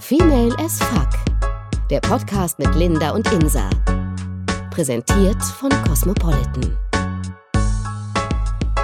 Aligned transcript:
Female 0.00 0.54
as 0.58 0.78
Fuck. 0.78 1.08
Der 1.90 2.00
Podcast 2.00 2.58
mit 2.58 2.74
Linda 2.74 3.10
und 3.10 3.30
Insa. 3.32 3.68
Präsentiert 4.70 5.42
von 5.42 5.70
Cosmopolitan. 5.84 6.76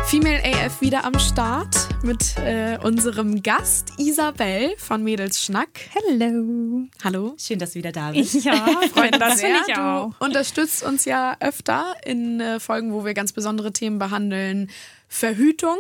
Female 0.06 0.42
AF 0.44 0.80
wieder 0.80 1.04
am 1.04 1.18
Start 1.18 1.76
mit 2.02 2.36
äh, 2.38 2.78
unserem 2.82 3.42
Gast 3.42 3.92
Isabel 3.98 4.74
von 4.78 5.02
Mädels 5.04 5.44
Schnack. 5.44 5.80
Hello. 5.92 6.86
Hallo. 7.04 7.34
Schön, 7.38 7.58
dass 7.58 7.72
du 7.72 7.78
wieder 7.78 7.92
da 7.92 8.10
bist. 8.12 8.44
Ja, 8.44 8.66
freut 8.92 9.14
das 9.20 9.38
Sehr. 9.38 9.56
ich 9.66 9.76
auch. 9.76 10.12
Du 10.18 10.24
unterstützt 10.24 10.82
uns 10.82 11.04
ja 11.04 11.36
öfter 11.40 11.94
in 12.04 12.40
äh, 12.40 12.60
Folgen, 12.60 12.92
wo 12.92 13.04
wir 13.04 13.14
ganz 13.14 13.32
besondere 13.32 13.72
Themen 13.72 13.98
behandeln. 13.98 14.70
Verhütung 15.08 15.76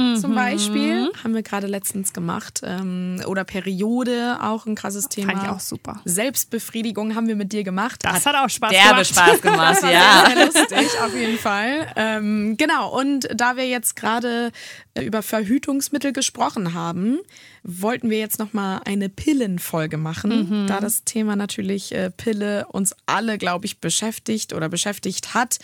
Mhm. 0.00 0.16
zum 0.16 0.34
Beispiel 0.34 1.10
haben 1.22 1.34
wir 1.34 1.42
gerade 1.42 1.66
letztens 1.66 2.12
gemacht. 2.12 2.62
Ähm, 2.64 3.22
oder 3.26 3.44
Periode, 3.44 4.38
auch 4.40 4.66
ein 4.66 4.74
krasses 4.74 5.08
Thema. 5.08 5.32
Fand 5.32 5.44
ich 5.44 5.50
auch 5.50 5.60
super. 5.60 6.00
Selbstbefriedigung 6.04 7.14
haben 7.14 7.28
wir 7.28 7.36
mit 7.36 7.52
dir 7.52 7.64
gemacht. 7.64 8.00
Das 8.02 8.24
hat 8.26 8.34
auch 8.34 8.48
Spaß 8.48 8.70
Derbe 8.70 8.88
gemacht. 8.90 9.06
Spaß 9.06 9.40
gemacht, 9.42 9.82
ja. 9.90 10.24
Sehr 10.26 10.46
lustig, 10.46 11.00
auf 11.04 11.14
jeden 11.14 11.38
Fall. 11.38 11.92
Ähm, 11.96 12.56
genau, 12.56 12.98
und 12.98 13.28
da 13.34 13.56
wir 13.56 13.68
jetzt 13.68 13.96
gerade 13.96 14.52
über 14.98 15.22
Verhütungsmittel 15.22 16.12
gesprochen 16.12 16.74
haben, 16.74 17.18
wollten 17.62 18.10
wir 18.10 18.18
jetzt 18.18 18.38
nochmal 18.38 18.80
eine 18.84 19.08
Pillenfolge 19.08 19.96
machen, 19.96 20.66
da 20.66 20.80
das 20.80 21.04
Thema 21.04 21.36
natürlich 21.36 21.94
äh, 21.94 22.10
Pille 22.10 22.66
uns 22.68 22.94
alle, 23.06 23.38
glaube 23.38 23.66
ich, 23.66 23.80
beschäftigt 23.80 24.52
oder 24.52 24.68
beschäftigt 24.68 25.34
hat. 25.34 25.58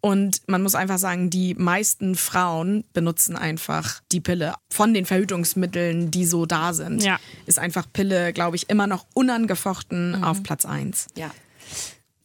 Und 0.00 0.42
man 0.46 0.62
muss 0.62 0.74
einfach 0.74 0.98
sagen, 0.98 1.30
die 1.30 1.54
meisten 1.54 2.14
Frauen 2.14 2.84
benutzen 2.92 3.36
einfach 3.36 4.00
die 4.12 4.20
Pille 4.20 4.54
von 4.70 4.94
den 4.94 5.04
Verhütungsmitteln, 5.04 6.10
die 6.10 6.24
so 6.24 6.46
da 6.46 6.72
sind. 6.72 7.02
Ja. 7.02 7.18
Ist 7.46 7.58
einfach 7.58 7.86
Pille, 7.92 8.32
glaube 8.32 8.56
ich, 8.56 8.70
immer 8.70 8.86
noch 8.86 9.06
unangefochten 9.14 10.24
auf 10.24 10.42
Platz 10.42 10.64
1. 10.64 11.08
ja. 11.16 11.30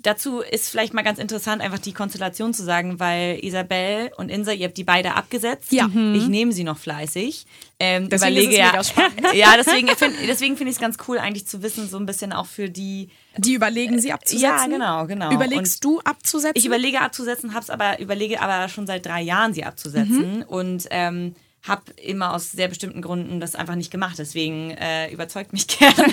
Dazu 0.06 0.42
ist 0.42 0.70
vielleicht 0.70 0.94
mal 0.94 1.02
ganz 1.02 1.17
interessant, 1.17 1.64
einfach 1.64 1.80
die 1.80 1.92
Konstellation 1.92 2.53
zu 2.53 2.64
sagen, 2.64 3.00
weil 3.00 3.39
Isabel 3.44 4.11
und 4.17 4.30
Insa, 4.30 4.52
ihr 4.52 4.67
habt 4.67 4.78
die 4.78 4.84
beide 4.84 5.16
abgesetzt. 5.16 5.72
Ja. 5.72 5.86
Ich 5.88 6.28
nehme 6.28 6.52
sie 6.52 6.64
noch 6.64 6.78
fleißig. 6.78 7.45
Ähm, 7.80 8.08
Deswegen 8.09 8.33
überlege 8.33 8.58
ja, 8.58 8.81
ja, 9.33 9.56
deswegen, 9.58 9.88
find- 9.89 10.16
deswegen 10.28 10.58
finde 10.58 10.70
ich 10.70 10.76
es 10.78 10.81
ganz 10.81 10.98
cool, 11.08 11.17
eigentlich 11.17 11.48
zu 11.48 11.64
wissen, 11.64 11.89
so 11.89 11.98
ein 11.98 12.06
bisschen 12.06 12.33
auch 12.33 12.45
für 12.45 12.70
die. 12.70 13.09
Die 13.38 13.53
überlegen 13.53 14.00
sie 14.00 14.14
abzusetzen? 14.14 14.44
Ja, 14.44 14.66
genau, 14.67 15.08
genau. 15.08 15.31
Überlegst 15.33 15.83
du 15.83 16.00
abzusetzen? 16.02 16.53
Ich 16.56 16.66
überlege 16.66 17.02
abzusetzen, 17.02 17.53
hab's 17.53 17.70
aber 17.70 18.00
überlege 18.00 18.42
aber 18.42 18.70
schon 18.70 18.86
seit 18.88 19.06
drei 19.06 19.22
Jahren 19.23 19.53
sie 19.53 19.64
abzusetzen 19.66 20.44
und 20.44 20.86
ähm, 20.92 21.36
habe 21.67 21.91
immer 21.94 22.33
aus 22.33 22.52
sehr 22.52 22.67
bestimmten 22.67 23.02
Gründen 23.02 23.39
das 23.39 23.55
einfach 23.55 23.75
nicht 23.75 23.89
gemacht. 23.89 24.19
Deswegen 24.19 24.71
äh, 24.71 25.11
überzeugt 25.11 25.52
mich 25.52 25.67
gerne. 25.80 26.05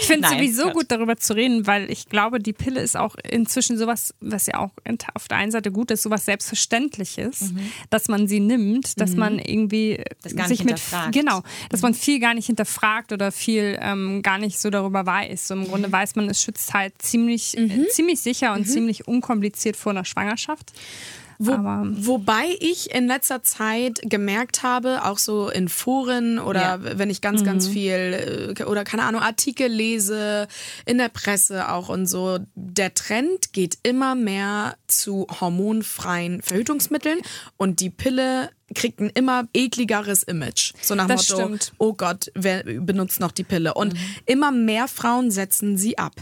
Ich 0.00 0.06
finde 0.06 0.26
es 0.26 0.34
sowieso 0.34 0.64
Quatsch. 0.64 0.74
gut, 0.74 0.84
darüber 0.88 1.16
zu 1.16 1.34
reden, 1.34 1.66
weil 1.66 1.90
ich 1.90 2.08
glaube, 2.08 2.40
die 2.40 2.52
Pille 2.52 2.80
ist 2.80 2.96
auch 2.96 3.14
inzwischen 3.30 3.78
sowas, 3.78 4.14
was 4.20 4.46
ja 4.46 4.58
auch 4.58 4.70
auf 5.14 5.28
der 5.28 5.38
einen 5.38 5.50
Seite 5.50 5.72
gut 5.72 5.90
ist, 5.90 6.02
sowas 6.02 6.26
Selbstverständliches, 6.26 7.52
dass 7.88 8.08
man 8.08 8.28
sie 8.28 8.40
nimmt, 8.40 9.00
dass 9.00 9.14
man 9.14 9.38
irgendwie 9.38 10.02
sich 10.22 10.34
nicht 10.34 10.64
mit 10.64 10.78
hinterfragt. 10.78 11.12
genau, 11.14 11.42
dass 11.70 11.80
man 11.80 11.94
viel 11.94 12.20
gar 12.20 12.34
nicht 12.34 12.46
hinterfragt 12.46 13.12
oder 13.12 13.32
viel 13.32 13.78
ähm, 13.80 14.20
gar 14.22 14.38
nicht 14.38 14.58
so 14.60 14.68
darüber 14.68 15.06
weiß. 15.06 15.48
So 15.48 15.54
Im 15.54 15.68
Grunde 15.68 15.90
weiß 15.90 16.16
man, 16.16 16.28
es 16.28 16.42
schützt 16.42 16.74
halt 16.74 17.00
ziemlich, 17.00 17.56
äh, 17.56 17.88
ziemlich 17.88 18.20
sicher 18.20 18.52
und 18.52 18.66
ziemlich 18.66 19.08
unkompliziert 19.08 19.76
vor 19.76 19.92
einer 19.92 20.04
Schwangerschaft. 20.04 20.72
Wo, 21.38 21.52
wobei 22.06 22.46
ich 22.60 22.94
in 22.94 23.06
letzter 23.06 23.42
Zeit 23.42 24.00
gemerkt 24.02 24.62
habe, 24.62 25.04
auch 25.04 25.18
so 25.18 25.48
in 25.48 25.68
Foren 25.68 26.38
oder 26.38 26.60
Ja. 26.60 26.98
wenn 26.98 27.10
ich 27.10 27.20
ganz, 27.20 27.44
ganz 27.44 27.68
viel 27.68 28.54
äh, 28.58 28.64
oder 28.64 28.84
keine 28.84 29.04
Ahnung, 29.04 29.20
Artikel 29.22 29.68
lese, 29.68 30.48
in 30.86 30.98
der 30.98 31.08
Presse 31.08 31.70
auch 31.70 31.88
und 31.88 32.06
so, 32.06 32.38
der 32.54 32.94
Trend 32.94 33.52
geht 33.52 33.78
immer 33.82 34.14
mehr 34.14 34.76
zu 34.86 35.26
hormonfreien 35.40 36.42
Verhütungsmitteln 36.42 37.18
und 37.56 37.80
die 37.80 37.90
Pille 37.90 38.50
kriegt 38.74 39.00
ein 39.00 39.10
immer 39.10 39.46
ekligeres 39.54 40.22
Image. 40.24 40.72
So 40.82 40.94
nach 40.94 41.06
Das 41.06 41.30
Motto, 41.30 41.42
stimmt. 41.42 41.72
oh 41.78 41.92
Gott, 41.92 42.30
wer 42.34 42.64
benutzt 42.64 43.20
noch 43.20 43.30
die 43.30 43.44
Pille? 43.44 43.74
Und 43.74 43.94
immer 44.26 44.50
mehr 44.50 44.88
Frauen 44.88 45.30
setzen 45.30 45.78
sie 45.78 45.98
ab. 45.98 46.14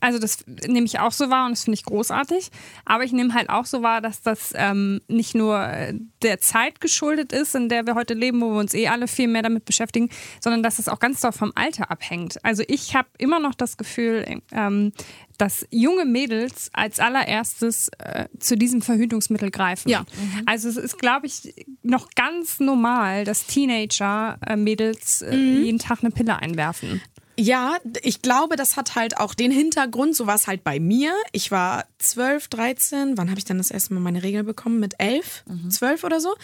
Also 0.00 0.18
das 0.18 0.44
nehme 0.66 0.86
ich 0.86 0.98
auch 0.98 1.12
so 1.12 1.30
wahr 1.30 1.46
und 1.46 1.52
das 1.52 1.64
finde 1.64 1.76
ich 1.76 1.84
großartig. 1.84 2.50
Aber 2.84 3.04
ich 3.04 3.12
nehme 3.12 3.32
halt 3.34 3.48
auch 3.48 3.66
so 3.66 3.82
wahr, 3.82 4.00
dass 4.00 4.22
das 4.22 4.52
ähm, 4.54 5.00
nicht 5.08 5.34
nur 5.34 5.60
äh, 5.62 5.94
der 6.22 6.40
Zeit 6.40 6.80
geschuldet 6.80 7.32
ist, 7.32 7.54
in 7.54 7.68
der 7.68 7.86
wir 7.86 7.94
heute 7.94 8.14
leben, 8.14 8.40
wo 8.40 8.50
wir 8.50 8.60
uns 8.60 8.74
eh 8.74 8.88
alle 8.88 9.06
viel 9.08 9.28
mehr 9.28 9.42
damit 9.42 9.64
beschäftigen, 9.64 10.10
sondern 10.40 10.62
dass 10.62 10.78
es 10.78 10.88
auch 10.88 10.98
ganz 10.98 11.20
doll 11.20 11.32
vom 11.32 11.52
Alter 11.54 11.90
abhängt. 11.90 12.44
Also 12.44 12.64
ich 12.66 12.94
habe 12.96 13.08
immer 13.18 13.38
noch 13.38 13.54
das 13.54 13.76
Gefühl, 13.76 14.40
ähm, 14.52 14.92
dass 15.38 15.66
junge 15.70 16.04
Mädels 16.04 16.70
als 16.72 17.00
allererstes 17.00 17.88
äh, 17.98 18.26
zu 18.38 18.56
diesem 18.56 18.82
Verhütungsmittel 18.82 19.50
greifen. 19.50 19.88
Ja. 19.88 20.04
Also 20.46 20.68
es 20.68 20.76
ist, 20.76 20.98
glaube 20.98 21.26
ich, 21.26 21.54
noch 21.82 22.10
ganz 22.14 22.60
normal, 22.60 23.24
dass 23.24 23.46
Teenager-Mädels 23.46 25.22
äh, 25.22 25.36
jeden 25.36 25.78
Tag 25.78 26.00
eine 26.02 26.10
Pille 26.10 26.36
einwerfen. 26.36 27.00
Ja, 27.36 27.78
ich 28.02 28.22
glaube, 28.22 28.54
das 28.56 28.76
hat 28.76 28.94
halt 28.94 29.16
auch 29.16 29.34
den 29.34 29.50
Hintergrund, 29.50 30.14
so 30.14 30.26
war 30.26 30.36
es 30.36 30.46
halt 30.46 30.62
bei 30.62 30.78
mir. 30.78 31.12
Ich 31.32 31.50
war 31.50 31.84
12, 31.98 32.48
13, 32.48 33.18
wann 33.18 33.28
habe 33.28 33.38
ich 33.38 33.44
dann 33.44 33.58
das 33.58 33.70
erste 33.70 33.92
Mal 33.94 34.00
meine 34.00 34.22
Regel 34.22 34.44
bekommen? 34.44 34.78
Mit 34.78 34.94
11, 34.98 35.44
12 35.68 36.04
oder 36.04 36.20
so. 36.20 36.34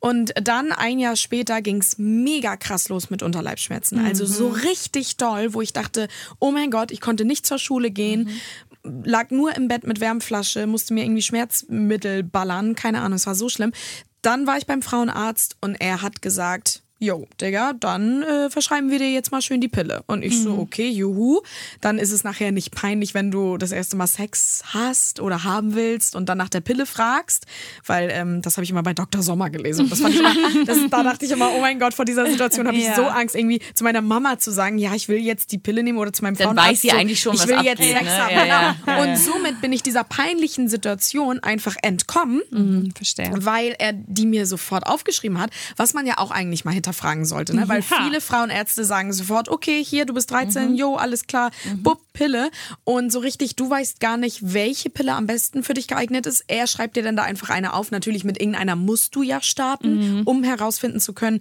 Und 0.00 0.32
dann 0.42 0.72
ein 0.72 0.98
Jahr 0.98 1.16
später 1.16 1.60
ging 1.60 1.82
es 1.82 1.98
mega 1.98 2.56
krass 2.56 2.88
los 2.88 3.10
mit 3.10 3.22
Unterleibsschmerzen. 3.22 4.04
Also 4.04 4.24
so 4.24 4.48
richtig 4.48 5.18
doll, 5.18 5.52
wo 5.52 5.60
ich 5.60 5.72
dachte, 5.74 6.08
oh 6.38 6.50
mein 6.50 6.70
Gott, 6.70 6.92
ich 6.92 7.00
konnte 7.00 7.24
nicht 7.26 7.44
zur 7.44 7.58
Schule 7.58 7.90
gehen. 7.90 8.30
Lag 8.82 9.30
nur 9.30 9.54
im 9.54 9.68
Bett 9.68 9.86
mit 9.86 10.00
Wärmflasche, 10.00 10.66
musste 10.66 10.94
mir 10.94 11.04
irgendwie 11.04 11.22
Schmerzmittel 11.22 12.22
ballern, 12.22 12.74
keine 12.74 13.00
Ahnung, 13.00 13.16
es 13.16 13.26
war 13.26 13.34
so 13.34 13.50
schlimm. 13.50 13.72
Dann 14.22 14.46
war 14.46 14.56
ich 14.56 14.66
beim 14.66 14.82
Frauenarzt 14.82 15.56
und 15.60 15.74
er 15.74 16.00
hat 16.00 16.22
gesagt, 16.22 16.82
Jo, 17.00 17.28
Digga, 17.40 17.74
dann 17.78 18.22
äh, 18.24 18.50
verschreiben 18.50 18.90
wir 18.90 18.98
dir 18.98 19.12
jetzt 19.12 19.30
mal 19.30 19.40
schön 19.40 19.60
die 19.60 19.68
Pille. 19.68 20.02
Und 20.08 20.24
ich 20.24 20.42
so, 20.42 20.58
okay, 20.58 20.88
juhu. 20.88 21.40
Dann 21.80 21.96
ist 21.98 22.10
es 22.10 22.24
nachher 22.24 22.50
nicht 22.50 22.72
peinlich, 22.74 23.14
wenn 23.14 23.30
du 23.30 23.56
das 23.56 23.70
erste 23.70 23.96
Mal 23.96 24.08
Sex 24.08 24.62
hast 24.74 25.20
oder 25.20 25.44
haben 25.44 25.76
willst 25.76 26.16
und 26.16 26.28
dann 26.28 26.38
nach 26.38 26.48
der 26.48 26.60
Pille 26.60 26.86
fragst. 26.86 27.46
Weil 27.86 28.10
ähm, 28.12 28.42
das 28.42 28.56
habe 28.56 28.64
ich 28.64 28.70
immer 28.70 28.82
bei 28.82 28.94
Dr. 28.94 29.22
Sommer 29.22 29.48
gelesen. 29.48 29.88
Das 29.88 30.00
fand 30.00 30.14
ich 30.14 30.20
immer, 30.20 30.34
das, 30.66 30.78
da 30.90 31.04
dachte 31.04 31.24
ich 31.24 31.30
immer, 31.30 31.52
oh 31.56 31.60
mein 31.60 31.78
Gott, 31.78 31.94
vor 31.94 32.04
dieser 32.04 32.26
Situation 32.28 32.66
habe 32.66 32.76
ich 32.76 32.84
Ja. 32.86 32.96
so 32.96 33.04
Angst, 33.04 33.36
irgendwie 33.36 33.60
zu 33.74 33.84
meiner 33.84 34.00
Mama 34.02 34.38
zu 34.40 34.50
sagen, 34.50 34.78
ja, 34.78 34.92
ich 34.96 35.08
will 35.08 35.18
jetzt 35.18 35.52
die 35.52 35.58
Pille 35.58 35.84
nehmen 35.84 35.98
oder 35.98 36.12
zu 36.12 36.24
meinem 36.24 36.34
Dann 36.36 36.46
Frauenarzt. 36.48 36.68
weiß 36.70 36.80
sie 36.80 36.88
so, 36.90 36.96
eigentlich 36.96 37.20
schon, 37.20 37.34
ich 37.34 37.40
was 37.42 37.48
will 37.48 37.58
jetzt 37.62 37.80
abgeht, 37.80 37.92
Sex 37.96 38.04
ne? 38.06 38.18
haben. 38.18 38.34
Ja, 38.34 38.42
genau. 38.42 38.92
ja, 38.92 39.04
ja, 39.06 39.12
und 39.12 39.18
somit 39.18 39.60
bin 39.60 39.72
ich 39.72 39.84
dieser 39.84 40.02
peinlichen 40.02 40.68
Situation 40.68 41.38
einfach 41.44 41.76
entkommen 41.82 42.40
Hm, 42.50 42.90
verstehe. 42.96 43.30
weil 43.36 43.76
er 43.78 43.92
die 43.92 44.26
mir 44.26 44.46
sofort 44.46 44.84
aufgeschrieben 44.86 45.38
hat, 45.40 45.50
was 45.76 45.94
man 45.94 46.04
ja 46.04 46.18
auch 46.18 46.32
eigentlich 46.32 46.64
mal 46.64 46.72
hinterfragen 46.88 47.24
sollte, 47.24 47.54
ne? 47.54 47.68
Weil 47.68 47.82
Ja. 47.88 48.04
viele 48.04 48.20
Frauenärzte 48.20 48.84
sagen 48.84 49.12
sofort, 49.12 49.48
okay, 49.48 49.84
hier, 49.84 50.06
du 50.06 50.14
bist 50.14 50.30
Mhm. 50.30 50.34
13, 50.34 50.74
jo, 50.74 50.96
alles 50.96 51.26
klar, 51.26 51.50
bub, 51.76 52.00
Pille. 52.12 52.50
Und 52.84 53.12
so 53.12 53.18
richtig, 53.20 53.54
du 53.56 53.68
weißt 53.70 54.00
gar 54.00 54.16
nicht, 54.16 54.52
welche 54.54 54.90
Pille 54.90 55.12
am 55.14 55.26
besten 55.26 55.62
für 55.62 55.74
dich 55.74 55.86
geeignet 55.86 56.26
ist. 56.26 56.44
Er 56.48 56.66
schreibt 56.66 56.96
dir 56.96 57.02
dann 57.02 57.14
da 57.16 57.22
einfach 57.22 57.50
eine 57.50 57.74
auf. 57.74 57.90
Natürlich 57.90 58.24
mit 58.24 58.40
irgendeiner 58.40 58.74
musst 58.76 59.14
du 59.14 59.22
ja 59.22 59.40
starten, 59.40 60.18
Mhm. 60.18 60.22
um 60.24 60.42
herausfinden 60.42 61.00
zu 61.00 61.12
können, 61.12 61.40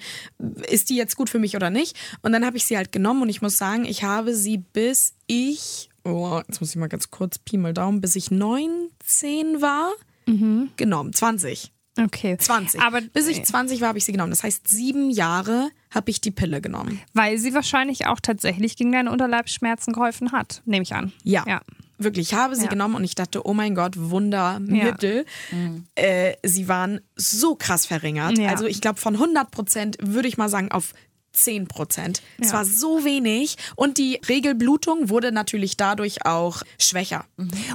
ist 0.70 0.90
die 0.90 0.96
jetzt 0.96 1.16
gut 1.16 1.30
für 1.30 1.40
mich 1.40 1.56
oder 1.56 1.70
nicht. 1.70 1.96
Und 2.22 2.32
dann 2.32 2.46
habe 2.46 2.58
ich 2.58 2.66
sie 2.66 2.78
halt 2.78 2.92
genommen 2.92 3.22
und 3.24 3.30
ich 3.30 3.42
muss 3.42 3.58
sagen, 3.58 3.86
ich 3.86 4.04
habe 4.04 4.36
sie 4.36 4.58
bis 4.58 5.14
ich, 5.28 5.90
oh, 6.04 6.42
jetzt 6.48 6.62
muss 6.62 6.70
ich 6.72 6.76
mal 6.76 6.88
ganz 6.90 7.10
kurz 7.12 7.38
Pi 7.40 7.58
mal 7.58 7.74
Daumen, 7.74 8.02
bis 8.02 8.16
ich 8.16 8.30
19 8.32 9.62
war, 9.62 9.92
genommen. 10.78 11.14
20. 11.14 11.72
Okay. 11.98 12.38
20. 12.38 12.82
Aber 12.82 13.02
Bis 13.02 13.28
ich 13.28 13.44
20 13.44 13.82
war, 13.82 13.90
habe 13.90 13.98
ich 13.98 14.06
sie 14.06 14.12
genommen. 14.12 14.32
Das 14.32 14.44
heißt, 14.44 14.68
sieben 14.68 15.10
Jahre 15.10 15.70
habe 15.92 16.10
ich 16.12 16.22
die 16.22 16.32
Pille 16.32 16.62
genommen. 16.62 17.02
Weil 17.14 17.38
sie 17.38 17.54
wahrscheinlich 17.54 18.06
auch 18.08 18.20
tatsächlich 18.22 18.76
gegen 18.76 18.92
deine 18.92 19.12
Unterleibsschmerzen 19.12 19.94
geholfen 19.94 20.32
hat, 20.32 20.62
nehme 20.66 20.84
ich 20.84 20.94
an. 20.94 21.12
Ja. 21.24 21.44
Ja. 21.48 21.62
Wirklich, 22.00 22.32
ich 22.32 22.38
habe 22.38 22.56
sie 22.56 22.66
Ja. 22.66 22.70
genommen 22.70 22.94
und 22.94 23.04
ich 23.04 23.16
dachte, 23.16 23.48
oh 23.48 23.56
mein 23.56 23.74
Gott, 23.74 23.94
Wundermittel. 23.98 25.26
Äh, 25.96 26.34
sie 26.44 26.68
waren 26.68 27.02
so 27.16 27.56
krass 27.56 27.88
verringert. 27.88 28.38
Ja. 28.38 28.50
Also 28.50 28.66
ich 28.68 28.82
glaube, 28.82 29.00
von 29.00 29.16
100 29.16 29.50
Prozent 29.50 29.98
würde 30.00 30.28
ich 30.28 30.38
mal 30.38 30.50
sagen 30.50 30.72
auf 30.72 30.94
10 31.38 31.68
Prozent. 31.68 32.22
Es 32.40 32.48
Ja. 32.50 32.54
war 32.58 32.66
so 32.66 33.04
wenig 33.04 33.58
und 33.76 33.98
die 33.98 34.20
Regelblutung 34.28 35.10
wurde 35.10 35.32
natürlich 35.32 35.78
dadurch 35.78 36.26
auch 36.26 36.62
schwächer. 36.80 37.26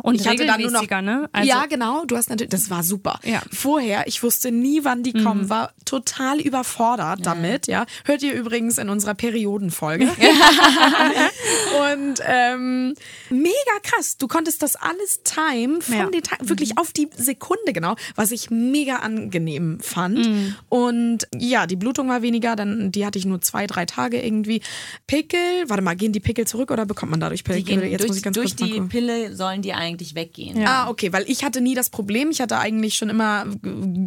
Und 0.02 0.14
ich 0.20 0.26
hatte 0.26 0.46
dann 0.46 0.60
nur 0.60 0.70
noch 0.70 0.88
ne? 0.90 1.28
Also- 1.32 1.48
ja, 1.48 1.66
genau. 1.66 2.04
Du 2.04 2.16
hast 2.16 2.28
natürlich, 2.30 2.50
das 2.50 2.70
war 2.70 2.82
super. 2.82 3.20
Ja. 3.24 3.42
Vorher, 3.52 4.06
ich 4.06 4.22
wusste 4.22 4.50
nie, 4.50 4.84
wann 4.84 5.02
die 5.02 5.12
kommen, 5.12 5.48
war 5.48 5.72
total 5.84 6.40
überfordert 6.40 7.24
damit. 7.26 7.66
Ja, 7.66 7.86
hört 8.04 8.22
ihr 8.22 8.34
übrigens 8.34 8.78
in 8.78 8.88
unserer 8.88 9.14
Periodenfolge. 9.14 10.08
Und 11.92 12.20
ähm, 12.26 12.94
mega 13.30 13.52
krass. 13.82 14.16
Du 14.18 14.28
konntest 14.28 14.62
das 14.62 14.76
alles 14.76 15.22
timen 15.24 15.82
vom 15.82 15.94
Ja. 15.94 16.06
Detail, 16.10 16.36
wirklich 16.40 16.78
auf 16.78 16.92
die 16.92 17.08
Sekunde 17.16 17.72
genau, 17.72 17.96
was 18.14 18.30
ich 18.30 18.50
mega 18.50 18.96
angenehm 18.96 19.78
fand. 19.80 20.28
Und 20.68 21.26
ja, 21.36 21.66
die 21.66 21.76
Blutung 21.76 22.08
war 22.08 22.22
weniger, 22.22 22.56
dann 22.56 22.92
die 22.92 23.04
hatte 23.06 23.18
ich 23.18 23.24
nur 23.26 23.40
zwei, 23.40 23.51
drei 23.52 23.86
Tage 23.86 24.20
irgendwie. 24.20 24.62
Pickel, 25.06 25.68
warte 25.68 25.82
mal, 25.82 25.94
gehen 25.94 26.12
die 26.12 26.20
Pickel 26.20 26.46
zurück 26.46 26.70
oder 26.70 26.86
bekommt 26.86 27.10
man 27.10 27.20
dadurch 27.20 27.44
Pickel? 27.44 27.62
Die 27.62 27.64
gehen 27.64 27.82
Jetzt 27.82 28.00
durch, 28.00 28.08
muss 28.08 28.16
ich 28.16 28.22
ganz 28.22 28.34
durch 28.34 28.56
die 28.56 28.70
gucken. 28.70 28.88
Pille 28.88 29.36
sollen 29.36 29.62
die 29.62 29.72
eigentlich 29.72 30.14
weggehen. 30.14 30.66
Ah, 30.66 30.88
okay, 30.88 31.12
weil 31.12 31.28
ich 31.28 31.44
hatte 31.44 31.60
nie 31.60 31.74
das 31.74 31.90
Problem. 31.90 32.30
Ich 32.30 32.40
hatte 32.40 32.58
eigentlich 32.58 32.94
schon 32.94 33.10
immer 33.10 33.46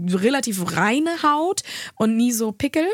relativ 0.09 0.75
reine 0.75 1.23
Haut 1.23 1.63
und 1.95 2.17
nie 2.17 2.31
so 2.31 2.51
Pickel. 2.51 2.85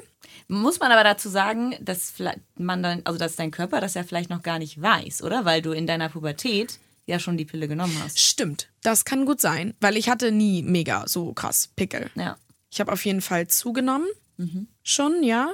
Muss 0.47 0.79
man 0.79 0.91
aber 0.91 1.03
dazu 1.03 1.29
sagen, 1.29 1.75
dass 1.79 2.13
man 2.57 2.83
dann, 2.83 3.01
also 3.05 3.17
dass 3.17 3.35
dein 3.35 3.51
Körper 3.51 3.79
das 3.79 3.93
ja 3.93 4.03
vielleicht 4.03 4.29
noch 4.29 4.43
gar 4.43 4.59
nicht 4.59 4.81
weiß, 4.81 5.23
oder? 5.23 5.45
Weil 5.45 5.61
du 5.61 5.71
in 5.71 5.87
deiner 5.87 6.09
Pubertät 6.09 6.79
ja 7.05 7.19
schon 7.19 7.37
die 7.37 7.45
Pille 7.45 7.67
genommen 7.67 7.95
hast. 8.03 8.19
Stimmt, 8.19 8.69
das 8.83 9.05
kann 9.05 9.25
gut 9.25 9.39
sein, 9.39 9.73
weil 9.79 9.97
ich 9.97 10.09
hatte 10.09 10.31
nie 10.31 10.61
mega 10.61 11.07
so 11.07 11.33
krass 11.33 11.69
Pickel. 11.75 12.09
Ja. 12.15 12.37
Ich 12.69 12.79
habe 12.79 12.91
auf 12.91 13.03
jeden 13.05 13.21
Fall 13.21 13.47
zugenommen. 13.47 14.07
Mhm. 14.37 14.67
Schon, 14.83 15.23
ja. 15.23 15.51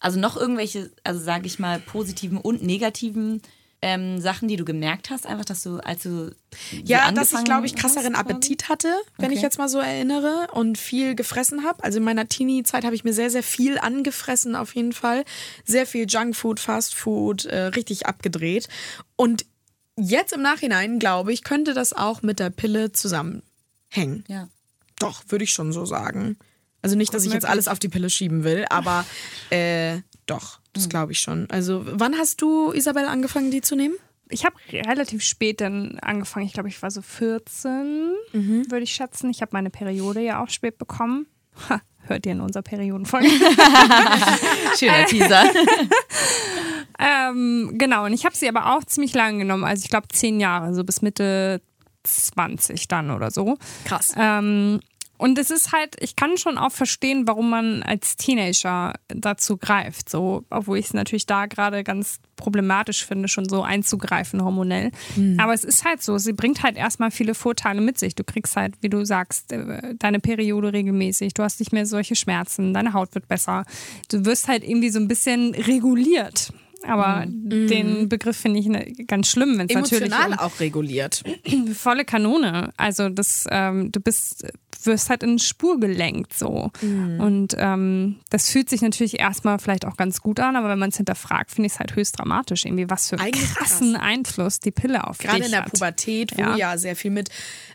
Also 0.00 0.18
noch 0.18 0.36
irgendwelche, 0.36 0.90
also 1.04 1.20
sage 1.20 1.46
ich 1.46 1.58
mal, 1.58 1.78
positiven 1.78 2.38
und 2.38 2.62
negativen 2.62 3.40
ähm, 3.82 4.20
Sachen, 4.20 4.46
die 4.48 4.56
du 4.56 4.64
gemerkt 4.66 5.08
hast, 5.08 5.26
einfach, 5.26 5.44
dass 5.46 5.62
du, 5.62 5.78
als 5.78 6.02
du 6.02 6.34
Ja, 6.84 7.10
dass 7.12 7.32
ich, 7.32 7.44
glaube 7.44 7.64
ich, 7.66 7.72
hast, 7.74 7.80
krasseren 7.80 8.12
quasi? 8.12 8.30
Appetit 8.32 8.68
hatte, 8.68 8.88
wenn 9.16 9.30
ich 9.30 9.38
Okay. 9.38 9.46
jetzt 9.46 9.56
mal 9.58 9.68
so 9.70 9.78
erinnere 9.78 10.48
und 10.52 10.76
viel 10.76 11.14
gefressen 11.14 11.64
habe. 11.64 11.82
Also 11.82 11.96
in 11.98 12.04
meiner 12.04 12.28
Teenie-Zeit 12.28 12.84
habe 12.84 12.94
ich 12.94 13.04
mir 13.04 13.14
sehr, 13.14 13.30
sehr 13.30 13.42
viel 13.42 13.78
angefressen, 13.78 14.54
auf 14.54 14.74
jeden 14.74 14.92
Fall. 14.92 15.24
Sehr 15.64 15.86
viel 15.86 16.04
Junkfood, 16.06 16.60
Fastfood, 16.60 17.46
äh, 17.46 17.66
richtig 17.66 18.04
abgedreht. 18.06 18.68
Und 19.16 19.46
jetzt 19.96 20.34
im 20.34 20.42
Nachhinein, 20.42 20.98
glaube 20.98 21.32
ich, 21.32 21.42
könnte 21.42 21.72
das 21.72 21.94
auch 21.94 22.20
mit 22.20 22.38
der 22.38 22.50
Pille 22.50 22.92
zusammenhängen. 22.92 24.24
Ja. 24.28 24.48
Doch, 24.98 25.22
würde 25.28 25.44
ich 25.44 25.52
schon 25.52 25.72
so 25.72 25.86
sagen. 25.86 26.36
Also 26.82 26.96
nicht, 26.96 27.12
dass 27.12 27.24
ich 27.24 27.32
jetzt 27.32 27.46
alles 27.46 27.68
auf 27.68 27.78
die 27.78 27.88
Pille 27.88 28.08
schieben 28.10 28.44
will, 28.44 28.64
aber 28.70 29.04
äh, 29.50 29.98
doch, 30.26 30.60
das 30.72 30.88
glaube 30.88 31.12
ich 31.12 31.18
schon. 31.20 31.48
Also 31.50 31.82
wann 31.84 32.16
hast 32.16 32.40
du, 32.42 32.72
Isabel, 32.72 33.04
angefangen, 33.06 33.50
die 33.50 33.60
zu 33.60 33.76
nehmen? 33.76 33.94
Ich 34.32 34.44
habe 34.44 34.54
relativ 34.72 35.22
spät 35.24 35.60
dann 35.60 35.98
angefangen. 36.00 36.46
Ich 36.46 36.52
glaube, 36.52 36.68
ich 36.68 36.80
war 36.82 36.90
so 36.90 37.02
14, 37.02 38.12
Mhm. 38.32 38.70
würde 38.70 38.84
ich 38.84 38.92
schätzen. 38.94 39.28
Ich 39.30 39.42
habe 39.42 39.50
meine 39.52 39.70
Periode 39.70 40.20
ja 40.20 40.42
auch 40.42 40.48
spät 40.50 40.78
bekommen. 40.78 41.26
Ha, 41.68 41.80
hört 42.06 42.24
ihr 42.26 42.32
in 42.32 42.40
unserer 42.40 42.62
Periodenfolge? 42.62 43.28
Schöner 44.78 45.04
Teaser. 45.06 45.42
ähm, 46.98 47.72
genau, 47.74 48.04
und 48.04 48.12
ich 48.12 48.24
habe 48.24 48.36
sie 48.36 48.48
aber 48.48 48.74
auch 48.76 48.84
ziemlich 48.84 49.14
lange 49.14 49.38
genommen. 49.38 49.64
Also 49.64 49.84
ich 49.84 49.90
glaube 49.90 50.08
zehn 50.08 50.38
Jahre, 50.40 50.74
so 50.74 50.84
bis 50.84 51.02
Mitte 51.02 51.60
20 52.04 52.88
dann 52.88 53.10
oder 53.10 53.30
so. 53.30 53.58
Krass. 53.84 54.12
Ähm, 54.16 54.80
und 55.20 55.38
es 55.38 55.50
ist 55.50 55.72
halt, 55.72 55.96
ich 56.00 56.16
kann 56.16 56.38
schon 56.38 56.56
auch 56.56 56.72
verstehen, 56.72 57.26
warum 57.26 57.50
man 57.50 57.82
als 57.82 58.16
Teenager 58.16 58.94
dazu 59.08 59.58
greift. 59.58 60.08
So, 60.08 60.44
obwohl 60.48 60.78
ich 60.78 60.86
es 60.86 60.94
natürlich 60.94 61.26
da 61.26 61.44
gerade 61.44 61.84
ganz 61.84 62.20
problematisch 62.36 63.04
finde, 63.04 63.28
schon 63.28 63.46
so 63.46 63.62
einzugreifen 63.62 64.42
hormonell. 64.42 64.90
Aber 65.38 65.52
es 65.52 65.62
ist 65.62 65.84
halt 65.84 66.02
so, 66.02 66.16
sie 66.16 66.32
bringt 66.32 66.62
halt 66.62 66.78
erstmal 66.78 67.10
viele 67.10 67.34
Vorteile 67.34 67.82
mit 67.82 67.98
sich. 67.98 68.14
Du 68.14 68.24
kriegst 68.24 68.56
halt, 68.56 68.74
wie 68.80 68.88
du 68.88 69.04
sagst, 69.04 69.52
äh, 69.52 69.94
deine 69.98 70.20
Periode 70.20 70.72
regelmäßig. 70.72 71.34
Du 71.34 71.42
hast 71.42 71.60
nicht 71.60 71.72
mehr 71.72 71.84
solche 71.84 72.16
Schmerzen, 72.16 72.72
deine 72.72 72.94
Haut 72.94 73.14
wird 73.14 73.28
besser. 73.28 73.64
Du 74.10 74.24
wirst 74.24 74.48
halt 74.48 74.64
irgendwie 74.64 74.88
so 74.90 74.98
ein 74.98 75.06
bisschen 75.08 75.54
reguliert. 75.54 76.50
Aber 76.82 77.24
den 77.26 78.08
Begriff 78.08 78.38
finde 78.38 78.58
ich 78.60 78.66
ne- 78.66 78.90
ganz 79.06 79.28
schlimm, 79.28 79.58
wenn 79.58 79.66
es 79.68 79.74
natürlich 79.74 80.04
Emotional 80.10 80.38
auch 80.38 80.60
reguliert. 80.60 81.22
volle 81.74 82.06
Kanone. 82.06 82.72
Also 82.78 83.10
das, 83.10 83.44
ähm, 83.50 83.92
du 83.92 84.00
bist, 84.00 84.46
wirst 84.86 85.10
halt 85.10 85.22
in 85.22 85.38
Spur 85.38 85.78
gelenkt 85.80 86.36
so. 86.36 86.70
Mhm. 86.80 87.20
Und 87.20 87.56
ähm, 87.58 88.16
das 88.30 88.50
fühlt 88.50 88.68
sich 88.70 88.82
natürlich 88.82 89.18
erstmal 89.20 89.58
vielleicht 89.58 89.84
auch 89.86 89.96
ganz 89.96 90.20
gut 90.20 90.40
an, 90.40 90.56
aber 90.56 90.68
wenn 90.68 90.78
man 90.78 90.90
es 90.90 90.96
hinterfragt, 90.96 91.50
finde 91.50 91.66
ich 91.68 91.74
es 91.74 91.78
halt 91.80 91.96
höchst 91.96 92.18
dramatisch, 92.18 92.64
irgendwie 92.64 92.88
was 92.90 93.08
für 93.08 93.16
einen 93.18 93.26
Eigentlich 93.34 93.54
krassen 93.54 93.96
Einfluss 93.96 94.60
die 94.60 94.70
Pille 94.70 95.06
auf 95.06 95.18
Gerade 95.18 95.36
dich 95.38 95.46
in 95.46 95.50
der 95.52 95.64
hat. 95.64 95.72
Pubertät, 95.72 96.36
wo 96.36 96.42
ja. 96.42 96.56
Ja. 96.56 96.78
sehr 96.78 96.96
viel 96.96 97.10
mit 97.10 97.30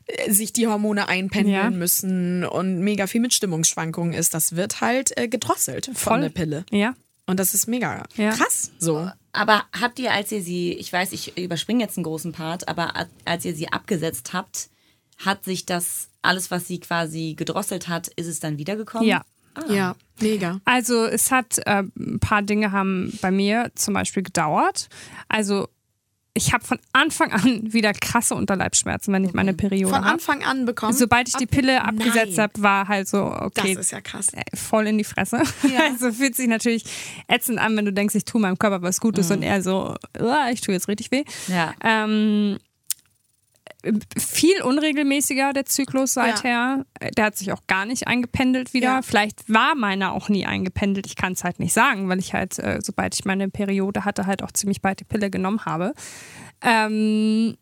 äh, 0.07 0.31
sich 0.31 0.53
die 0.53 0.67
Hormone 0.67 1.07
einpendeln 1.07 1.55
Ja. 1.55 1.69
müssen 1.69 2.43
und 2.45 2.79
mega 2.79 3.07
viel 3.07 3.21
mit 3.21 3.33
Stimmungsschwankungen 3.33 4.13
ist, 4.13 4.33
das 4.33 4.55
wird 4.55 4.81
halt 4.81 5.17
äh, 5.17 5.27
gedrosselt 5.27 5.85
von 5.87 5.95
Voll. 5.95 6.21
der 6.21 6.29
Pille. 6.29 6.65
Ja. 6.71 6.93
Und 7.27 7.39
das 7.39 7.53
ist 7.55 7.67
mega 7.67 8.03
Ja. 8.15 8.31
krass. 8.31 8.71
So. 8.77 9.09
Aber 9.33 9.63
habt 9.79 9.99
ihr, 9.99 10.13
als 10.13 10.31
ihr 10.31 10.41
sie, 10.41 10.73
ich 10.73 10.93
weiß, 10.93 11.11
ich 11.11 11.37
überspringe 11.37 11.83
jetzt 11.83 11.97
einen 11.97 12.03
großen 12.05 12.31
Part, 12.31 12.67
aber 12.67 12.93
als 13.25 13.43
ihr 13.45 13.53
sie 13.55 13.67
abgesetzt 13.71 14.31
habt, 14.33 14.69
hat 15.17 15.43
sich 15.43 15.65
das 15.65 16.07
alles, 16.25 16.51
was 16.51 16.67
sie 16.67 16.79
quasi 16.79 17.35
gedrosselt 17.37 17.87
hat, 17.87 18.07
ist 18.09 18.27
es 18.27 18.39
dann 18.39 18.57
wiedergekommen? 18.57 19.07
Ja. 19.07 19.23
Ja, 19.69 19.95
mega. 20.19 20.59
Also 20.65 21.05
es 21.05 21.31
hat 21.31 21.59
äh, 21.65 21.83
ein 21.97 22.19
paar 22.19 22.41
Dinge 22.41 22.73
haben 22.73 23.17
bei 23.21 23.31
mir 23.31 23.71
zum 23.75 23.93
Beispiel 23.93 24.21
gedauert. 24.21 24.89
Also 25.29 25.69
ich 26.33 26.51
habe 26.51 26.65
von 26.65 26.77
Anfang 26.91 27.31
an 27.31 27.61
wieder 27.71 27.93
krasse 27.93 28.35
Unterleibsschmerzen, 28.35 29.13
wenn 29.13 29.23
ich 29.23 29.33
meine 29.33 29.53
Periode 29.53 29.93
Von. 29.95 30.03
Anfang 30.03 30.43
an 30.43 30.65
bekommen. 30.65 30.91
Sobald 30.91 31.29
ich 31.29 31.35
die 31.35 31.45
Pille 31.45 31.81
Ab- 31.81 31.91
abgesetzt 31.97 32.37
habe, 32.37 32.51
war 32.61 32.89
halt 32.89 33.07
so, 33.07 33.23
okay, 33.33 33.75
Das 33.75 33.85
ist 33.85 33.91
ja 33.91 34.01
krass. 34.01 34.27
äh, 34.33 34.43
voll 34.57 34.87
in 34.87 34.97
die 34.97 35.05
Fresse. 35.05 35.41
Also 35.89 36.11
fühlt 36.11 36.35
sich 36.35 36.47
natürlich 36.49 36.83
ätzend 37.29 37.57
an, 37.57 37.77
wenn 37.77 37.85
du 37.85 37.93
denkst, 37.93 38.15
ich 38.15 38.25
tue 38.25 38.41
meinem 38.41 38.59
Körper 38.59 38.81
was 38.81 38.99
Gutes 38.99 39.31
und 39.31 39.41
er 39.41 39.61
so, 39.61 39.95
"Uah, 40.19 40.49
ich 40.51 40.59
tue 40.59 40.73
jetzt 40.73 40.89
richtig 40.89 41.11
weh. 41.11 41.23
Ja. 41.47 41.73
Ähm, 41.81 42.57
viel 44.17 44.61
unregelmäßiger 44.61 45.53
der 45.53 45.65
Zyklus 45.65 46.13
seither. 46.13 46.85
Der 47.17 47.25
hat 47.25 47.37
sich 47.37 47.51
auch 47.51 47.61
gar 47.67 47.85
nicht 47.85 48.07
eingependelt 48.07 48.73
wieder. 48.73 48.87
Ja. 48.87 49.01
Vielleicht 49.01 49.51
war 49.51 49.75
meiner 49.75 50.13
auch 50.13 50.29
nie 50.29 50.45
eingependelt. 50.45 51.05
Ich 51.07 51.15
kann 51.15 51.33
es 51.33 51.43
halt 51.43 51.59
nicht 51.59 51.73
sagen, 51.73 52.09
weil 52.09 52.19
ich 52.19 52.33
halt, 52.33 52.57
äh, 52.59 52.79
sobald 52.81 53.15
ich 53.15 53.25
meine 53.25 53.49
Periode 53.49 54.05
hatte, 54.05 54.25
halt 54.25 54.43
auch 54.43 54.51
ziemlich 54.51 54.81
bald 54.81 54.99
die 54.99 55.03
Pille 55.03 55.29
genommen 55.29 55.65
habe. 55.65 55.93
Ähm, 56.61 57.57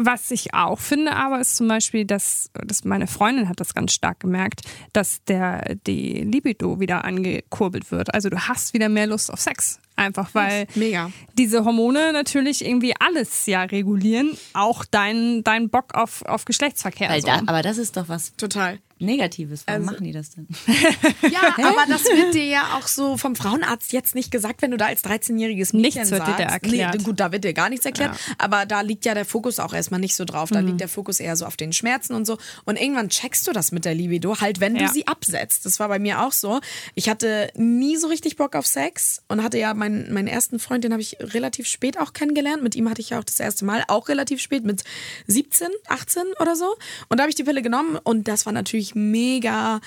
was 0.00 0.30
ich 0.30 0.54
auch 0.54 0.78
finde, 0.78 1.16
aber 1.16 1.40
ist 1.40 1.56
zum 1.56 1.66
Beispiel, 1.66 2.04
dass, 2.04 2.50
dass 2.52 2.84
meine 2.84 3.08
Freundin 3.08 3.48
hat 3.48 3.58
das 3.58 3.74
ganz 3.74 3.92
stark 3.92 4.20
gemerkt, 4.20 4.62
dass 4.92 5.24
der 5.24 5.74
die 5.88 6.20
Libido 6.22 6.78
wieder 6.78 7.04
angekurbelt 7.04 7.90
wird. 7.90 8.14
Also 8.14 8.30
du 8.30 8.38
hast 8.46 8.74
wieder 8.74 8.88
mehr 8.88 9.08
Lust 9.08 9.32
auf 9.32 9.40
Sex. 9.40 9.80
Einfach 9.98 10.32
weil 10.32 10.66
Mega. 10.76 11.10
diese 11.36 11.64
Hormone 11.64 12.12
natürlich 12.12 12.64
irgendwie 12.64 12.94
alles 12.98 13.46
ja 13.46 13.62
regulieren, 13.64 14.38
auch 14.54 14.84
dein, 14.84 15.42
dein 15.42 15.70
Bock 15.70 15.94
auf, 15.94 16.22
auf 16.24 16.44
Geschlechtsverkehr. 16.44 17.08
Weil 17.08 17.20
so. 17.20 17.26
da, 17.26 17.42
aber 17.46 17.62
das 17.62 17.78
ist 17.78 17.96
doch 17.96 18.08
was 18.08 18.34
Total. 18.36 18.78
Negatives. 19.00 19.62
Warum 19.66 19.82
Also- 19.82 19.92
machen 19.94 20.04
die 20.04 20.12
das 20.12 20.30
denn? 20.30 20.46
Ja, 21.30 21.54
aber 21.68 21.84
das 21.88 22.04
wird 22.04 22.34
dir 22.34 22.44
ja 22.44 22.78
auch 22.78 22.86
so 22.86 23.16
vom 23.16 23.36
Frauenarzt 23.36 23.92
jetzt 23.92 24.14
nicht 24.14 24.30
gesagt, 24.30 24.62
wenn 24.62 24.70
du 24.70 24.76
da 24.76 24.86
als 24.86 25.04
13-jähriges 25.04 25.74
Mädchen 25.76 25.80
Nichts 25.80 26.10
wird 26.10 26.22
dir 26.22 26.26
sagst. 26.26 26.38
da 26.40 26.44
erklärt. 26.44 26.94
Nee, 26.96 27.02
gut, 27.04 27.20
da 27.20 27.32
wird 27.32 27.44
dir 27.44 27.52
gar 27.52 27.68
nichts 27.68 27.84
erklärt. 27.84 28.16
Aber 28.38 28.66
da 28.66 28.80
liegt 28.80 29.04
ja 29.04 29.14
der 29.14 29.24
Fokus 29.24 29.58
auch 29.60 29.72
erstmal 29.74 30.00
nicht 30.00 30.14
so 30.14 30.24
drauf. 30.24 30.50
Mhm. 30.50 30.54
Da 30.54 30.60
liegt 30.60 30.80
der 30.80 30.88
Fokus 30.88 31.20
eher 31.20 31.36
so 31.36 31.44
auf 31.46 31.56
den 31.56 31.72
Schmerzen 31.72 32.14
und 32.14 32.24
so. 32.26 32.38
Und 32.64 32.80
irgendwann 32.80 33.08
checkst 33.08 33.46
du 33.46 33.52
das 33.52 33.72
mit 33.72 33.84
der 33.84 33.94
Libido, 33.94 34.40
halt, 34.40 34.60
wenn 34.60 34.74
du 34.74 34.82
Ja. 34.82 34.88
sie 34.88 35.06
absetzt. 35.06 35.66
Das 35.66 35.78
war 35.80 35.88
bei 35.88 35.98
mir 35.98 36.22
auch 36.22 36.32
so. 36.32 36.60
Ich 36.94 37.08
hatte 37.08 37.50
nie 37.54 37.96
so 37.96 38.06
richtig 38.08 38.36
Bock 38.36 38.54
auf 38.56 38.66
Sex 38.66 39.22
und 39.28 39.42
hatte 39.42 39.58
ja 39.58 39.74
meinen, 39.74 40.12
meinen 40.12 40.28
ersten 40.28 40.58
Freund, 40.58 40.84
den 40.84 40.92
habe 40.92 41.02
ich 41.02 41.16
relativ 41.20 41.66
spät 41.66 41.98
auch 41.98 42.12
kennengelernt. 42.12 42.62
Mit 42.62 42.74
ihm 42.74 42.88
hatte 42.88 43.00
ich 43.00 43.10
ja 43.10 43.18
auch 43.18 43.24
das 43.24 43.38
erste 43.40 43.64
Mal, 43.64 43.84
auch 43.88 44.08
relativ 44.08 44.40
spät, 44.40 44.64
mit 44.64 44.82
17, 45.26 45.68
18 45.88 46.22
oder 46.40 46.56
so. 46.56 46.74
Und 47.08 47.18
da 47.18 47.22
habe 47.22 47.30
ich 47.30 47.36
die 47.36 47.44
Pille 47.44 47.62
genommen 47.62 47.98
und 48.02 48.28
das 48.28 48.46
war 48.46 48.52
natürlich 48.52 48.87
mega 48.94 49.80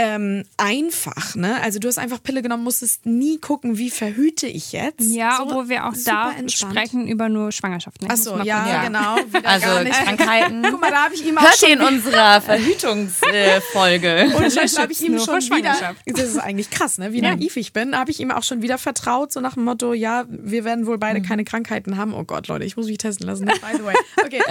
ähm, 0.00 0.44
einfach, 0.56 1.34
ne? 1.34 1.60
Also 1.62 1.80
du 1.80 1.88
hast 1.88 1.98
einfach 1.98 2.22
Pille 2.22 2.40
genommen, 2.40 2.62
musstest 2.62 3.04
nie 3.04 3.38
gucken, 3.38 3.78
wie 3.78 3.90
verhüte 3.90 4.46
ich 4.46 4.70
jetzt. 4.70 5.00
ja, 5.00 5.36
So 5.38 5.42
obwohl 5.44 5.68
wir 5.68 5.86
auch 5.86 5.94
da 6.04 6.30
entspannt. 6.30 6.52
sprechen 6.72 7.08
über 7.08 7.28
nur 7.28 7.50
Schwangerschaften. 7.50 8.06
Ich 8.06 8.12
Ach 8.12 8.16
muss 8.16 8.24
so, 8.24 8.36
mal 8.36 8.46
ja, 8.46 8.68
Ja. 8.68 8.84
genau. 8.84 9.16
Wieder 9.32 9.48
Also 9.48 9.66
gar 9.66 9.82
nicht. 9.82 9.94
Krankheiten. 10.04 10.62
Guck 10.70 10.80
mal, 10.80 10.90
da 10.92 11.04
habe 11.04 11.14
ich 11.14 11.26
ihm 11.26 11.36
auch 11.36 11.42
Hört 11.42 11.56
schon 11.58 11.68
ihr 11.70 11.74
in 11.74 11.82
unserer 11.82 12.40
Verhütungsfolge. 12.40 14.30
und 14.36 14.56
dann 14.56 14.68
habe 14.82 14.92
ich 14.92 15.00
ihm 15.02 15.18
schon 15.18 15.36
wieder, 15.36 15.40
Schwangerschaft. 15.42 16.00
das 16.06 16.24
ist 16.28 16.38
eigentlich 16.38 16.70
krass, 16.70 16.98
ne? 16.98 17.12
wie 17.12 17.20
Ja. 17.22 17.34
naiv 17.34 17.56
ich 17.56 17.72
bin, 17.72 17.96
habe 17.96 18.10
ich 18.10 18.20
ihm 18.20 18.30
auch 18.30 18.42
schon 18.44 18.62
wieder 18.62 18.78
vertraut, 18.78 19.32
so 19.32 19.40
nach 19.40 19.54
dem 19.54 19.64
Motto, 19.64 19.92
ja, 19.94 20.24
wir 20.28 20.64
werden 20.64 20.86
wohl 20.86 20.98
beide 20.98 21.22
keine 21.22 21.44
Krankheiten 21.44 21.96
haben. 21.96 22.14
Oh 22.14 22.24
Gott, 22.24 22.48
Leute, 22.48 22.64
ich 22.64 22.76
muss 22.76 22.86
mich 22.86 22.98
testen 22.98 23.26
lassen, 23.26 23.46
by 23.46 23.54
the 23.76 23.84
way. 23.84 23.94
Okay, 24.24 24.42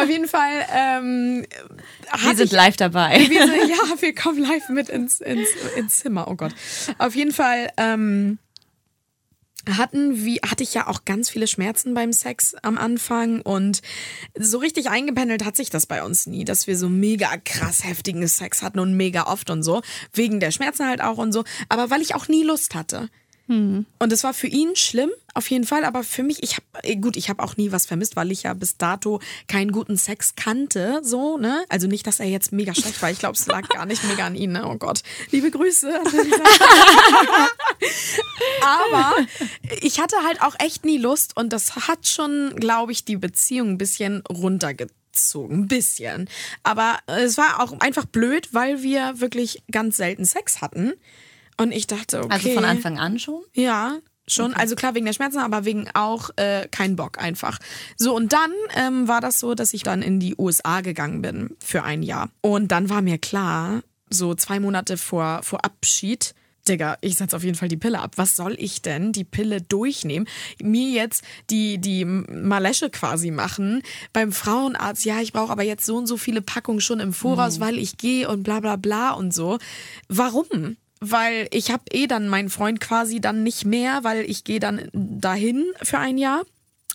auf 0.00 0.08
jeden 0.08 0.26
Fall 0.28 0.50
ähm, 0.74 1.44
Wir 2.22 2.36
sind 2.36 2.46
ich 2.46 2.52
live 2.52 2.76
dabei. 2.76 3.26
wir 3.28 3.46
so, 3.46 3.52
ja, 3.52 4.00
wir 4.00 4.14
kommen 4.14 4.38
live 4.38 4.68
mit 4.70 4.79
ins, 4.88 5.20
ins, 5.20 5.48
ins 5.76 5.98
Zimmer. 5.98 6.28
Oh 6.28 6.34
Gott. 6.34 6.54
Auf 6.98 7.14
jeden 7.14 7.32
Fall 7.32 7.70
ähm, 7.76 8.38
hatten 9.68 10.24
wie 10.24 10.38
hatte 10.38 10.62
ich 10.62 10.74
ja 10.74 10.86
auch 10.86 11.04
ganz 11.04 11.28
viele 11.28 11.46
Schmerzen 11.46 11.94
beim 11.94 12.12
Sex 12.12 12.54
am 12.62 12.78
Anfang 12.78 13.42
und 13.42 13.82
so 14.38 14.58
richtig 14.58 14.88
eingependelt 14.88 15.44
hat 15.44 15.56
sich 15.56 15.70
das 15.70 15.86
bei 15.86 16.02
uns 16.02 16.26
nie, 16.26 16.44
dass 16.44 16.66
wir 16.66 16.76
so 16.76 16.88
mega 16.88 17.36
krass 17.44 17.84
heftigen 17.84 18.26
Sex 18.26 18.62
hatten 18.62 18.78
und 18.78 18.96
mega 18.96 19.24
oft 19.24 19.50
und 19.50 19.62
so 19.62 19.82
wegen 20.12 20.40
der 20.40 20.50
Schmerzen 20.50 20.86
halt 20.86 21.02
auch 21.02 21.18
und 21.18 21.32
so, 21.32 21.44
aber 21.68 21.90
weil 21.90 22.00
ich 22.00 22.14
auch 22.14 22.28
nie 22.28 22.42
Lust 22.42 22.74
hatte. 22.74 23.08
Und 23.98 24.12
es 24.12 24.22
war 24.22 24.32
für 24.32 24.46
ihn 24.46 24.76
schlimm, 24.76 25.10
auf 25.34 25.50
jeden 25.50 25.64
Fall, 25.64 25.84
aber 25.84 26.04
für 26.04 26.22
mich, 26.22 26.42
ich 26.42 26.56
habe, 26.56 26.96
gut, 27.00 27.16
ich 27.16 27.28
habe 27.28 27.42
auch 27.42 27.56
nie 27.56 27.72
was 27.72 27.84
vermisst, 27.86 28.14
weil 28.14 28.30
ich 28.30 28.44
ja 28.44 28.54
bis 28.54 28.76
dato 28.76 29.20
keinen 29.48 29.72
guten 29.72 29.96
Sex 29.96 30.34
kannte, 30.36 31.00
so, 31.02 31.36
ne? 31.36 31.64
Also 31.68 31.88
nicht, 31.88 32.06
dass 32.06 32.20
er 32.20 32.26
jetzt 32.26 32.52
mega 32.52 32.74
schlecht 32.74 33.02
war. 33.02 33.10
Ich 33.10 33.18
glaube, 33.18 33.34
es 33.34 33.46
lag 33.46 33.68
gar 33.68 33.86
nicht 33.86 34.04
mega 34.04 34.26
an 34.26 34.36
ihn, 34.36 34.52
ne? 34.52 34.68
Oh 34.68 34.76
Gott. 34.76 35.02
Liebe 35.30 35.50
Grüße. 35.50 35.88
aber 38.62 39.16
ich 39.80 40.00
hatte 40.00 40.16
halt 40.24 40.42
auch 40.42 40.54
echt 40.58 40.84
nie 40.84 40.98
Lust 40.98 41.36
und 41.36 41.52
das 41.52 41.88
hat 41.88 42.06
schon, 42.06 42.54
glaube 42.56 42.92
ich, 42.92 43.04
die 43.04 43.16
Beziehung 43.16 43.70
ein 43.70 43.78
bisschen 43.78 44.22
runtergezogen. 44.26 45.62
Ein 45.62 45.68
bisschen. 45.68 46.28
Aber 46.62 46.98
es 47.06 47.36
war 47.36 47.60
auch 47.60 47.80
einfach 47.80 48.04
blöd, 48.04 48.48
weil 48.52 48.82
wir 48.82 49.20
wirklich 49.20 49.62
ganz 49.70 49.96
selten 49.96 50.24
Sex 50.24 50.60
hatten. 50.60 50.94
Und 51.60 51.72
ich 51.72 51.86
dachte, 51.86 52.24
okay. 52.24 52.32
Also 52.32 52.50
von 52.52 52.64
Anfang 52.64 52.98
an 52.98 53.18
schon? 53.18 53.42
Ja, 53.52 53.98
schon. 54.26 54.54
Also 54.54 54.76
klar 54.76 54.94
wegen 54.94 55.04
der 55.04 55.12
Schmerzen, 55.12 55.38
aber 55.38 55.66
wegen 55.66 55.90
auch 55.92 56.30
äh, 56.36 56.66
kein 56.70 56.96
Bock 56.96 57.18
einfach. 57.22 57.58
So, 57.98 58.16
und 58.16 58.32
dann 58.32 58.50
ähm, 58.76 59.08
war 59.08 59.20
das 59.20 59.38
so, 59.38 59.54
dass 59.54 59.74
ich 59.74 59.82
dann 59.82 60.00
in 60.00 60.20
die 60.20 60.34
USA 60.38 60.80
gegangen 60.80 61.20
bin 61.20 61.56
für 61.62 61.82
ein 61.82 62.02
Jahr. 62.02 62.30
Und 62.40 62.68
dann 62.68 62.88
war 62.88 63.02
mir 63.02 63.18
klar, 63.18 63.82
so 64.08 64.34
zwei 64.34 64.58
Monate 64.58 64.96
vor, 64.96 65.42
vor 65.42 65.62
Abschied, 65.62 66.34
Digga, 66.66 66.96
ich 67.02 67.16
setze 67.16 67.36
auf 67.36 67.44
jeden 67.44 67.56
Fall 67.56 67.68
die 67.68 67.76
Pille 67.76 68.00
ab. 68.00 68.12
Was 68.16 68.36
soll 68.36 68.54
ich 68.58 68.80
denn 68.80 69.12
die 69.12 69.24
Pille 69.24 69.60
durchnehmen? 69.60 70.28
Mir 70.62 70.90
jetzt 70.90 71.24
die, 71.50 71.78
die 71.78 72.04
Malesche 72.04 72.88
quasi 72.90 73.30
machen. 73.30 73.82
Beim 74.12 74.32
Frauenarzt, 74.32 75.04
ja, 75.04 75.20
ich 75.20 75.32
brauche 75.32 75.52
aber 75.52 75.62
jetzt 75.62 75.84
so 75.84 75.96
und 75.96 76.06
so 76.06 76.16
viele 76.16 76.42
Packungen 76.42 76.80
schon 76.80 77.00
im 77.00 77.12
Voraus, 77.12 77.60
weil 77.60 77.78
ich 77.78 77.98
gehe 77.98 78.28
und 78.28 78.44
bla 78.44 78.60
bla 78.60 78.76
bla 78.76 79.12
und 79.12 79.34
so. 79.34 79.58
Warum? 80.08 80.76
Weil 81.00 81.48
ich 81.50 81.70
habe 81.70 81.84
eh 81.92 82.06
dann 82.06 82.28
meinen 82.28 82.50
Freund 82.50 82.80
quasi 82.80 83.20
dann 83.20 83.42
nicht 83.42 83.64
mehr, 83.64 84.04
weil 84.04 84.28
ich 84.28 84.44
gehe 84.44 84.60
dann 84.60 84.90
dahin 84.92 85.72
für 85.82 85.98
ein 85.98 86.18
Jahr. 86.18 86.42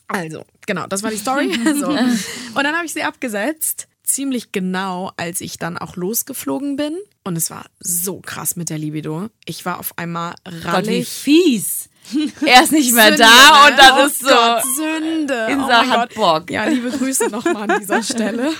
Also, 0.07 0.45
genau, 0.67 0.85
das 0.87 1.01
war 1.01 1.09
die 1.09 1.17
Story. 1.17 1.51
so. 1.79 1.89
Und 1.89 2.63
dann 2.63 2.75
habe 2.75 2.85
ich 2.85 2.93
sie 2.93 3.03
abgesetzt. 3.03 3.87
Ziemlich 4.03 4.51
genau, 4.51 5.11
als 5.17 5.41
ich 5.41 5.57
dann 5.57 5.79
auch 5.79 5.95
losgeflogen 5.95 6.75
bin. 6.75 6.95
Und 7.23 7.35
es 7.35 7.49
war 7.49 7.65
so 7.79 8.19
krass 8.19 8.55
mit 8.55 8.69
der 8.69 8.77
Libido. 8.77 9.29
Ich 9.45 9.65
war 9.65 9.79
auf 9.79 9.97
einmal 9.97 10.35
Gott, 10.43 10.53
wie 10.53 10.67
rallig. 10.67 11.09
fies. 11.09 11.89
Er 12.45 12.61
ist 12.61 12.71
nicht 12.71 12.93
mehr 12.93 13.07
Sünde, 13.07 13.23
da 13.23 13.67
ne? 13.67 13.71
und 13.71 13.79
dann 13.79 13.99
oh 13.99 14.05
ist 14.05 14.19
so. 14.19 14.27
Gott, 14.27 14.63
Sünde. 14.75 15.47
Insa 15.49 15.81
oh 15.81 15.87
hat 15.87 16.13
Gott. 16.13 16.15
Bock. 16.15 16.51
Ja, 16.51 16.65
liebe 16.65 16.91
Grüße 16.91 17.29
nochmal 17.29 17.69
an 17.69 17.79
dieser 17.81 18.03
Stelle. 18.03 18.53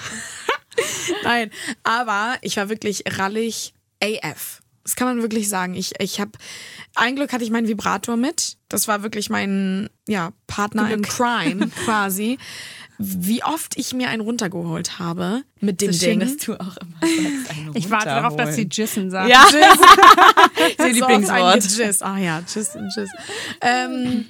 Nein, 1.24 1.52
aber 1.84 2.38
ich 2.42 2.58
war 2.58 2.70
wirklich 2.70 3.04
rallig 3.08 3.76
AF. 4.02 4.62
Das 4.86 4.96
kann 4.96 5.08
man 5.08 5.22
wirklich 5.24 5.50
sagen. 5.50 5.74
Ich, 5.74 6.00
ich 6.00 6.20
habe, 6.20 6.32
ein 6.94 7.16
Glück 7.16 7.34
hatte 7.34 7.44
ich 7.44 7.50
meinen 7.50 7.68
Vibrator 7.68 8.18
mit. 8.18 8.58
Das 8.70 8.88
war 8.88 9.02
wirklich 9.02 9.32
mein 9.32 9.90
ja, 10.08 10.32
Partner 10.46 10.92
in 10.94 11.02
Crime 11.02 11.70
quasi. 11.86 12.38
Wie 13.00 13.44
oft 13.44 13.78
ich 13.78 13.94
mir 13.94 14.10
einen 14.10 14.22
runtergeholt 14.22 15.00
habe 15.00 15.42
mit 15.60 15.82
dem 15.82 15.92
So 15.92 16.06
schön, 16.06 16.20
Ding. 16.20 16.30
dass 16.30 16.38
du 16.38 16.54
auch 16.54 16.78
immer 16.78 17.00
sagst, 17.02 17.50
einen 17.50 17.76
Ich 17.76 17.90
warte 17.90 18.06
darauf, 18.06 18.36
dass 18.38 18.56
sie. 18.56 18.70
Jissen 18.72 19.10
sagt. 19.10 19.28
Ja, 19.30 19.46
Ihr 19.52 20.86
Ihr 20.86 20.94
Lieblingswort. 20.94 21.64
Jizz. 21.64 22.02
Ah 22.04 22.18
ja, 22.18 22.40
Jizz 22.48 22.76
und 22.76 22.94
Jizz. 22.96 23.10
Ähm, 23.62 24.26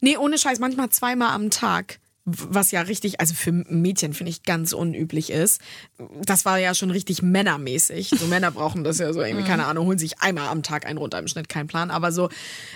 nee, 0.00 0.16
ohne 0.16 0.38
Scheiß, 0.38 0.58
manchmal 0.60 0.88
zweimal 0.88 1.34
am 1.34 1.50
Tag. 1.50 2.00
Was 2.36 2.70
ja 2.70 2.82
richtig, 2.82 3.20
also 3.20 3.34
für 3.34 3.52
Mädchen 3.52 4.14
finde 4.14 4.30
ich 4.30 4.42
ganz 4.42 4.72
unüblich 4.72 5.30
ist. 5.30 5.60
Das 6.24 6.44
war 6.44 6.58
ja 6.58 6.74
schon 6.74 6.90
richtig 6.90 7.22
männermäßig. 7.22 8.10
So 8.10 8.26
Männer 8.26 8.50
brauchen 8.50 8.84
das 8.84 8.98
ja 8.98 9.12
so 9.12 9.20
irgendwie, 9.22 9.46
keine 9.46 9.66
Ahnung, 9.66 9.86
holen 9.86 9.98
sich 9.98 10.20
einmal 10.20 10.48
am 10.48 10.62
Tag 10.62 10.86
einen 10.86 10.98
runter 10.98 11.18
im 11.18 11.28
Schnitt, 11.28 11.48
kein 11.48 11.66
Plan. 11.66 11.90
Aber 11.90 12.12
so, 12.12 12.28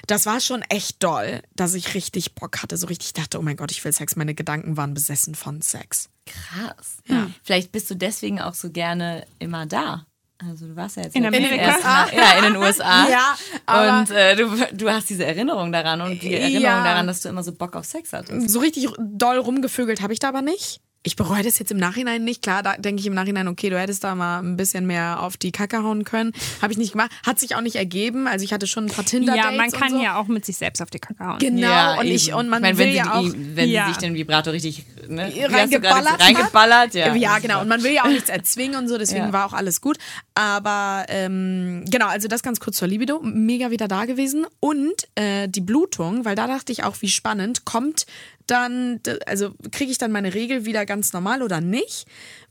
das 0.07 0.27
war 0.27 0.41
schon 0.41 0.63
echt 0.63 1.03
doll, 1.03 1.43
dass 1.55 1.75
ich 1.75 1.95
richtig 1.95 2.35
Bock 2.35 2.63
hatte. 2.63 2.77
So 2.77 2.87
richtig 2.87 3.13
dachte, 3.13 3.39
oh 3.39 3.43
mein 3.43 3.57
Gott, 3.57 3.71
ich 3.71 3.85
will 3.85 3.93
Sex. 3.93 4.17
Meine 4.17 4.35
Gedanken 4.35 4.77
waren 4.77 4.95
besessen 4.95 5.35
von 5.35 5.63
Sex. 5.63 6.09
Krass. 6.27 6.99
Vielleicht 7.43 7.73
bist 7.73 7.91
du 7.91 7.95
deswegen 7.95 8.41
auch 8.41 8.55
so 8.55 8.71
gerne 8.71 9.27
immer 9.39 9.67
da. 9.67 10.07
Also 10.49 10.67
du 10.67 10.77
warst 10.77 10.97
ja 10.97 11.05
jetzt 11.05 11.17
In 11.17 11.23
ja 11.23 11.29
Amerika? 11.29 11.55
erst 11.57 11.85
mal- 11.85 12.07
ja, 12.15 12.39
in 12.39 12.53
den 12.53 12.57
USA. 12.63 13.09
Ja, 13.11 13.37
aber- 13.67 13.99
und 14.01 14.11
äh, 14.11 14.37
du, 14.37 14.49
du 14.73 14.91
hast 14.91 15.09
diese 15.11 15.25
Erinnerung 15.25 15.73
daran 15.73 16.01
und 16.01 16.23
die 16.23 16.35
Erinnerung 16.35 16.63
Ja. 16.63 16.85
daran, 16.85 17.07
dass 17.07 17.21
du 17.23 17.29
immer 17.29 17.43
so 17.43 17.53
Bock 17.53 17.77
auf 17.77 17.85
Sex 17.85 18.13
hattest. 18.13 18.51
So 18.51 18.61
richtig 18.61 18.89
doll 18.99 19.39
rumgevögelt 19.39 20.01
habe 20.03 20.13
ich 20.13 20.19
da 20.19 20.29
aber 20.29 20.43
nicht. 20.43 20.81
Ich 21.07 21.17
bereue 21.17 21.43
das 21.43 21.59
jetzt 21.59 21.71
im 21.71 21.77
Nachhinein 21.77 22.25
nicht. 22.25 22.41
Klar, 22.41 22.63
da 22.63 22.79
denke 22.79 23.01
ich 23.01 23.07
im 23.07 23.13
Nachhinein, 23.13 23.47
okay, 23.47 23.69
du 23.69 23.79
hättest 23.79 24.03
da 24.05 24.15
mal 24.15 24.39
ein 24.39 24.57
bisschen 24.57 24.87
mehr 24.87 25.23
auf 25.23 25.37
die 25.37 25.53
Kacke 25.53 25.83
hauen 25.83 26.05
können. 26.05 26.33
Habe 26.63 26.73
ich 26.73 26.79
nicht 26.79 26.93
gemacht. 26.93 27.11
Hat 27.27 27.39
sich 27.39 27.55
auch 27.57 27.61
nicht 27.61 27.77
ergeben. 27.77 28.27
Also 28.27 28.43
ich 28.43 28.55
hatte 28.55 28.67
schon 28.67 28.87
ein 28.87 28.91
paar 28.91 29.05
tinder 29.05 29.37
Ja, 29.37 29.51
man 29.51 29.71
kann 29.71 30.01
ja 30.01 30.17
auch 30.19 30.29
mit 30.29 30.47
sich 30.47 30.57
selbst 30.57 30.81
auf 30.81 30.89
die 30.89 31.01
Kacke 31.01 31.23
hauen. 31.23 31.39
Genau. 31.41 31.99
und, 32.01 32.07
eben. 32.07 32.15
ich, 32.17 32.33
und 32.33 32.49
man 32.49 32.63
meine, 32.63 32.79
will 32.79 32.87
wenn 32.87 32.95
ja 32.95 33.05
sie, 33.05 33.11
auch... 33.11 33.23
die- 33.35 33.55
wenn 33.55 33.69
Ja. 33.69 33.85
sie 33.85 33.93
sich 33.93 33.99
den 33.99 34.15
Vibrator 34.15 34.55
richtig 34.55 34.87
ne, 35.09 35.33
reingeballert 35.51 36.21
reingeballert. 36.21 36.95
Ja. 36.95 37.15
Ja, 37.15 37.39
genau. 37.39 37.61
Und 37.61 37.69
man 37.69 37.83
will 37.83 37.93
ja 37.93 38.03
auch 38.05 38.09
nichts 38.11 38.29
erzwingen 38.29 38.77
und 38.77 38.89
so, 38.89 38.99
deswegen 38.99 39.27
Ja. 39.27 39.33
war 39.33 39.47
auch 39.47 39.53
alles 39.53 39.81
gut. 39.81 39.99
Aber 40.35 41.05
ähm, 41.09 41.85
genau, 41.91 42.07
also 42.07 42.29
das 42.29 42.43
ganz 42.43 42.61
kurz 42.61 42.77
zur 42.77 42.89
Libido. 42.89 43.21
Mega 43.23 43.71
wieder 43.71 43.89
da 43.89 44.05
gewesen. 44.05 44.47
Und 44.61 44.93
äh, 45.15 45.49
die 45.49 45.61
Blutung, 45.61 46.25
weil 46.25 46.35
da 46.37 46.47
dachte 46.47 46.73
ich 46.73 46.85
auch, 46.85 46.97
wie 47.01 47.09
spannend, 47.09 47.65
kommt 47.65 48.07
dann, 48.47 49.01
also 49.27 49.53
kriege 49.73 49.91
ich 49.91 49.97
dann 49.99 50.13
meine 50.13 50.35
Regel 50.35 50.67
wieder 50.67 50.85
ganz 50.85 51.13
normal 51.13 51.43
oder 51.43 51.61
nicht? 51.61 52.07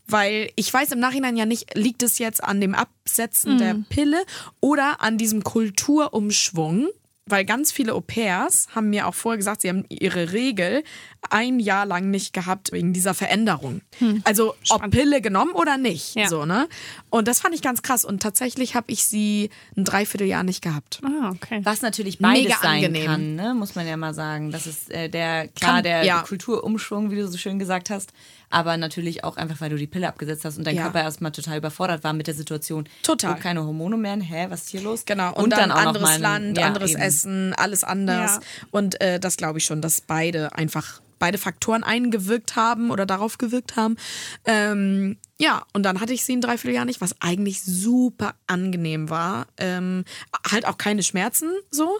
Weil 0.06 0.50
ich 0.56 0.72
weiß 0.72 0.92
im 0.92 0.98
Nachhinein 1.00 1.36
ja 1.36 1.46
nicht, 1.46 1.76
liegt 1.76 2.02
es 2.02 2.18
jetzt 2.18 2.42
an 2.42 2.60
dem 2.60 2.74
Absetzen 2.74 3.58
der 3.58 3.76
Pille 3.88 4.22
oder 4.60 5.00
an 5.00 5.16
diesem 5.18 5.42
Kulturumschwung? 5.44 6.88
Weil 7.26 7.46
ganz 7.46 7.72
viele 7.72 7.94
Au-pairs 7.94 8.66
haben 8.74 8.90
mir 8.90 9.06
auch 9.06 9.14
vorher 9.14 9.38
gesagt, 9.38 9.62
sie 9.62 9.70
haben 9.70 9.86
ihre 9.88 10.32
Regel 10.32 10.84
ein 11.30 11.58
Jahr 11.58 11.86
lang 11.86 12.10
nicht 12.10 12.34
gehabt 12.34 12.70
wegen 12.70 12.92
dieser 12.92 13.14
Veränderung. 13.14 13.80
Also 14.24 14.54
ob 14.68 14.90
Pille 14.90 15.22
genommen 15.22 15.52
oder 15.52 15.78
nicht. 15.78 16.16
Ja. 16.16 16.28
So, 16.28 16.44
ne? 16.44 16.68
Und 17.08 17.26
das 17.26 17.40
fand 17.40 17.54
ich 17.54 17.62
ganz 17.62 17.80
krass. 17.80 18.04
Und 18.04 18.22
tatsächlich 18.22 18.74
habe 18.74 18.92
ich 18.92 19.06
sie 19.06 19.48
ein 19.74 19.84
Dreivierteljahr 19.84 20.42
nicht 20.42 20.62
gehabt. 20.62 21.00
Ah, 21.02 21.30
okay. 21.30 21.60
Was 21.64 21.80
natürlich 21.80 22.18
beides 22.18 22.42
Mega 22.44 22.56
sein 22.60 22.84
angenehm. 22.84 23.06
kann, 23.06 23.34
ne? 23.36 23.54
muss 23.54 23.74
man 23.74 23.86
ja 23.86 23.96
mal 23.96 24.12
sagen. 24.12 24.50
Das 24.50 24.66
ist 24.66 24.90
äh, 24.90 25.08
der, 25.08 25.48
klar, 25.48 25.76
Kann- 25.76 25.84
der 25.84 26.04
ja. 26.04 26.20
Kulturumschwung, 26.22 27.10
wie 27.10 27.16
du 27.16 27.26
so 27.26 27.38
schön 27.38 27.58
gesagt 27.58 27.88
hast, 27.88 28.12
aber 28.54 28.76
natürlich 28.76 29.24
auch 29.24 29.36
einfach, 29.36 29.60
weil 29.60 29.70
du 29.70 29.76
die 29.76 29.88
Pille 29.88 30.06
abgesetzt 30.06 30.44
hast 30.44 30.58
und 30.58 30.66
dein 30.66 30.76
Ja. 30.76 30.82
Körper 30.82 31.02
erstmal 31.02 31.32
total 31.32 31.58
überfordert 31.58 32.04
war 32.04 32.12
mit 32.12 32.28
der 32.28 32.34
Situation. 32.34 32.88
Total. 33.02 33.36
Keine 33.36 33.64
Hormone 33.64 33.96
mehr, 33.96 34.16
hä, 34.16 34.46
was 34.48 34.62
ist 34.62 34.68
hier 34.70 34.82
los? 34.82 35.04
Genau, 35.04 35.34
und, 35.34 35.50
dann, 35.50 35.72
auch 35.72 35.76
noch 35.76 35.86
anderes 35.86 36.18
Land, 36.18 36.58
ja, 36.58 36.66
anderes 36.66 36.92
eben. 36.92 37.00
Essen, 37.00 37.54
alles 37.54 37.82
anders. 37.82 38.36
Ja. 38.36 38.40
Und 38.70 39.00
äh, 39.00 39.18
das 39.18 39.36
glaube 39.36 39.58
ich 39.58 39.64
schon, 39.64 39.80
dass 39.80 40.00
beide 40.00 40.54
einfach, 40.54 41.00
beide 41.18 41.36
Faktoren 41.36 41.82
eingewirkt 41.82 42.54
haben 42.54 42.90
oder 42.92 43.06
darauf 43.06 43.38
gewirkt 43.38 43.74
haben. 43.74 43.96
Ähm, 44.44 45.16
ja, 45.36 45.64
und 45.72 45.82
dann 45.82 46.00
hatte 46.00 46.12
ich 46.12 46.24
sie 46.24 46.36
ein 46.36 46.40
Dreivierteljahr 46.40 46.84
nicht, 46.84 47.00
was 47.00 47.20
eigentlich 47.20 47.62
super 47.62 48.34
angenehm 48.46 49.10
war. 49.10 49.48
Ähm, 49.58 50.04
halt 50.48 50.66
auch 50.66 50.78
keine 50.78 51.02
Schmerzen 51.02 51.50
so. 51.70 51.98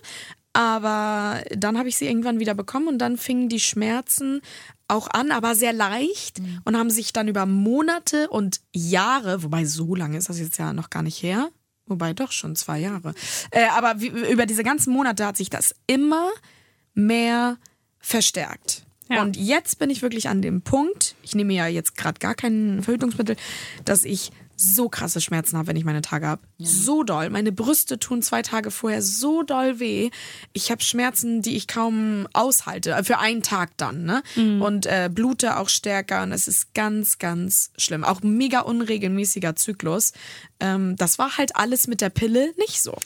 Aber 0.56 1.42
dann 1.50 1.76
habe 1.76 1.88
ich 1.88 1.96
sie 1.96 2.06
irgendwann 2.06 2.38
wieder 2.38 2.54
bekommen 2.54 2.86
und 2.86 2.98
dann 2.98 3.16
fingen 3.18 3.48
die 3.48 3.58
Schmerzen 3.58 4.40
auch 4.88 5.08
an, 5.08 5.30
aber 5.30 5.54
sehr 5.54 5.72
leicht 5.72 6.40
und 6.64 6.76
haben 6.76 6.90
sich 6.90 7.12
dann 7.12 7.28
über 7.28 7.46
Monate 7.46 8.28
und 8.28 8.60
Jahre, 8.72 9.42
wobei 9.42 9.64
so 9.64 9.94
lange 9.94 10.18
ist 10.18 10.28
das 10.28 10.38
jetzt 10.38 10.58
ja 10.58 10.72
noch 10.72 10.90
gar 10.90 11.02
nicht 11.02 11.22
her, 11.22 11.50
wobei 11.86 12.12
doch 12.12 12.32
schon 12.32 12.56
zwei 12.56 12.78
Jahre, 12.78 13.14
äh, 13.50 13.66
aber 13.68 14.00
wie, 14.00 14.08
über 14.08 14.46
diese 14.46 14.62
ganzen 14.62 14.92
Monate 14.92 15.26
hat 15.26 15.36
sich 15.36 15.50
das 15.50 15.74
immer 15.86 16.30
mehr 16.94 17.58
verstärkt. 17.98 18.84
Ja. 19.08 19.22
Und 19.22 19.36
jetzt 19.36 19.78
bin 19.78 19.90
ich 19.90 20.02
wirklich 20.02 20.28
an 20.28 20.40
dem 20.40 20.62
Punkt, 20.62 21.14
ich 21.22 21.34
nehme 21.34 21.52
ja 21.52 21.66
jetzt 21.66 21.96
gerade 21.96 22.18
gar 22.18 22.34
kein 22.34 22.82
Verhütungsmittel, 22.82 23.36
dass 23.84 24.04
ich 24.04 24.32
so 24.56 24.88
krasse 24.88 25.20
Schmerzen 25.20 25.56
habe, 25.58 25.68
wenn 25.68 25.76
ich 25.76 25.84
meine 25.84 26.02
Tage 26.02 26.26
habe. 26.26 26.42
So 26.58 27.02
doll. 27.02 27.30
Meine 27.30 27.52
Brüste 27.52 27.98
tun 27.98 28.22
zwei 28.22 28.42
Tage 28.42 28.70
vorher 28.70 29.02
so 29.02 29.42
doll 29.42 29.80
weh. 29.80 30.10
Ich 30.52 30.70
habe 30.70 30.82
Schmerzen, 30.82 31.42
die 31.42 31.56
ich 31.56 31.66
kaum 31.66 32.26
aushalte. 32.32 32.92
äh, 32.92 33.04
Für 33.04 33.18
einen 33.18 33.42
Tag 33.42 33.76
dann. 33.76 34.04
Ne? 34.04 34.22
Und 34.60 34.86
äh, 34.86 35.10
blute 35.12 35.58
auch 35.58 35.68
stärker. 35.68 36.22
Und 36.22 36.32
es 36.32 36.48
ist 36.48 36.74
ganz, 36.74 37.18
ganz 37.18 37.70
schlimm. 37.76 38.04
Auch 38.04 38.22
mega 38.22 38.60
unregelmäßiger 38.60 39.56
Zyklus. 39.56 40.12
Ähm, 40.60 40.96
das 40.96 41.18
war 41.18 41.36
halt 41.36 41.56
alles 41.56 41.86
mit 41.86 42.00
der 42.00 42.10
Pille 42.10 42.52
nicht 42.58 42.80
so. 42.80 42.96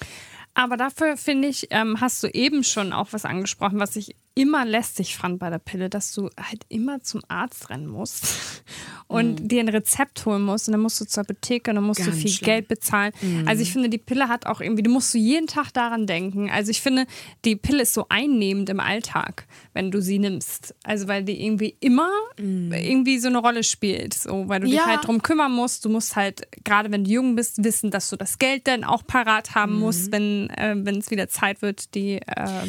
Aber 0.55 0.76
dafür 0.76 1.17
finde 1.17 1.49
ich, 1.49 1.69
ähm, 1.71 2.00
hast 2.00 2.23
du 2.23 2.26
eben 2.28 2.64
schon 2.64 2.93
auch 2.93 3.09
was 3.12 3.25
angesprochen, 3.25 3.78
was 3.78 3.95
ich 3.97 4.17
immer 4.38 4.64
lästig 4.64 5.16
fand 5.16 5.40
bei 5.40 5.50
der 5.50 5.59
Pille, 5.59 5.90
dass 5.90 6.12
du 6.12 6.30
halt 6.40 6.64
immer 6.68 7.02
zum 7.02 7.23
Arzt 7.26 7.71
rennen 7.71 7.88
musst 7.88 8.62
und 9.09 9.42
mhm. 9.42 9.49
dir 9.49 9.61
ein 9.61 9.68
Rezept 9.68 10.25
holen 10.26 10.42
musst 10.42 10.68
und 10.68 10.73
dann 10.73 10.80
musst 10.80 11.00
du 11.00 11.07
zur 11.07 11.25
Apotheke 11.25 11.73
und 11.73 11.75
dann 11.75 11.85
musst 11.85 12.04
Ganz 12.04 12.12
du 12.12 12.16
viel 12.16 12.30
schlimm. 12.30 12.47
Geld 12.47 12.68
bezahlen. 12.68 13.12
Mhm. 13.21 13.49
Also 13.49 13.62
ich 13.62 13.73
finde, 13.73 13.88
die 13.88 13.99
Pille 13.99 14.28
hat 14.28 14.47
auch 14.47 14.61
irgendwie, 14.61 14.85
du 14.85 14.90
musst 14.90 15.12
du 15.12 15.18
jeden 15.18 15.49
Tag 15.49 15.73
daran 15.73 16.07
denken. 16.07 16.50
Also 16.50 16.71
ich 16.71 16.80
finde, 16.80 17.07
die 17.45 17.57
Pille 17.57 17.83
ist 17.83 17.95
so 17.95 18.07
einnehmend 18.11 18.71
im 18.71 18.78
Alltag, 18.78 19.49
wenn 19.73 19.90
du 19.90 20.00
sie 20.00 20.21
nimmst. 20.21 20.73
Also 20.85 21.09
weil 21.09 21.25
die 21.25 21.45
irgendwie 21.45 21.75
immer 21.80 22.11
mhm. 22.38 22.73
irgendwie 22.73 23.18
so 23.18 23.26
eine 23.26 23.38
Rolle 23.38 23.64
spielt, 23.64 24.14
so 24.14 24.49
weil 24.49 24.61
du 24.61 24.68
ja. 24.68 24.85
dich 24.85 24.87
halt 24.87 25.04
drum 25.04 25.21
kümmern 25.21 25.50
musst. 25.50 25.85
Du 25.85 25.88
musst 25.88 26.14
halt 26.14 26.47
gerade 26.62 26.92
wenn 26.92 27.02
du 27.02 27.11
jung 27.11 27.35
bist 27.35 27.64
wissen, 27.64 27.90
dass 27.90 28.09
du 28.09 28.14
das 28.14 28.38
Geld 28.38 28.68
dann 28.68 28.85
auch 28.85 29.04
parat 29.04 29.57
haben 29.57 29.80
musst, 29.80 30.12
mhm. 30.12 30.49
wenn 30.54 30.87
äh, 30.87 30.97
es 30.97 31.11
wieder 31.11 31.28
Zeit 31.28 31.61
wird, 31.61 31.97
die 31.97 32.21
äh, 32.25 32.68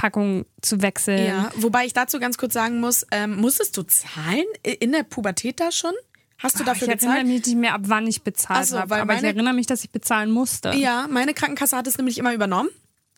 Packung 0.00 0.46
zu 0.62 0.80
wechseln. 0.80 1.26
Ja, 1.26 1.50
wobei 1.56 1.84
ich 1.84 1.92
dazu 1.92 2.18
ganz 2.18 2.38
kurz 2.38 2.54
sagen 2.54 2.80
muss, 2.80 3.06
ähm, 3.10 3.36
musstest 3.36 3.76
du 3.76 3.82
zahlen 3.82 4.46
in 4.62 4.92
der 4.92 5.02
Pubertät 5.02 5.60
da 5.60 5.70
schon? 5.70 5.92
Hast 6.38 6.58
du 6.58 6.64
dafür 6.64 6.88
ich 6.88 6.94
bezahlt? 6.94 7.02
Ich 7.02 7.08
erinnere 7.18 7.34
mich 7.34 7.46
nicht 7.46 7.56
mehr, 7.58 7.74
ab 7.74 7.82
wann 7.84 8.06
ich 8.06 8.22
bezahlt 8.22 8.66
so, 8.66 8.78
habe, 8.78 8.94
aber 8.94 9.04
meine, 9.04 9.18
ich 9.18 9.34
erinnere 9.34 9.52
mich, 9.52 9.66
dass 9.66 9.84
ich 9.84 9.90
bezahlen 9.90 10.30
musste. 10.30 10.70
Ja, 10.70 11.06
meine 11.10 11.34
Krankenkasse 11.34 11.76
hat 11.76 11.86
es 11.86 11.98
nämlich 11.98 12.16
immer 12.16 12.32
übernommen. 12.32 12.70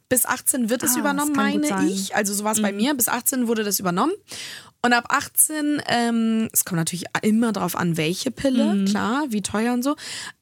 Bis 0.08 0.26
18 0.26 0.70
wird 0.70 0.82
es 0.82 0.96
ah, 0.96 0.98
übernommen, 0.98 1.32
meine 1.36 1.86
ich. 1.86 2.16
Also 2.16 2.34
so 2.34 2.42
war 2.42 2.50
es 2.50 2.58
mhm. 2.58 2.62
bei 2.62 2.72
mir. 2.72 2.94
Bis 2.94 3.06
18 3.06 3.46
wurde 3.46 3.62
das 3.62 3.78
übernommen. 3.78 4.12
Und 4.84 4.92
ab 4.92 5.04
18, 5.10 5.82
ähm, 5.86 6.48
es 6.52 6.64
kommt 6.64 6.78
natürlich 6.78 7.04
immer 7.22 7.52
darauf 7.52 7.76
an, 7.76 7.96
welche 7.96 8.32
Pille, 8.32 8.74
mhm. 8.74 8.84
klar, 8.86 9.26
wie 9.28 9.42
teuer 9.42 9.72
und 9.72 9.84
so. 9.84 9.94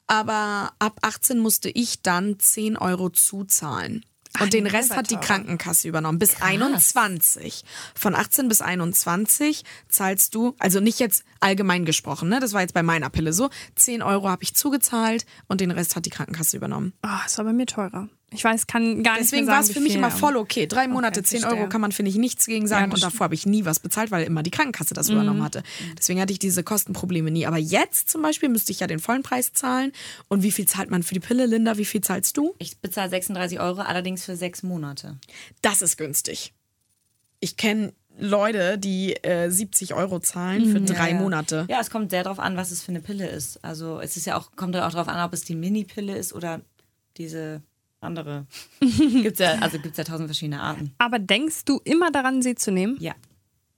Aber 0.07 0.71
ab 0.79 0.97
18 1.03 1.37
musste 1.37 1.69
ich 1.69 2.01
dann 2.01 2.39
10 2.39 2.77
Euro 2.77 3.11
zuzahlen. 3.11 4.03
Und 4.39 4.53
den 4.53 4.65
Rest 4.65 4.95
hat 4.95 5.11
die 5.11 5.17
Krankenkasse 5.17 5.87
übernommen. 5.87 6.19
Bis 6.19 6.35
Krass. 6.35 6.49
21. 6.49 7.63
Von 7.95 8.15
18 8.15 8.47
bis 8.47 8.61
21 8.61 9.63
zahlst 9.89 10.35
du, 10.35 10.55
also 10.57 10.79
nicht 10.79 10.99
jetzt 10.99 11.23
allgemein 11.39 11.85
gesprochen, 11.85 12.29
ne? 12.29 12.39
Das 12.39 12.53
war 12.53 12.61
jetzt 12.61 12.73
bei 12.73 12.83
meiner 12.83 13.09
Pille 13.09 13.33
so. 13.33 13.49
10 13.75 14.01
Euro 14.01 14.29
habe 14.29 14.43
ich 14.43 14.55
zugezahlt 14.55 15.25
und 15.47 15.61
den 15.61 15.71
Rest 15.71 15.95
hat 15.95 16.05
die 16.05 16.09
Krankenkasse 16.09 16.57
übernommen. 16.57 16.93
Ah, 17.01 17.19
oh, 17.21 17.25
ist 17.25 17.39
aber 17.39 17.53
mir 17.53 17.65
teurer. 17.65 18.07
Ich 18.33 18.45
weiß, 18.45 18.65
kann 18.65 19.03
gar 19.03 19.13
nicht 19.13 19.25
Deswegen 19.25 19.47
war 19.47 19.59
es 19.59 19.71
für 19.71 19.81
mich 19.81 19.93
immer 19.93 20.09
voll 20.09 20.37
okay. 20.37 20.65
Drei 20.65 20.87
Monate, 20.87 21.19
okay, 21.19 21.39
10 21.39 21.45
Euro 21.45 21.67
kann 21.67 21.81
man, 21.81 21.91
finde 21.91 22.11
ich, 22.11 22.17
nichts 22.17 22.45
gegen 22.45 22.65
sagen. 22.65 22.89
Ja, 22.89 22.93
und 22.93 23.03
davor 23.03 23.25
habe 23.25 23.35
ich 23.35 23.45
nie 23.45 23.65
was 23.65 23.79
bezahlt, 23.79 24.09
weil 24.09 24.23
immer 24.23 24.41
die 24.41 24.51
Krankenkasse 24.51 24.93
das 24.93 25.09
mhm. 25.09 25.15
übernommen 25.15 25.43
hatte. 25.43 25.63
Deswegen 25.97 26.21
hatte 26.21 26.31
ich 26.31 26.39
diese 26.39 26.63
Kostenprobleme 26.63 27.29
nie. 27.29 27.45
Aber 27.45 27.57
jetzt 27.57 28.09
zum 28.09 28.21
Beispiel 28.21 28.47
müsste 28.47 28.71
ich 28.71 28.79
ja 28.79 28.87
den 28.87 28.99
vollen 28.99 29.21
Preis 29.21 29.51
zahlen. 29.51 29.91
Und 30.29 30.43
wie 30.43 30.51
viel 30.51 30.65
zahlt 30.65 30.89
man 30.89 31.03
für 31.03 31.13
die 31.13 31.19
Pille, 31.19 31.45
Linda? 31.45 31.77
Wie 31.77 31.83
viel 31.83 31.99
zahlst 31.99 32.37
du? 32.37 32.55
Ich 32.57 32.77
bezahle 32.77 33.09
36 33.09 33.59
Euro, 33.59 33.81
allerdings 33.81 34.23
für 34.23 34.37
sechs 34.37 34.63
Monate. 34.63 35.17
Das 35.61 35.81
ist 35.81 35.97
günstig. 35.97 36.53
Ich 37.41 37.57
kenne 37.57 37.91
Leute, 38.17 38.77
die 38.77 39.13
äh, 39.23 39.49
70 39.49 39.93
Euro 39.93 40.19
zahlen 40.19 40.71
für 40.71 40.79
mhm. 40.79 40.85
drei 40.85 41.09
ja, 41.09 41.15
ja. 41.15 41.21
Monate. 41.21 41.65
Ja, 41.69 41.81
es 41.81 41.89
kommt 41.89 42.11
sehr 42.11 42.23
darauf 42.23 42.39
an, 42.39 42.55
was 42.55 42.71
es 42.71 42.81
für 42.81 42.93
eine 42.93 43.01
Pille 43.01 43.27
ist. 43.27 43.61
Also 43.61 43.99
es 43.99 44.15
ist 44.15 44.25
ja 44.25 44.37
auch, 44.37 44.55
kommt 44.55 44.73
ja 44.73 44.87
auch 44.87 44.91
darauf 44.91 45.09
an, 45.09 45.21
ob 45.25 45.33
es 45.33 45.43
die 45.43 45.55
Mini-Pille 45.55 46.15
ist 46.15 46.31
oder 46.33 46.61
diese 47.17 47.61
andere. 48.01 48.45
gibt's 48.79 49.39
ja, 49.39 49.53
also 49.59 49.77
gibt 49.79 49.91
es 49.93 49.97
ja 49.97 50.03
tausend 50.03 50.27
verschiedene 50.27 50.61
Arten. 50.61 50.93
Aber 50.97 51.19
denkst 51.19 51.65
du 51.65 51.79
immer 51.83 52.11
daran, 52.11 52.41
sie 52.41 52.55
zu 52.55 52.71
nehmen? 52.71 52.97
Ja. 52.99 53.13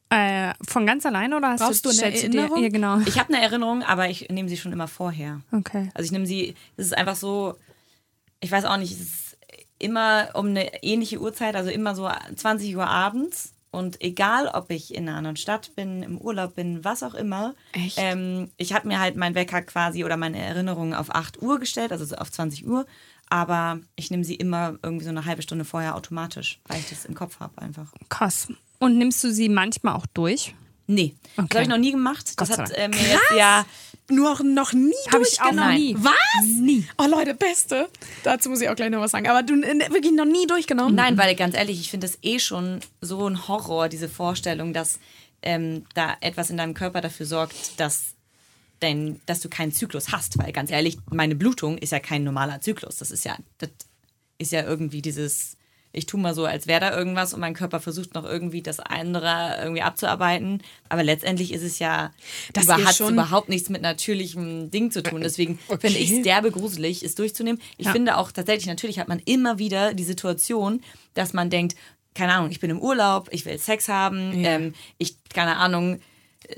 Äh, 0.10 0.54
von 0.68 0.86
ganz 0.86 1.06
alleine 1.06 1.36
oder 1.36 1.50
hast 1.50 1.62
Brauchst 1.62 1.86
du, 1.86 1.92
du 1.92 2.04
eine 2.04 2.16
Erinnerung? 2.16 2.58
Dir, 2.58 2.64
ja, 2.64 2.70
genau. 2.70 3.00
Ich 3.06 3.20
habe 3.20 3.34
eine 3.34 3.44
Erinnerung, 3.44 3.84
aber 3.84 4.10
ich 4.10 4.30
nehme 4.30 4.48
sie 4.48 4.58
schon 4.58 4.72
immer 4.72 4.88
vorher. 4.88 5.42
Okay. 5.52 5.90
Also 5.94 6.06
ich 6.06 6.12
nehme 6.12 6.28
sie, 6.28 6.56
es 6.78 6.88
ist 6.88 6.98
einfach 6.98 7.16
so, 7.16 7.56
ich 8.40 8.52
weiß 8.52 8.66
auch 8.66 8.78
nicht, 8.78 8.92
es 8.92 9.02
ist 9.02 9.38
immer 9.80 10.30
um 10.36 10.48
eine 10.48 10.84
ähnliche 10.84 11.20
Uhrzeit, 11.20 11.56
also 11.56 11.70
immer 11.70 11.96
so 11.96 12.10
20 12.36 12.76
Uhr 12.76 12.88
abends. 12.88 13.54
Und 13.72 14.02
egal, 14.04 14.50
ob 14.50 14.70
ich 14.70 14.94
in 14.94 15.10
einer 15.10 15.18
anderen 15.18 15.36
Stadt 15.36 15.76
bin, 15.76 16.04
im 16.04 16.20
Urlaub 16.20 16.54
bin, 16.54 16.84
was 16.84 17.02
auch 17.02 17.16
immer, 17.16 17.56
Echt? 17.72 17.98
Ähm, 18.00 18.52
ich 18.58 18.72
habe 18.72 18.88
mir 18.88 19.00
halt 19.00 19.16
mein 19.16 19.34
Wecker 19.34 19.64
quasi 19.64 20.06
oder 20.06 20.16
meine 20.16 20.38
Erinnerungen 20.38 20.94
auf 20.94 21.14
8 21.14 21.42
Uhr 21.42 21.60
gestellt, 21.60 21.92
also 21.92 22.16
auf 22.16 22.32
20 22.32 22.68
Uhr 22.68 22.86
aber 23.34 23.80
ich 23.96 24.12
nehme 24.12 24.24
sie 24.24 24.36
immer 24.36 24.78
irgendwie 24.84 25.06
so 25.06 25.10
eine 25.10 25.26
halbe 25.26 25.42
Stunde 25.42 25.66
vorher 25.66 25.96
automatisch, 25.96 26.60
weil 26.68 26.80
ich 26.80 26.90
das 26.90 27.04
im 27.06 27.16
Kopf 27.16 27.40
habe 27.40 27.60
einfach. 27.60 27.92
Krass. 28.08 28.48
Und 28.78 29.00
nimmst 29.00 29.24
du 29.24 29.32
sie 29.32 29.50
manchmal 29.50 29.96
auch 29.96 30.06
durch? 30.14 30.54
Nee, 30.86 31.16
okay. 31.38 31.48
das 31.50 31.56
habe 31.56 31.64
ich 31.64 31.70
noch 31.70 31.78
nie 31.80 31.92
gemacht. 31.94 32.40
Das 32.40 32.56
hat 32.56 32.70
äh, 32.70 32.90
mir 32.90 32.96
jetzt 32.96 33.22
ja 33.36 33.66
nur 34.12 34.44
noch 34.44 34.74
nie 34.74 34.94
habe 35.12 35.24
ich 35.28 35.42
auch 35.42 35.52
noch 35.52 35.72
nie. 35.72 35.96
Was? 35.98 36.46
Nie. 36.62 36.88
Oh 37.00 37.08
Leute, 37.08 37.34
beste. 37.34 37.90
Dazu 38.22 38.52
muss 38.52 38.62
ich 38.62 38.70
auch 38.70 38.76
gleich 38.76 38.92
noch 38.92 39.00
was 39.00 39.10
sagen. 39.10 39.28
Aber 39.28 39.42
du 39.42 39.56
äh, 39.64 39.80
wirklich 39.90 40.14
noch 40.14 40.26
nie 40.26 40.46
durchgenommen? 40.46 40.94
Nein, 40.94 41.18
weil 41.18 41.34
ganz 41.36 41.56
ehrlich, 41.56 41.80
ich 41.80 41.90
finde 41.90 42.06
das 42.06 42.20
eh 42.22 42.38
schon 42.38 42.82
so 43.02 43.28
ein 43.28 43.48
Horror, 43.48 43.90
diese 43.90 44.10
Vorstellung, 44.10 44.74
dass 44.74 45.00
ähm, 45.42 45.86
da 45.96 46.18
etwas 46.22 46.52
in 46.52 46.58
deinem 46.58 46.76
Körper 46.76 47.02
dafür 47.02 47.26
sorgt, 47.26 47.80
dass 47.80 48.14
dein, 48.84 49.22
dass 49.26 49.40
du 49.40 49.50
keinen 49.50 49.72
Zyklus 49.72 50.12
hast, 50.12 50.38
weil 50.38 50.52
ganz 50.52 50.72
ehrlich, 50.72 50.98
meine 51.10 51.36
Blutung 51.36 51.78
ist 51.78 51.92
ja 51.92 52.00
kein 52.00 52.24
normaler 52.24 52.62
Zyklus. 52.62 52.98
Das 52.98 53.12
ist 53.12 53.26
ja, 53.26 53.38
das 53.58 53.70
ist 54.38 54.52
ja 54.52 54.64
irgendwie 54.64 55.02
dieses, 55.02 55.58
ich 55.92 56.08
tue 56.08 56.20
mal 56.20 56.34
so, 56.34 56.46
als 56.46 56.68
wäre 56.68 56.82
da 56.82 56.98
irgendwas 56.98 57.34
und 57.34 57.40
mein 57.40 57.54
Körper 57.54 57.80
versucht 57.80 58.16
noch 58.16 58.26
irgendwie 58.26 58.62
das 58.62 58.80
andere 58.80 59.58
irgendwie 59.62 59.84
abzuarbeiten. 59.84 60.62
Aber 60.90 61.04
letztendlich 61.04 61.54
ist 61.54 61.64
es 61.64 61.80
ja, 61.80 62.12
das 62.54 62.68
hat 62.68 63.00
überhaupt 63.00 63.50
nichts 63.50 63.70
mit 63.70 63.82
natürlichem 63.82 64.72
Ding 64.72 64.92
zu 64.92 65.04
tun. 65.04 65.22
Deswegen 65.22 65.60
okay. 65.68 65.88
finde 65.88 66.00
ich 66.00 66.12
es 66.12 66.24
derbe 66.24 66.52
gruselig, 66.52 67.04
es 67.04 67.16
durchzunehmen. 67.16 67.62
Ich 67.78 67.86
ja. 67.86 67.92
finde 67.92 68.18
auch 68.18 68.32
tatsächlich, 68.32 68.66
natürlich 68.68 69.00
hat 69.00 69.08
man 69.08 69.20
immer 69.20 69.60
wieder 69.60 69.94
die 69.94 70.04
Situation, 70.04 70.82
dass 71.14 71.34
man 71.34 71.50
denkt, 71.50 71.76
keine 72.16 72.34
Ahnung, 72.34 72.52
ich 72.52 72.60
bin 72.60 72.70
im 72.70 72.80
Urlaub, 72.80 73.30
ich 73.32 73.46
will 73.46 73.58
Sex 73.58 73.88
haben, 73.88 74.40
ja. 74.40 74.52
ähm, 74.52 74.74
ich, 74.98 75.16
keine 75.30 75.58
Ahnung, 75.58 76.00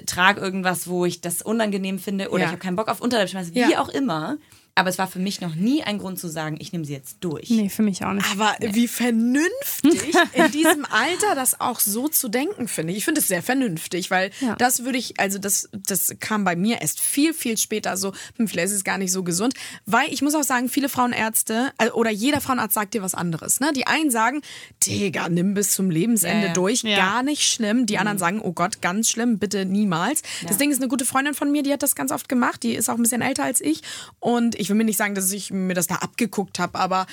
trage 0.06 0.42
irgendwas, 0.42 0.88
wo 0.88 1.06
ich 1.06 1.22
das 1.22 1.42
unangenehm 1.42 2.00
finde 2.00 2.30
oder 2.30 2.40
ja. 2.40 2.46
ich 2.46 2.52
habe 2.52 2.62
keinen 2.62 2.76
Bock 2.76 2.88
auf 2.88 3.02
Unterleibschmerzen, 3.02 3.54
wie 3.56 3.72
ja. 3.72 3.80
auch 3.80 3.90
immer. 3.90 4.38
Aber 4.78 4.90
es 4.90 4.98
war 4.98 5.08
für 5.08 5.20
mich 5.20 5.40
noch 5.40 5.56
nie 5.56 5.84
ein 5.84 6.00
Grund 6.00 6.20
zu 6.20 6.28
sagen, 6.28 6.58
ich 6.60 6.74
nehme 6.74 6.84
sie 6.84 6.92
jetzt 6.92 7.18
durch. 7.22 7.50
Nee, 7.50 7.70
für 7.70 7.82
mich 7.82 8.04
auch 8.04 8.12
nicht. 8.12 8.30
Aber 8.30 8.56
nee. 8.60 8.72
wie 8.74 8.90
vernünftig 8.90 10.14
in 10.34 10.52
diesem 10.52 10.86
Alter 10.86 11.34
das 11.34 11.62
auch 11.62 11.80
so 11.80 12.10
zu 12.10 12.28
denken, 12.28 12.68
finde 12.68 12.92
ich. 12.92 12.98
Ich 12.98 13.06
finde 13.06 13.22
es 13.22 13.28
sehr 13.30 13.42
vernünftig, 13.42 14.12
weil 14.12 14.32
ja. 14.42 14.56
das 14.58 14.84
würde 14.84 14.98
ich, 14.98 15.18
also 15.18 15.40
das, 15.40 15.70
das 15.72 16.16
kam 16.20 16.44
bei 16.44 16.58
mir 16.58 16.82
erst 16.82 17.00
viel, 17.00 17.34
viel 17.34 17.58
später 17.58 17.96
so, 17.96 18.12
hm, 18.36 18.50
vielleicht 18.50 18.68
ist 18.68 18.74
es 18.74 18.84
gar 18.84 18.98
nicht 18.98 19.14
so 19.14 19.24
gesund. 19.24 19.54
Weil 19.86 20.12
ich 20.12 20.22
muss 20.22 20.36
auch 20.36 20.44
sagen, 20.44 20.68
viele 20.68 20.90
Frauenärzte 20.90 21.72
äh, 21.78 21.90
oder 21.92 22.12
jeder 22.12 22.42
Frauenarzt 22.42 22.74
sagt 22.74 22.96
dir 22.96 23.02
was 23.02 23.16
anderes. 23.16 23.62
Ne? 23.62 23.72
Die 23.74 23.88
einen 23.88 24.12
sagen, 24.12 24.42
Digga, 24.86 25.30
nimm 25.30 25.54
bis 25.54 25.72
zum 25.72 25.90
Lebensende 25.90 26.48
ja, 26.48 26.54
durch, 26.54 26.84
ja. 26.84 26.98
gar 26.98 27.24
nicht 27.24 27.44
schlimm. 27.44 27.86
Die 27.86 27.94
mhm. 27.94 28.00
anderen 28.00 28.18
sagen, 28.18 28.42
oh 28.42 28.52
Gott, 28.52 28.82
ganz 28.82 29.10
schlimm, 29.10 29.40
bitte 29.40 29.64
niemals. 29.64 30.22
Das 30.46 30.58
Ding 30.58 30.70
ist, 30.70 30.82
eine 30.82 30.90
gute 30.90 31.06
Freundin 31.06 31.34
von 31.34 31.50
mir, 31.50 31.64
die 31.64 31.72
hat 31.72 31.82
das 31.82 31.96
ganz 31.96 32.12
oft 32.12 32.28
gemacht. 32.28 32.62
Die 32.64 32.76
ist 32.76 32.90
auch 32.90 32.96
ein 32.96 33.04
bisschen 33.04 33.22
älter 33.22 33.46
als 33.46 33.62
ich. 33.62 33.82
Und 34.20 34.56
ich 34.56 34.65
ich 34.66 34.70
will 34.70 34.78
mir 34.78 34.84
nicht 34.84 34.98
sagen, 34.98 35.14
dass 35.14 35.32
ich 35.32 35.52
mir 35.52 35.76
das 35.76 35.86
da 35.86 35.96
abgeguckt 35.96 36.58
habe, 36.58 36.80
aber 36.80 37.06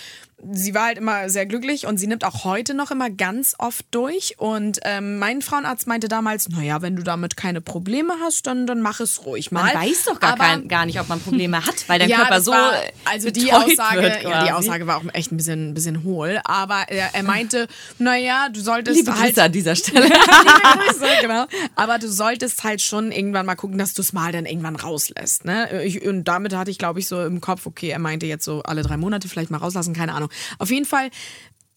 sie 0.50 0.74
war 0.74 0.86
halt 0.86 0.98
immer 0.98 1.28
sehr 1.28 1.46
glücklich 1.46 1.86
und 1.86 1.98
sie 1.98 2.06
nimmt 2.06 2.24
auch 2.24 2.44
heute 2.44 2.74
noch 2.74 2.90
immer 2.90 3.10
ganz 3.10 3.54
oft 3.58 3.84
durch. 3.90 4.34
Und 4.38 4.80
ähm, 4.82 5.18
mein 5.18 5.42
Frauenarzt 5.42 5.86
meinte 5.86 6.08
damals, 6.08 6.48
naja, 6.48 6.82
wenn 6.82 6.96
du 6.96 7.02
damit 7.02 7.36
keine 7.36 7.60
Probleme 7.60 8.14
hast, 8.20 8.46
dann, 8.46 8.66
dann 8.66 8.80
mach 8.80 9.00
es 9.00 9.24
ruhig 9.24 9.52
mal. 9.52 9.72
Man 9.72 9.82
weiß 9.82 10.04
doch 10.06 10.18
gar, 10.18 10.36
kein, 10.36 10.66
gar 10.68 10.86
nicht, 10.86 10.98
ob 10.98 11.08
man 11.08 11.20
Probleme 11.20 11.64
hat, 11.64 11.88
weil 11.88 11.98
dein 11.98 12.08
ja, 12.08 12.18
Körper 12.18 12.40
so 12.40 12.52
war, 12.52 12.72
Also 13.04 13.30
die 13.30 13.52
Aussage, 13.52 14.20
ja, 14.22 14.44
die 14.44 14.52
Aussage 14.52 14.86
war 14.86 14.96
auch 14.96 15.04
echt 15.12 15.30
ein 15.30 15.36
bisschen, 15.36 15.70
ein 15.70 15.74
bisschen 15.74 16.02
hohl, 16.02 16.40
aber 16.44 16.86
er, 16.88 17.14
er 17.14 17.22
meinte, 17.22 17.68
naja, 17.98 18.48
du 18.52 18.60
solltest 18.60 18.96
Liebe 18.96 19.18
halt... 19.18 19.38
an 19.38 19.52
dieser 19.52 19.76
Stelle. 19.82 20.08
Grüße, 20.08 21.06
genau. 21.20 21.46
Aber 21.76 21.98
du 21.98 22.10
solltest 22.10 22.64
halt 22.64 22.80
schon 22.80 23.12
irgendwann 23.12 23.46
mal 23.46 23.54
gucken, 23.54 23.78
dass 23.78 23.94
du 23.94 24.02
es 24.02 24.12
mal 24.12 24.32
dann 24.32 24.46
irgendwann 24.46 24.76
rauslässt. 24.76 25.44
Ne? 25.44 25.84
Ich, 25.84 26.04
und 26.04 26.24
damit 26.24 26.54
hatte 26.54 26.70
ich, 26.70 26.78
glaube 26.78 26.98
ich, 26.98 27.06
so 27.06 27.24
im 27.24 27.40
Kopf, 27.42 27.66
okay, 27.66 27.90
er 27.90 27.98
meinte 27.98 28.24
jetzt 28.24 28.46
so 28.46 28.62
alle 28.62 28.82
drei 28.82 28.96
Monate 28.96 29.28
vielleicht 29.28 29.50
mal 29.50 29.58
rauslassen, 29.58 29.92
keine 29.92 30.14
Ahnung. 30.14 30.30
Auf 30.58 30.70
jeden 30.70 30.86
Fall, 30.86 31.10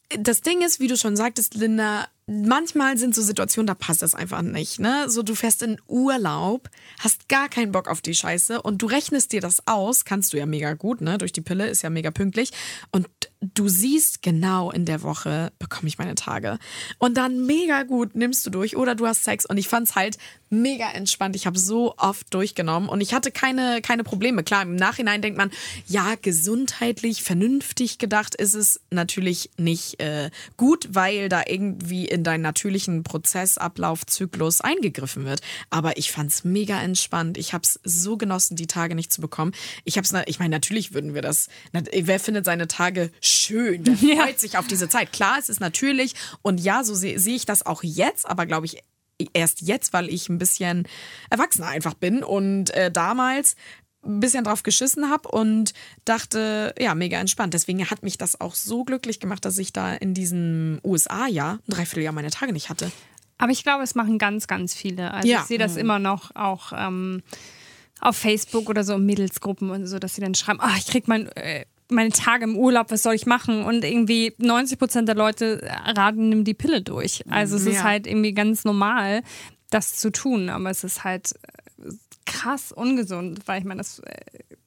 das 0.08 0.40
Ding 0.40 0.62
ist, 0.62 0.80
wie 0.80 0.86
du 0.86 0.96
schon 0.96 1.16
sagtest, 1.16 1.54
Linda, 1.54 2.06
manchmal 2.26 2.96
sind 2.96 3.14
so 3.14 3.22
Situationen, 3.22 3.66
da 3.66 3.74
passt 3.74 4.02
das 4.02 4.14
einfach 4.14 4.42
nicht. 4.42 4.78
Ne? 4.78 5.10
So, 5.10 5.22
du 5.22 5.34
fährst 5.34 5.62
in 5.62 5.78
Urlaub, 5.86 6.70
hast 7.00 7.28
gar 7.28 7.48
keinen 7.48 7.72
Bock 7.72 7.88
auf 7.88 8.00
die 8.00 8.14
Scheiße 8.14 8.62
und 8.62 8.82
du 8.82 8.86
rechnest 8.86 9.32
dir 9.32 9.40
das 9.40 9.66
aus, 9.66 10.04
kannst 10.04 10.32
du 10.32 10.36
ja 10.36 10.46
mega 10.46 10.74
gut, 10.74 11.00
ne? 11.00 11.18
Durch 11.18 11.32
die 11.32 11.40
Pille 11.40 11.66
ist 11.68 11.82
ja 11.82 11.90
mega 11.90 12.10
pünktlich. 12.10 12.50
Und 12.90 13.08
du 13.40 13.68
siehst 13.68 14.22
genau 14.22 14.70
in 14.70 14.84
der 14.84 15.02
Woche 15.02 15.52
bekomme 15.58 15.88
ich 15.88 15.98
meine 15.98 16.14
Tage. 16.14 16.58
Und 16.98 17.16
dann 17.16 17.46
mega 17.46 17.82
gut 17.82 18.14
nimmst 18.14 18.46
du 18.46 18.50
durch 18.50 18.76
oder 18.76 18.94
du 18.94 19.06
hast 19.06 19.24
Sex. 19.24 19.44
Und 19.46 19.58
ich 19.58 19.68
fand 19.68 19.88
es 19.88 19.94
halt 19.94 20.18
mega 20.48 20.90
entspannt. 20.92 21.36
Ich 21.36 21.46
habe 21.46 21.58
so 21.58 21.94
oft 21.96 22.32
durchgenommen 22.32 22.88
und 22.88 23.00
ich 23.00 23.12
hatte 23.14 23.30
keine, 23.30 23.80
keine 23.82 24.04
Probleme. 24.04 24.44
Klar, 24.44 24.62
im 24.62 24.76
Nachhinein 24.76 25.22
denkt 25.22 25.38
man, 25.38 25.50
ja, 25.86 26.14
gesundheitlich, 26.20 27.22
vernünftig 27.22 27.98
gedacht 27.98 28.34
ist 28.34 28.54
es 28.54 28.80
natürlich 28.90 29.50
nicht 29.56 30.00
äh, 30.00 30.30
gut, 30.56 30.88
weil 30.92 31.28
da 31.28 31.42
irgendwie 31.46 32.06
in 32.06 32.22
deinen 32.22 32.42
natürlichen 32.42 33.02
Prozessablaufzyklus 33.02 34.60
eingegriffen 34.60 35.24
wird. 35.24 35.40
Aber 35.70 35.98
ich 35.98 36.12
fand 36.12 36.32
es 36.32 36.44
mega 36.44 36.80
entspannt. 36.80 37.38
Ich 37.38 37.52
habe 37.52 37.62
es 37.64 37.80
so 37.82 38.16
genossen, 38.16 38.56
die 38.56 38.68
Tage 38.68 38.94
nicht 38.94 39.12
zu 39.12 39.20
bekommen. 39.20 39.52
Ich 39.84 39.98
habe 39.98 40.06
es, 40.06 40.14
ich 40.26 40.38
meine, 40.38 40.54
natürlich 40.54 40.94
würden 40.94 41.14
wir 41.14 41.22
das. 41.22 41.48
Wer 41.72 42.20
findet 42.20 42.44
seine 42.44 42.68
Tage? 42.68 43.10
Schön. 43.36 43.82
Wer 44.00 44.14
Ja. 44.14 44.22
freut 44.24 44.40
sich 44.40 44.58
auf 44.58 44.66
diese 44.66 44.88
Zeit? 44.88 45.12
Klar, 45.12 45.36
es 45.38 45.48
ist 45.48 45.60
natürlich. 45.60 46.14
Und 46.42 46.60
ja, 46.60 46.82
so 46.84 46.94
sehe 46.94 47.18
sehe 47.18 47.36
ich 47.36 47.46
das 47.46 47.64
auch 47.64 47.82
jetzt, 47.82 48.26
aber 48.28 48.46
glaube 48.46 48.66
ich 48.66 48.82
erst 49.32 49.62
jetzt, 49.62 49.92
weil 49.92 50.08
ich 50.10 50.28
ein 50.28 50.38
bisschen 50.38 50.86
erwachsener 51.30 51.68
einfach 51.68 51.94
bin 51.94 52.22
und 52.22 52.70
äh, 52.74 52.90
damals 52.90 53.56
ein 54.04 54.20
bisschen 54.20 54.44
drauf 54.44 54.62
geschissen 54.62 55.10
habe 55.10 55.28
und 55.30 55.72
dachte, 56.04 56.74
ja, 56.78 56.94
mega 56.94 57.18
entspannt. 57.18 57.54
Deswegen 57.54 57.88
hat 57.90 58.02
mich 58.02 58.18
das 58.18 58.40
auch 58.40 58.54
so 58.54 58.84
glücklich 58.84 59.18
gemacht, 59.18 59.44
dass 59.44 59.58
ich 59.58 59.72
da 59.72 59.94
in 59.94 60.14
diesem 60.14 60.80
USA-Jahr 60.84 61.54
ein 61.54 61.70
Dreivierteljahr 61.70 62.12
meine 62.12 62.30
Tage 62.30 62.52
nicht 62.52 62.68
hatte. 62.68 62.92
Aber 63.38 63.50
ich 63.52 63.64
glaube, 63.64 63.82
es 63.82 63.94
machen 63.94 64.18
ganz, 64.18 64.46
ganz 64.46 64.74
viele. 64.74 65.10
Also 65.12 65.28
Ja. 65.28 65.40
ich 65.40 65.46
sehe 65.46 65.58
das 65.58 65.76
immer 65.76 65.98
noch 65.98 66.34
auch 66.36 66.72
ähm, 66.76 67.22
auf 68.00 68.16
Facebook 68.16 68.68
oder 68.68 68.84
so 68.84 68.94
in 68.94 69.06
Mädelsgruppen 69.06 69.70
und 69.70 69.86
so, 69.86 69.98
dass 69.98 70.14
sie 70.14 70.20
dann 70.20 70.34
schreiben, 70.34 70.60
ah, 70.60 70.74
ich 70.78 70.86
krieg 70.86 71.08
mein, 71.08 71.26
äh, 71.32 71.64
meine 71.88 72.10
Tage 72.10 72.44
im 72.44 72.56
Urlaub, 72.56 72.90
was 72.90 73.02
soll 73.02 73.14
ich 73.14 73.26
machen? 73.26 73.62
Und 73.64 73.84
irgendwie 73.84 74.34
90 74.38 74.78
Prozent 74.78 75.08
der 75.08 75.14
Leute 75.14 75.60
raten, 75.84 76.28
nimm 76.28 76.44
die 76.44 76.54
Pille 76.54 76.82
durch. 76.82 77.22
Also 77.28 77.56
es 77.56 77.66
ist 77.66 77.76
Ja. 77.76 77.84
halt 77.84 78.06
irgendwie 78.06 78.32
ganz 78.32 78.64
normal, 78.64 79.22
das 79.70 79.96
zu 79.96 80.10
tun. 80.10 80.48
Aber 80.50 80.70
es 80.70 80.84
ist 80.84 81.04
halt 81.04 81.32
äh, 81.78 81.90
krass 82.24 82.72
ungesund, 82.72 83.40
weil 83.46 83.60
ich 83.60 83.64
meine, 83.64 83.78
das 83.78 84.00
äh, 84.00 84.14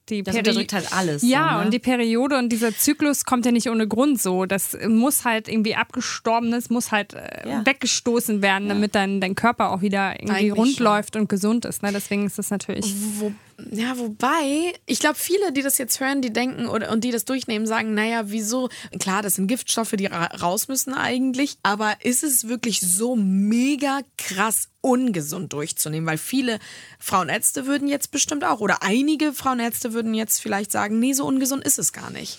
die 0.09 0.23
Das 0.23 0.35
Peri- 0.35 0.39
unterdrückt 0.39 0.73
halt 0.73 0.93
alles. 0.93 1.21
Ja, 1.23 1.53
so, 1.53 1.59
ne? 1.59 1.65
und 1.65 1.73
die 1.73 1.79
Periode 1.79 2.37
und 2.37 2.49
dieser 2.49 2.75
Zyklus 2.75 3.25
kommt 3.25 3.45
ja 3.45 3.51
nicht 3.51 3.69
ohne 3.69 3.87
Grund 3.87 4.21
so. 4.21 4.45
Das 4.45 4.77
muss 4.87 5.25
halt 5.25 5.47
irgendwie 5.47 5.75
abgestorbenes, 5.75 6.69
muss 6.69 6.91
halt 6.91 7.13
äh, 7.13 7.47
Ja. 7.49 7.65
weggestoßen 7.65 8.41
werden, 8.41 8.69
damit 8.69 8.95
dein, 8.95 9.21
dein 9.21 9.35
Körper 9.35 9.71
auch 9.71 9.81
wieder 9.81 10.13
irgendwie 10.19 10.33
Eigentlich 10.33 10.55
rund 10.55 10.75
schon. 10.75 10.83
läuft 10.85 11.15
und 11.15 11.29
gesund 11.29 11.65
ist. 11.65 11.83
Ne? 11.83 11.91
Deswegen 11.93 12.25
ist 12.25 12.37
das 12.37 12.49
natürlich. 12.49 12.85
Wo, 13.19 13.31
ja, 13.71 13.97
wobei, 13.97 14.73
ich 14.85 14.99
glaube, 14.99 15.15
viele, 15.17 15.51
die 15.51 15.61
das 15.61 15.77
jetzt 15.77 15.99
hören, 15.99 16.21
die 16.21 16.31
denken 16.31 16.67
oder, 16.67 16.91
und 16.91 17.03
die 17.03 17.11
das 17.11 17.25
durchnehmen, 17.25 17.67
sagen, 17.67 17.93
naja, 17.93 18.23
wieso? 18.25 18.69
Klar, 18.99 19.21
das 19.21 19.35
sind 19.35 19.47
Giftstoffe, 19.47 19.91
die 19.97 20.05
ra 20.05 20.25
raus 20.41 20.67
müssen 20.69 20.93
eigentlich, 20.93 21.57
aber 21.61 21.93
ist 22.03 22.23
es 22.23 22.47
wirklich 22.47 22.79
so 22.79 23.15
mega 23.17 23.99
krass 24.17 24.68
ungesund 24.81 25.53
durchzunehmen? 25.53 26.07
Weil 26.07 26.17
viele 26.17 26.59
Frauenärzte 26.99 27.65
würden 27.65 27.87
jetzt 27.87 28.11
bestimmt 28.11 28.43
auch, 28.43 28.59
oder 28.59 28.81
einige 28.83 29.33
Frauenärzte 29.33 29.93
würden 29.93 30.13
jetzt 30.13 30.41
vielleicht 30.41 30.71
sagen, 30.71 30.99
nee, 30.99 31.13
so 31.13 31.25
ungesund 31.25 31.63
ist 31.63 31.79
es 31.79 31.93
gar 31.93 32.09
nicht. 32.11 32.37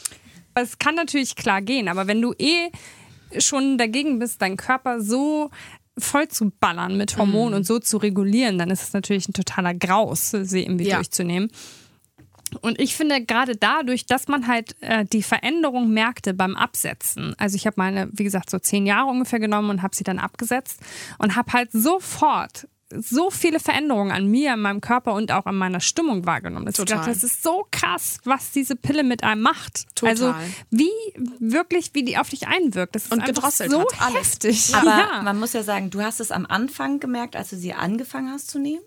Es 0.55 0.79
kann 0.79 0.95
natürlich 0.95 1.37
klar 1.37 1.63
gehen, 1.63 1.89
aber 1.89 2.07
wenn 2.07 2.21
du 2.21 2.35
eh 2.39 2.71
schon 3.39 3.79
dagegen 3.79 4.19
bist, 4.19 4.43
deinen 4.43 4.57
Körper 4.57 5.01
so 5.01 5.51
voll 5.99 6.29
zu 6.29 6.51
ballern 6.59 6.97
mit 6.97 7.17
Hormonen 7.17 7.55
und 7.55 7.67
so 7.67 7.79
zu 7.79 7.99
regulieren, 7.99 8.59
dann 8.59 8.71
ist 8.71 8.83
es 8.83 8.93
natürlich 8.93 9.29
ein 9.29 9.35
totaler 9.35 9.75
Graus, 9.75 10.31
sie 10.31 10.63
irgendwie 10.63 10.89
Ja. 10.89 10.97
durchzunehmen. 10.97 11.51
Und 12.57 12.81
ich 12.81 12.95
finde 12.97 13.25
gerade 13.25 13.57
dadurch, 13.57 14.07
dass 14.07 14.29
man 14.29 14.47
halt 14.47 14.77
äh, 14.81 15.05
die 15.05 15.23
Veränderung 15.23 15.91
merkte 15.91 16.35
beim 16.35 16.57
Absetzen. 16.57 17.35
Also 17.39 17.57
ich 17.57 17.67
habe 17.67 17.75
meine, 17.79 18.09
wie 18.13 18.25
gesagt, 18.25 18.51
so 18.51 18.59
zehn 18.59 18.87
Jahre 18.87 19.09
ungefähr 19.11 19.41
genommen 19.41 19.71
und 19.71 19.83
habe 19.83 19.95
sie 19.95 20.05
dann 20.05 20.19
abgesetzt 20.19 20.81
und 21.19 21.37
habe 21.37 21.53
halt 21.53 21.71
sofort 21.73 22.67
so 22.93 23.31
viele 23.31 23.61
Veränderungen 23.61 24.11
an 24.11 24.27
mir, 24.27 24.53
an 24.55 24.61
meinem 24.61 24.81
Körper 24.81 25.15
und 25.15 25.31
auch 25.33 25.47
an 25.47 25.57
meiner 25.57 25.81
Stimmung 25.81 26.27
wahrgenommen. 26.27 26.67
Dass 26.67 26.75
Ich 26.75 26.85
Total. 26.85 26.99
dachte, 26.99 27.11
das 27.11 27.23
ist 27.23 27.43
so 27.43 27.67
krass, 27.71 28.19
was 28.25 28.51
diese 28.51 28.75
Pille 28.77 29.05
mit 29.05 29.23
einem 29.23 29.43
macht. 29.43 29.87
Total. 29.95 30.11
Also 30.11 30.35
wie 30.71 30.91
wirklich, 31.39 31.91
wie 31.95 32.03
die 32.03 32.19
auf 32.19 32.31
dich 32.31 32.49
einwirkt. 32.49 32.95
Das 32.95 33.05
ist 33.05 33.13
Und 33.13 33.21
einfach 33.21 33.35
gedrosselt 33.35 33.71
so 33.71 33.81
hat, 33.81 34.01
alles. 34.01 34.17
heftig. 34.17 34.75
Aber 34.75 34.91
ja. 34.91 35.23
man 35.23 35.39
muss 35.39 35.53
ja 35.53 35.63
sagen, 35.63 35.91
du 35.91 36.03
hast 36.03 36.21
es 36.21 36.33
am 36.33 36.47
Anfang 36.47 36.99
gemerkt, 36.99 37.37
als 37.37 37.51
du 37.51 37.57
sie 37.57 37.73
angefangen 37.73 38.31
hast 38.33 38.51
zu 38.51 38.59
nehmen. 38.59 38.83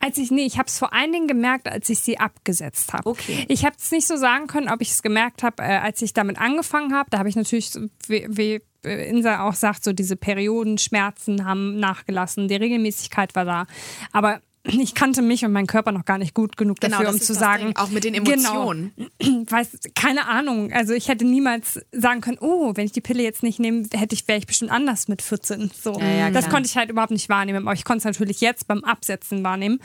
Als 0.00 0.16
ich, 0.16 0.30
nee, 0.30 0.46
ich 0.46 0.58
habe 0.58 0.66
es 0.66 0.78
vor 0.78 0.94
allen 0.94 1.12
Dingen 1.12 1.28
gemerkt, 1.28 1.68
als 1.68 1.88
ich 1.90 2.00
sie 2.00 2.18
abgesetzt 2.18 2.92
habe. 2.94 3.08
Okay. 3.08 3.44
Ich 3.48 3.66
habe 3.66 3.76
es 3.78 3.90
nicht 3.90 4.06
so 4.06 4.16
sagen 4.16 4.46
können, 4.46 4.70
ob 4.70 4.80
ich 4.80 4.90
es 4.90 5.02
gemerkt 5.02 5.42
habe, 5.42 5.62
äh, 5.62 5.76
als 5.76 6.00
ich 6.00 6.14
damit 6.14 6.38
angefangen 6.38 6.94
habe. 6.94 7.10
Da 7.10 7.18
habe 7.18 7.28
ich 7.28 7.36
natürlich, 7.36 7.70
wie, 8.08 8.26
wie 8.28 8.62
äh, 8.84 9.08
Insa 9.10 9.46
auch 9.46 9.54
sagt, 9.54 9.84
so 9.84 9.92
diese 9.92 10.16
Periodenschmerzen 10.16 11.44
haben 11.44 11.78
nachgelassen, 11.78 12.48
die 12.48 12.56
Regelmäßigkeit 12.56 13.34
war 13.34 13.44
da. 13.44 13.66
Aber 14.10 14.40
ich 14.64 14.94
kannte 14.94 15.22
mich 15.22 15.44
und 15.44 15.52
meinen 15.52 15.66
Körper 15.66 15.90
noch 15.90 16.04
gar 16.04 16.18
nicht 16.18 16.34
gut 16.34 16.56
genug 16.56 16.80
Genau, 16.80 16.98
dafür, 16.98 17.06
das 17.12 17.14
um 17.16 17.20
zu 17.22 17.34
sagen. 17.34 17.66
Ding, 17.68 17.76
auch 17.76 17.88
mit 17.88 18.04
den 18.04 18.12
Genau. 18.12 18.32
Emotionen. 18.32 18.92
weiß, 19.48 19.78
keine 19.94 20.26
Ahnung. 20.28 20.70
Also 20.72 20.92
ich 20.92 21.08
hätte 21.08 21.24
niemals 21.24 21.80
sagen 21.92 22.20
können, 22.20 22.38
oh, 22.40 22.72
wenn 22.74 22.84
ich 22.84 22.92
die 22.92 23.00
Pille 23.00 23.22
jetzt 23.22 23.42
nicht 23.42 23.58
nehme, 23.58 23.86
hätte 23.92 24.14
ich, 24.14 24.28
wäre 24.28 24.38
ich 24.38 24.46
bestimmt 24.46 24.70
anders 24.70 25.08
mit 25.08 25.22
14. 25.22 25.70
So. 25.82 25.94
Ja, 25.98 26.06
ja, 26.10 26.30
das 26.30 26.44
klar. 26.44 26.54
konnte 26.56 26.68
ich 26.68 26.76
halt 26.76 26.90
überhaupt 26.90 27.10
nicht 27.12 27.28
wahrnehmen. 27.30 27.66
Aber 27.66 27.72
ich 27.74 27.84
konnte 27.84 27.98
es 28.00 28.04
natürlich 28.04 28.40
jetzt 28.42 28.68
beim 28.68 28.84
Absetzen 28.84 29.42
wahrnehmen. 29.42 29.80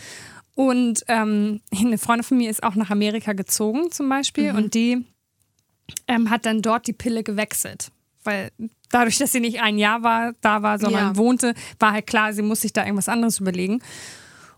Und 0.55 1.03
ähm, 1.07 1.61
eine 1.77 1.97
Freundin 1.97 2.23
von 2.23 2.37
mir 2.37 2.49
ist 2.49 2.63
auch 2.63 2.75
nach 2.75 2.89
Amerika 2.89 3.33
gezogen 3.33 3.91
zum 3.91 4.09
Beispiel 4.09 4.51
Mhm. 4.51 4.57
und 4.57 4.73
die 4.73 5.05
ähm, 6.07 6.29
hat 6.29 6.45
dann 6.45 6.61
dort 6.61 6.87
die 6.87 6.93
Pille 6.93 7.23
gewechselt. 7.23 7.91
Weil 8.23 8.51
dadurch, 8.89 9.17
dass 9.19 9.31
sie 9.31 9.39
nicht 9.39 9.61
ein 9.61 9.77
Jahr 9.77 10.01
war, 10.03 10.33
da 10.41 10.61
war, 10.63 10.79
sondern 10.79 11.09
Ja. 11.13 11.15
wohnte, 11.17 11.53
war 11.79 11.91
halt 11.91 12.07
klar, 12.07 12.33
sie 12.33 12.41
muss 12.41 12.61
sich 12.61 12.73
da 12.73 12.83
irgendwas 12.83 13.07
anderes 13.09 13.39
überlegen. 13.39 13.81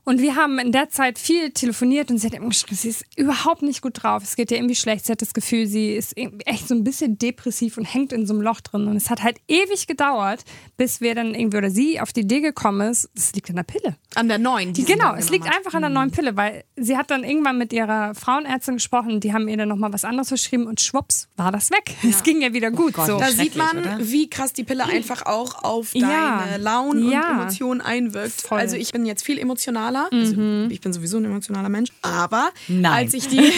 Und 0.07 0.21
wir 0.21 0.37
haben 0.37 0.57
in 0.57 0.71
der 0.71 0.89
Zeit 0.89 1.19
viel 1.19 1.51
telefoniert 1.51 2.09
und 2.09 2.17
sie 2.17 2.27
hat 2.27 2.33
immer 2.33 2.47
geschrieben, 2.47 2.77
sie 2.77 2.87
ist 2.87 3.03
überhaupt 3.17 3.61
nicht 3.61 3.81
gut 3.81 4.01
drauf. 4.01 4.23
Es 4.23 4.37
geht 4.37 4.51
ihr 4.51 4.57
irgendwie 4.57 4.75
schlecht. 4.75 5.05
Sie 5.05 5.11
hat 5.11 5.21
das 5.21 5.33
Gefühl, 5.33 5.67
sie 5.67 5.95
ist 5.95 6.15
echt 6.45 6.65
so 6.69 6.75
ein 6.75 6.85
bisschen 6.85 7.17
depressiv 7.17 7.77
und 7.77 7.83
hängt 7.83 8.13
in 8.13 8.25
so 8.25 8.33
einem 8.33 8.41
Loch 8.41 8.61
drin. 8.61 8.87
Und 8.87 8.95
es 8.95 9.09
hat 9.09 9.21
halt 9.21 9.35
ewig 9.49 9.85
gedauert, 9.85 10.45
bis 10.77 11.01
wir 11.01 11.13
dann 11.13 11.35
irgendwie 11.35 11.57
oder 11.57 11.69
sie 11.69 11.99
auf 11.99 12.13
die 12.13 12.21
Idee 12.21 12.39
gekommen 12.39 12.89
ist, 12.89 13.09
das 13.15 13.33
liegt 13.33 13.49
an 13.49 13.57
der 13.57 13.63
Pille. 13.63 13.97
An 14.15 14.29
der 14.29 14.37
neuen. 14.37 14.71
die 14.71 14.83
sie 14.83 14.93
Genau, 14.93 15.13
es 15.15 15.29
liegt 15.29 15.45
einfach 15.45 15.73
an 15.73 15.81
der 15.81 15.89
neuen 15.89 16.11
Pille, 16.11 16.37
weil 16.37 16.63
sie 16.77 16.95
hat 16.95 17.11
dann 17.11 17.25
irgendwann 17.25 17.57
mit 17.57 17.73
ihrer 17.73 18.15
Frauenärztin 18.15 18.75
gesprochen 18.75 19.11
und 19.11 19.25
die 19.25 19.33
haben 19.33 19.49
ihr 19.49 19.57
dann 19.57 19.67
nochmal 19.67 19.91
was 19.91 20.05
anderes 20.05 20.29
verschrieben 20.29 20.67
und 20.67 20.79
schwupps 20.79 21.27
war 21.35 21.51
das 21.51 21.69
weg. 21.69 21.95
Es 22.07 22.23
ging 22.23 22.41
ja 22.41 22.53
wieder 22.53 22.71
gut. 22.71 22.93
Gott, 22.93 23.07
so. 23.07 23.19
Da 23.19 23.27
sieht 23.27 23.57
man, 23.57 23.79
oder? 23.79 23.97
wie 23.99 24.29
krass 24.29 24.53
die 24.53 24.63
Pille 24.63 24.85
einfach 24.89 25.25
auch 25.25 25.65
auf 25.65 25.91
deine 25.91 26.05
Ja. 26.05 26.55
Launen 26.59 27.11
Ja. 27.11 27.31
und 27.31 27.39
Emotionen 27.41 27.81
einwirkt. 27.81 28.41
Voll. 28.43 28.57
Also 28.57 28.77
ich 28.77 28.93
bin 28.93 29.05
jetzt 29.05 29.25
viel 29.25 29.37
emotionaler. 29.37 29.96
Also 30.05 30.73
ich 30.73 30.81
bin 30.81 30.93
sowieso 30.93 31.17
ein 31.17 31.25
emotionaler 31.25 31.69
Mensch. 31.69 31.91
Aber 32.01 32.49
Nein. 32.67 32.86
als 32.86 33.13
ich 33.13 33.27
die, 33.27 33.39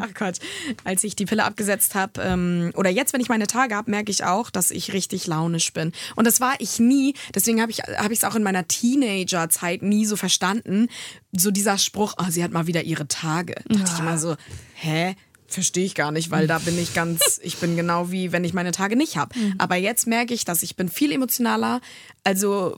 ach 0.00 0.14
Gott, 0.14 0.38
als 0.84 1.04
ich 1.04 1.16
die 1.16 1.24
Pille 1.24 1.44
abgesetzt 1.44 1.94
habe, 1.94 2.20
ähm, 2.20 2.72
oder 2.74 2.90
jetzt, 2.90 3.12
wenn 3.12 3.20
ich 3.20 3.28
meine 3.28 3.46
Tage 3.46 3.74
habe, 3.74 3.90
merke 3.90 4.10
ich 4.10 4.24
auch, 4.24 4.50
dass 4.50 4.70
ich 4.70 4.92
richtig 4.92 5.26
launisch 5.26 5.72
bin. 5.72 5.92
Und 6.16 6.26
das 6.26 6.40
war 6.40 6.54
ich 6.58 6.78
nie. 6.78 7.14
Deswegen 7.34 7.60
habe 7.60 7.72
ich 7.72 7.80
es 8.10 8.24
auch 8.24 8.34
in 8.34 8.42
meiner 8.42 8.66
Teenagerzeit 8.66 9.82
nie 9.82 10.06
so 10.06 10.16
verstanden. 10.16 10.88
So 11.32 11.50
dieser 11.50 11.78
Spruch, 11.78 12.14
oh, 12.18 12.26
sie 12.28 12.44
hat 12.44 12.52
mal 12.52 12.66
wieder 12.66 12.82
ihre 12.82 13.08
Tage. 13.08 13.54
Da 13.68 13.78
dachte 13.78 13.92
ich 13.94 14.00
immer 14.00 14.18
so, 14.18 14.36
hä? 14.74 15.16
Verstehe 15.54 15.84
ich 15.84 15.94
gar 15.94 16.10
nicht, 16.10 16.30
weil 16.32 16.46
da 16.48 16.58
bin 16.58 16.76
ich 16.78 16.94
ganz, 16.94 17.38
ich 17.42 17.58
bin 17.58 17.76
genau 17.76 18.10
wie 18.10 18.32
wenn 18.32 18.42
ich 18.44 18.52
meine 18.54 18.72
Tage 18.72 18.96
nicht 18.96 19.16
habe. 19.16 19.34
Aber 19.58 19.76
jetzt 19.76 20.06
merke 20.06 20.34
ich, 20.34 20.44
dass 20.44 20.62
ich 20.64 20.74
bin 20.74 20.88
viel 20.88 21.12
emotionaler, 21.12 21.80
also 22.24 22.76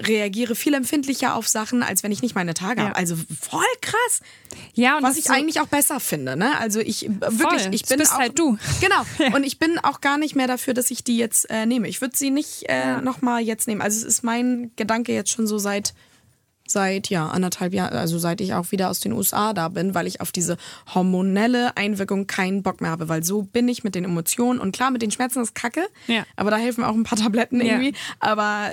reagiere 0.00 0.54
viel 0.54 0.74
empfindlicher 0.74 1.34
auf 1.36 1.46
Sachen, 1.48 1.82
als 1.82 2.02
wenn 2.02 2.10
ich 2.12 2.22
nicht 2.22 2.34
meine 2.34 2.54
Tage 2.54 2.80
Ja. 2.80 2.86
habe. 2.88 2.96
Also 2.96 3.14
voll 3.16 3.62
krass. 3.80 4.20
ja, 4.74 4.96
und 4.96 5.02
Was 5.04 5.10
das 5.10 5.18
ich 5.18 5.24
so- 5.26 5.32
eigentlich 5.32 5.60
auch 5.60 5.68
besser 5.68 6.00
finde, 6.00 6.36
ne? 6.36 6.58
Also 6.58 6.80
ich 6.80 7.06
äh, 7.06 7.10
wirklich, 7.20 7.68
ich 7.72 7.82
das 7.82 7.88
bin 7.90 7.98
bist 7.98 8.12
auch, 8.12 8.18
halt 8.18 8.38
du. 8.38 8.58
Genau. 8.80 9.02
Und 9.36 9.44
ich 9.44 9.58
bin 9.58 9.78
auch 9.78 10.00
gar 10.00 10.18
nicht 10.18 10.34
mehr 10.34 10.46
dafür, 10.48 10.74
dass 10.74 10.90
ich 10.90 11.04
die 11.04 11.16
jetzt 11.16 11.48
äh, 11.50 11.66
nehme. 11.66 11.88
Ich 11.88 12.00
würde 12.00 12.16
sie 12.16 12.30
nicht 12.30 12.64
äh, 12.68 13.00
noch 13.00 13.22
mal 13.22 13.40
jetzt 13.40 13.68
nehmen. 13.68 13.80
Also 13.80 13.98
es 13.98 14.04
ist 14.04 14.24
mein 14.24 14.72
Gedanke 14.76 15.12
jetzt 15.14 15.30
schon 15.30 15.46
so 15.46 15.58
seit 15.58 15.94
seit 16.72 17.08
ja 17.10 17.28
anderthalb 17.28 17.72
Jahren, 17.74 17.94
also 17.96 18.18
seit 18.18 18.40
ich 18.40 18.54
auch 18.54 18.70
wieder 18.72 18.90
aus 18.90 19.00
den 19.00 19.12
USA 19.12 19.52
da 19.52 19.68
bin, 19.68 19.94
weil 19.94 20.06
ich 20.06 20.20
auf 20.20 20.32
diese 20.32 20.56
hormonelle 20.94 21.76
Einwirkung 21.76 22.26
keinen 22.26 22.62
Bock 22.62 22.80
mehr 22.80 22.90
habe, 22.90 23.08
weil 23.08 23.22
so 23.24 23.42
bin 23.42 23.68
ich 23.68 23.84
mit 23.84 23.94
den 23.94 24.04
Emotionen 24.04 24.58
und 24.60 24.72
klar 24.74 24.90
mit 24.90 25.02
den 25.02 25.10
Schmerzen 25.10 25.40
ist 25.42 25.54
Kacke, 25.54 25.82
Ja. 26.06 26.24
aber 26.36 26.50
da 26.50 26.56
helfen 26.56 26.84
auch 26.84 26.94
ein 26.94 27.04
paar 27.04 27.18
Tabletten 27.18 27.60
Ja. 27.60 27.74
irgendwie. 27.74 27.94
Aber 28.20 28.72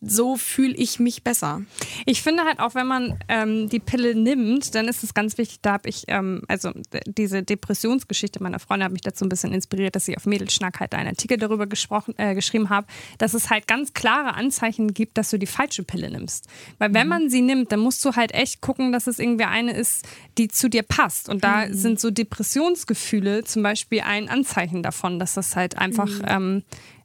so 0.00 0.36
fühle 0.36 0.74
ich 0.74 0.98
mich 0.98 1.22
besser. 1.24 1.62
Ich 2.04 2.22
finde 2.22 2.44
halt 2.44 2.60
auch, 2.60 2.74
wenn 2.74 2.86
man 2.86 3.18
ähm, 3.28 3.68
die 3.68 3.80
Pille 3.80 4.14
nimmt, 4.14 4.74
dann 4.74 4.88
ist 4.88 5.02
es 5.02 5.14
ganz 5.14 5.38
wichtig, 5.38 5.58
da 5.62 5.72
habe 5.72 5.88
ich, 5.88 6.04
ähm, 6.08 6.42
also 6.48 6.72
diese 7.06 7.42
Depressionsgeschichte 7.42 8.42
meiner 8.42 8.58
Freundin 8.58 8.84
hat 8.86 8.92
mich 8.92 9.02
dazu 9.02 9.24
ein 9.24 9.28
bisschen 9.28 9.52
inspiriert, 9.52 9.96
dass 9.96 10.08
ich 10.08 10.16
auf 10.16 10.26
Mädelschnack 10.26 10.80
halt 10.80 10.94
einen 10.94 11.08
Artikel 11.08 11.36
darüber 11.38 11.66
gesprochen, 11.66 12.14
äh, 12.18 12.34
geschrieben 12.34 12.70
habe, 12.70 12.86
dass 13.18 13.34
es 13.34 13.50
halt 13.50 13.66
ganz 13.66 13.92
klare 13.94 14.34
Anzeichen 14.34 14.94
gibt, 14.94 15.18
dass 15.18 15.30
du 15.30 15.38
die 15.38 15.46
falsche 15.46 15.82
Pille 15.82 16.10
nimmst. 16.10 16.46
Weil 16.78 16.94
wenn 16.94 17.08
man 17.08 17.28
sie 17.30 17.35
nimmt, 17.42 17.72
dann 17.72 17.80
musst 17.80 18.04
du 18.04 18.14
halt 18.14 18.32
echt 18.32 18.60
gucken, 18.60 18.92
dass 18.92 19.06
es 19.06 19.18
irgendwie 19.18 19.44
eine 19.44 19.72
ist, 19.72 20.06
die 20.38 20.48
zu 20.48 20.68
dir 20.68 20.82
passt. 20.82 21.28
Und 21.28 21.44
da 21.44 21.66
sind 21.70 22.00
so 22.00 22.10
Depressionsgefühle 22.10 23.44
zum 23.44 23.62
Beispiel 23.62 24.00
ein 24.00 24.28
Anzeichen 24.28 24.82
davon, 24.82 25.18
dass 25.18 25.34
das 25.34 25.56
halt 25.56 25.78
einfach 25.78 26.10
ähm, 26.26 26.62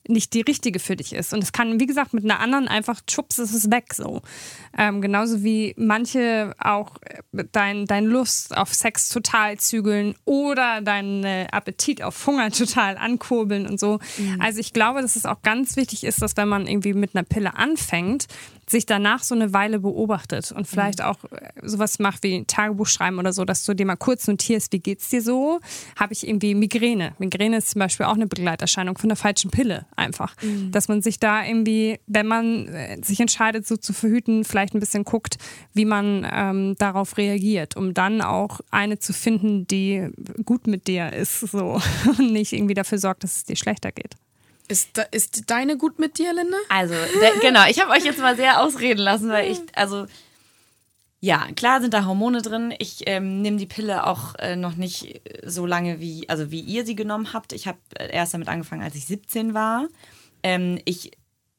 nicht 0.07 0.33
die 0.33 0.41
richtige 0.41 0.79
für 0.79 0.95
dich 0.95 1.13
ist. 1.13 1.33
Und 1.33 1.43
es 1.43 1.51
kann, 1.51 1.79
wie 1.79 1.85
gesagt, 1.85 2.13
mit 2.13 2.23
einer 2.23 2.39
anderen 2.39 2.67
einfach 2.67 3.01
schubs 3.09 3.39
ist 3.39 3.53
es 3.53 3.69
weg 3.69 3.93
so. 3.93 4.21
Ähm, 4.77 5.01
genauso 5.01 5.43
wie 5.43 5.73
manche 5.77 6.53
auch 6.59 6.97
äh, 7.01 7.43
dein, 7.51 7.85
dein 7.85 8.05
Lust 8.05 8.55
auf 8.55 8.73
Sex 8.73 9.09
total 9.09 9.57
zügeln 9.57 10.15
oder 10.25 10.81
deinen 10.81 11.23
äh, 11.23 11.47
Appetit 11.51 12.01
auf 12.01 12.25
Hunger 12.25 12.51
total 12.51 12.97
ankurbeln 12.97 13.67
und 13.67 13.79
so. 13.79 13.99
Also 14.39 14.59
ich 14.59 14.73
glaube, 14.73 15.01
dass 15.01 15.15
es 15.15 15.25
auch 15.25 15.41
ganz 15.41 15.75
wichtig 15.75 16.03
ist, 16.03 16.21
dass 16.21 16.37
wenn 16.37 16.47
man 16.47 16.67
irgendwie 16.67 16.93
mit 16.93 17.15
einer 17.15 17.23
Pille 17.23 17.55
anfängt, 17.55 18.27
sich 18.71 18.85
danach 18.85 19.23
so 19.23 19.35
eine 19.35 19.53
Weile 19.53 19.79
beobachtet 19.79 20.51
und 20.51 20.67
vielleicht 20.67 20.99
Mhm. 20.99 21.05
auch 21.05 21.23
äh, 21.25 21.51
sowas 21.63 21.99
macht 21.99 22.23
wie 22.23 22.35
ein 22.35 22.47
Tagebuch 22.47 22.87
schreiben 22.87 23.19
oder 23.19 23.33
so, 23.33 23.45
dass 23.45 23.65
du 23.65 23.73
dir 23.73 23.85
mal 23.85 23.95
kurz 23.97 24.27
notierst, 24.27 24.71
wie 24.73 24.79
geht's 24.79 25.09
dir 25.09 25.21
so? 25.21 25.59
Habe 25.97 26.13
ich 26.13 26.27
irgendwie 26.27 26.55
Migräne? 26.55 27.13
Migräne 27.19 27.57
ist 27.57 27.71
zum 27.71 27.79
Beispiel 27.79 28.05
auch 28.05 28.15
eine 28.15 28.27
Begleiterscheinung 28.27 28.97
von 28.97 29.09
der 29.09 29.15
falschen 29.17 29.51
Pille 29.51 29.85
einfach. 29.95 30.35
Mhm. 30.41 30.71
Dass 30.71 30.87
man 30.87 31.01
sich 31.01 31.19
da 31.19 31.45
irgendwie, 31.45 31.99
wenn 32.07 32.27
man 32.27 32.67
äh, 32.69 32.97
sich 33.03 33.19
entscheidet, 33.19 33.67
so 33.67 33.77
zu 33.77 33.93
verhüten, 33.93 34.43
vielleicht 34.43 34.73
ein 34.73 34.79
bisschen 34.79 35.03
guckt, 35.03 35.37
wie 35.73 35.85
man 35.85 36.25
ähm, 36.31 36.75
darauf 36.77 37.17
reagiert, 37.17 37.75
um 37.75 37.93
dann 37.93 38.21
auch 38.21 38.61
eine 38.71 38.97
zu 38.99 39.13
finden, 39.13 39.67
die 39.67 40.07
gut 40.45 40.67
mit 40.67 40.87
dir 40.87 41.11
ist 41.13 41.41
so 41.41 41.81
und 42.17 42.31
nicht 42.31 42.53
irgendwie 42.53 42.73
dafür 42.73 42.97
sorgt, 42.97 43.23
dass 43.23 43.35
es 43.37 43.43
dir 43.43 43.55
schlechter 43.55 43.91
geht. 43.91 44.15
Ist, 44.71 44.97
da- 44.97 45.05
ist 45.11 45.49
deine 45.49 45.77
gut 45.77 45.99
mit 45.99 46.17
dir, 46.17 46.33
Linda? 46.33 46.55
Also, 46.69 46.93
de- 46.93 47.39
genau, 47.41 47.67
ich 47.69 47.79
habe 47.81 47.91
euch 47.91 48.05
jetzt 48.05 48.19
mal 48.19 48.35
sehr 48.37 48.61
ausreden 48.61 48.99
lassen, 49.01 49.29
weil 49.29 49.51
ich, 49.51 49.59
also, 49.75 50.05
ja, 51.19 51.45
klar 51.55 51.81
sind 51.81 51.93
da 51.93 52.05
Hormone 52.05 52.41
drin. 52.41 52.73
Ich 52.79 53.03
ähm, 53.05 53.41
nehme 53.41 53.57
die 53.57 53.65
Pille 53.67 54.07
auch 54.07 54.33
äh, 54.39 54.55
noch 54.55 54.75
nicht 54.75 55.21
so 55.45 55.65
lange, 55.65 55.99
wie, 55.99 56.27
also 56.29 56.51
wie 56.51 56.61
ihr 56.61 56.85
sie 56.85 56.95
genommen 56.95 57.33
habt. 57.33 57.53
Ich 57.53 57.67
habe 57.67 57.77
äh, 57.99 58.11
erst 58.11 58.33
damit 58.33 58.47
angefangen, 58.47 58.81
als 58.81 58.95
ich 58.95 59.05
17 59.05 59.53
war. 59.53 59.87
Ähm, 60.41 60.79
ich 60.85 61.11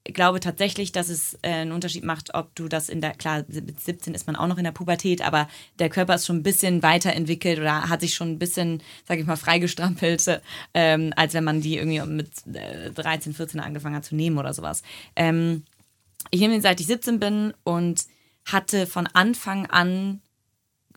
glaube 0.05 0.41
tatsächlich, 0.41 0.93
dass 0.93 1.09
es 1.09 1.39
äh, 1.43 1.51
einen 1.51 1.73
Unterschied 1.73 2.05
macht, 2.05 2.35
ob 2.35 2.55
du 2.55 2.69
das 2.69 2.89
in 2.89 3.01
der, 3.01 3.13
klar, 3.13 3.45
mit 3.49 3.81
17 3.81 4.15
ist 4.15 4.27
man 4.27 4.37
auch 4.37 4.47
noch 4.47 4.59
in 4.59 4.65
der 4.65 4.73
Pubertät, 4.73 5.23
aber 5.23 5.49
der 5.79 5.91
Körper 5.91 6.15
ist 6.15 6.27
schon 6.27 6.37
ein 6.37 6.43
bisschen 6.43 6.83
weiterentwickelt 6.83 7.59
oder 7.59 7.89
hat 7.89 8.01
sich 8.01 8.15
schon 8.15 8.33
ein 8.33 8.39
bisschen, 8.39 8.83
sag 9.07 9.19
ich 9.19 9.27
mal, 9.27 9.37
freigestrampelt, 9.37 10.41
ähm, 10.75 11.13
als 11.17 11.35
wenn 11.35 11.45
man 11.45 11.61
die 11.61 11.77
irgendwie 11.77 12.01
mit 12.01 12.31
äh, 12.55 12.91
13, 12.91 13.35
14 13.35 13.61
angefangen 13.61 13.95
hat 13.95 14.05
zu 14.05 14.17
nehmen 14.17 14.39
oder 14.39 14.53
sowas. 14.53 14.83
Ähm, 15.15 15.65
ich 16.31 16.41
nehme 16.41 16.55
den 16.55 16.63
seit 16.63 16.81
ich 16.81 16.87
17 16.87 17.21
bin 17.21 17.55
und 17.65 18.05
hatte 18.45 18.87
von 18.87 19.07
Anfang 19.07 19.67
an 19.67 20.21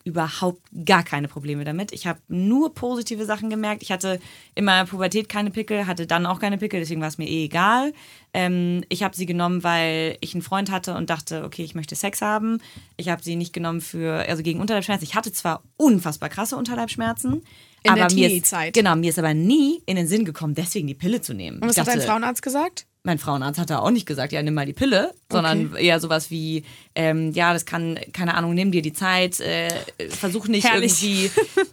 überhaupt 0.06 0.62
gar 0.84 1.02
keine 1.02 1.26
Probleme 1.26 1.64
damit. 1.64 1.90
Ich 1.90 2.06
habe 2.06 2.20
nur 2.28 2.72
positive 2.72 3.24
Sachen 3.24 3.50
gemerkt. 3.50 3.82
Ich 3.82 3.90
hatte 3.90 4.20
immer 4.54 4.84
Pubertät 4.86 5.28
keine 5.28 5.50
Pickel, 5.50 5.88
hatte 5.88 6.06
dann 6.06 6.26
auch 6.26 6.38
keine 6.38 6.58
Pickel, 6.58 6.78
deswegen 6.78 7.00
war 7.00 7.08
es 7.08 7.18
mir 7.18 7.28
eh 7.28 7.46
egal. 7.46 7.92
Ähm, 8.32 8.84
ich 8.88 9.02
habe 9.02 9.16
sie 9.16 9.26
genommen, 9.26 9.64
weil 9.64 10.16
ich 10.20 10.32
einen 10.34 10.42
Freund 10.42 10.70
hatte 10.70 10.94
und 10.94 11.10
dachte, 11.10 11.42
okay, 11.42 11.64
ich 11.64 11.74
möchte 11.74 11.96
Sex 11.96 12.22
haben. 12.22 12.58
Ich 12.96 13.08
habe 13.08 13.20
sie 13.22 13.34
nicht 13.34 13.52
genommen 13.52 13.80
für, 13.80 14.24
also 14.28 14.44
gegen 14.44 14.60
Unterleibsschmerzen. 14.60 15.04
Ich 15.08 15.16
hatte 15.16 15.32
zwar 15.32 15.64
unfassbar 15.76 16.28
krasse 16.28 16.56
Unterleibsschmerzen, 16.56 17.32
In 17.32 17.42
der 17.82 17.92
aber 18.04 18.14
mir 18.14 18.26
ist, 18.26 18.30
Teenie-Zeit. 18.30 18.74
genau, 18.74 18.94
mir 18.94 19.10
ist 19.10 19.18
aber 19.18 19.34
nie 19.34 19.82
in 19.86 19.96
den 19.96 20.06
Sinn 20.06 20.24
gekommen, 20.24 20.54
deswegen 20.54 20.86
die 20.86 20.94
Pille 20.94 21.20
zu 21.20 21.34
nehmen. 21.34 21.56
Und 21.58 21.68
was 21.68 21.76
Ich 21.76 21.80
hat 21.80 21.88
dein 21.88 21.96
dachte, 21.96 22.08
Frauenarzt 22.08 22.42
gesagt? 22.42 22.85
Mein 23.06 23.18
Frauenarzt 23.18 23.58
hat 23.58 23.70
da 23.70 23.78
auch 23.78 23.90
nicht 23.90 24.04
gesagt, 24.04 24.32
ja, 24.32 24.42
nimm 24.42 24.52
mal 24.54 24.66
die 24.66 24.72
Pille, 24.74 25.14
sondern 25.32 25.74
eher 25.76 25.98
sowas 26.00 26.30
wie, 26.30 26.64
ähm, 26.94 27.32
ja, 27.32 27.52
das 27.52 27.64
kann, 27.64 27.98
keine 28.12 28.34
Ahnung, 28.34 28.52
nimm 28.54 28.70
dir 28.72 28.82
die 28.82 28.92
Zeit, 28.92 29.40
äh, 29.40 29.68
versuch 30.10 30.46
nicht 30.48 30.68
Herrlich. 30.68 31.02
irgendwie, 31.02 31.30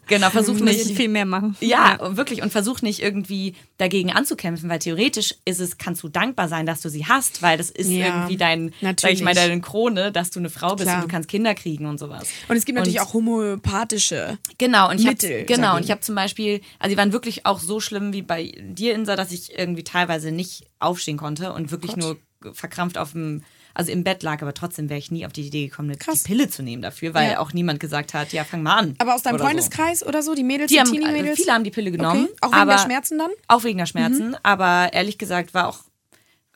genau, 0.08 0.30
versuch 0.30 0.54
Nicht 0.60 0.86
nicht, 0.86 0.96
viel 0.98 1.10
mehr 1.10 1.26
machen. 1.26 1.58
ja, 1.60 1.98
wirklich, 2.16 2.42
und 2.42 2.52
versuch 2.52 2.82
nicht 2.82 3.02
irgendwie 3.02 3.56
dagegen 3.78 4.12
anzukämpfen, 4.12 4.70
weil 4.70 4.80
theoretisch 4.80 5.36
ist 5.46 5.60
es, 5.60 5.78
kannst 5.78 6.04
du 6.04 6.08
dankbar 6.10 6.48
sein, 6.48 6.66
dass 6.66 6.82
du 6.82 6.90
sie 6.90 7.06
hast, 7.06 7.42
weil 7.42 7.58
das 7.58 7.70
ist 7.70 7.90
Ja, 7.90 8.06
irgendwie 8.08 8.38
dein, 8.38 8.70
sag 8.70 8.76
ich 8.76 8.82
natürlich. 8.82 9.22
mal, 9.24 9.34
deine 9.34 9.60
Krone, 9.62 10.12
dass 10.12 10.30
du 10.32 10.40
eine 10.40 10.50
Frau 10.50 10.76
bist 10.76 10.84
Klar. 10.88 10.98
und 10.98 11.04
du 11.04 11.08
kannst 11.12 11.28
Kinder 11.30 11.54
kriegen 11.56 11.86
und 11.88 11.98
sowas. 12.00 12.28
Und 12.48 12.56
es 12.56 12.66
gibt 12.66 12.78
natürlich 12.78 13.00
Und- 13.02 13.08
auch 13.08 13.14
homöopathische. 13.14 14.38
Genau, 14.58 14.90
und 14.90 15.00
ich 15.00 15.06
Mittel, 15.06 15.42
hab, 15.42 15.48
genau, 15.48 15.76
und 15.76 15.84
ich 15.86 15.92
habe 15.92 16.02
zum 16.02 16.16
Beispiel, 16.16 16.62
also 16.80 16.94
die 16.94 16.98
waren 16.98 17.12
wirklich 17.14 17.46
auch 17.46 17.60
so 17.60 17.80
schlimm 17.80 18.14
wie 18.14 18.22
bei 18.22 18.52
dir, 18.62 18.94
Insa, 18.94 19.16
dass 19.16 19.32
ich 19.32 19.58
irgendwie 19.58 19.84
teilweise 19.84 20.32
nicht 20.32 20.66
aufstehen 20.80 21.18
konnte 21.18 21.23
und 21.24 21.72
wirklich 21.72 21.96
nur 21.96 22.18
verkrampft 22.54 22.98
auf 22.98 23.14
dem, 23.14 23.44
also 23.74 23.92
im 23.92 24.04
Bett 24.04 24.22
lag, 24.24 24.42
aber 24.42 24.54
trotzdem 24.54 24.90
wäre 24.90 25.00
ich 25.00 25.10
nie 25.12 25.26
auf 25.26 25.32
die 25.34 25.48
Idee 25.48 25.68
gekommen, 25.68 25.90
eine 25.90 25.98
Krass. 25.98 26.24
die 26.24 26.28
Pille 26.32 26.50
zu 26.50 26.62
nehmen 26.62 26.82
dafür, 26.82 27.14
weil 27.14 27.32
Ja. 27.32 27.40
auch 27.40 27.54
niemand 27.54 27.80
gesagt 27.80 28.14
hat, 28.14 28.34
ja, 28.34 28.44
fang 28.44 28.62
mal 28.64 28.76
an. 28.78 28.96
Aber 29.00 29.16
aus 29.16 29.24
deinem 29.24 29.36
oder 29.36 29.46
Freundeskreis 29.46 30.06
oder 30.06 30.22
so, 30.22 30.36
die 30.36 30.44
Mädels, 30.44 30.72
So. 30.72 30.78
Die 30.78 30.84
die, 30.84 30.92
Teenie-Mädels? 31.00 31.30
also 31.30 31.42
viele 31.44 31.54
haben 31.54 31.64
die 31.64 31.72
Pille 31.72 31.92
genommen. 31.92 32.26
okay. 32.26 32.36
Auch 32.42 32.52
wegen 32.60 32.70
der 32.70 32.78
Schmerzen 32.80 33.18
dann? 33.18 33.32
Auch 33.48 33.64
wegen 33.64 33.78
der 33.80 33.86
Schmerzen, 33.86 34.30
Mhm. 34.30 34.36
aber 34.44 34.92
ehrlich 34.94 35.18
gesagt 35.18 35.54
war 35.54 35.70
auch, 35.70 35.80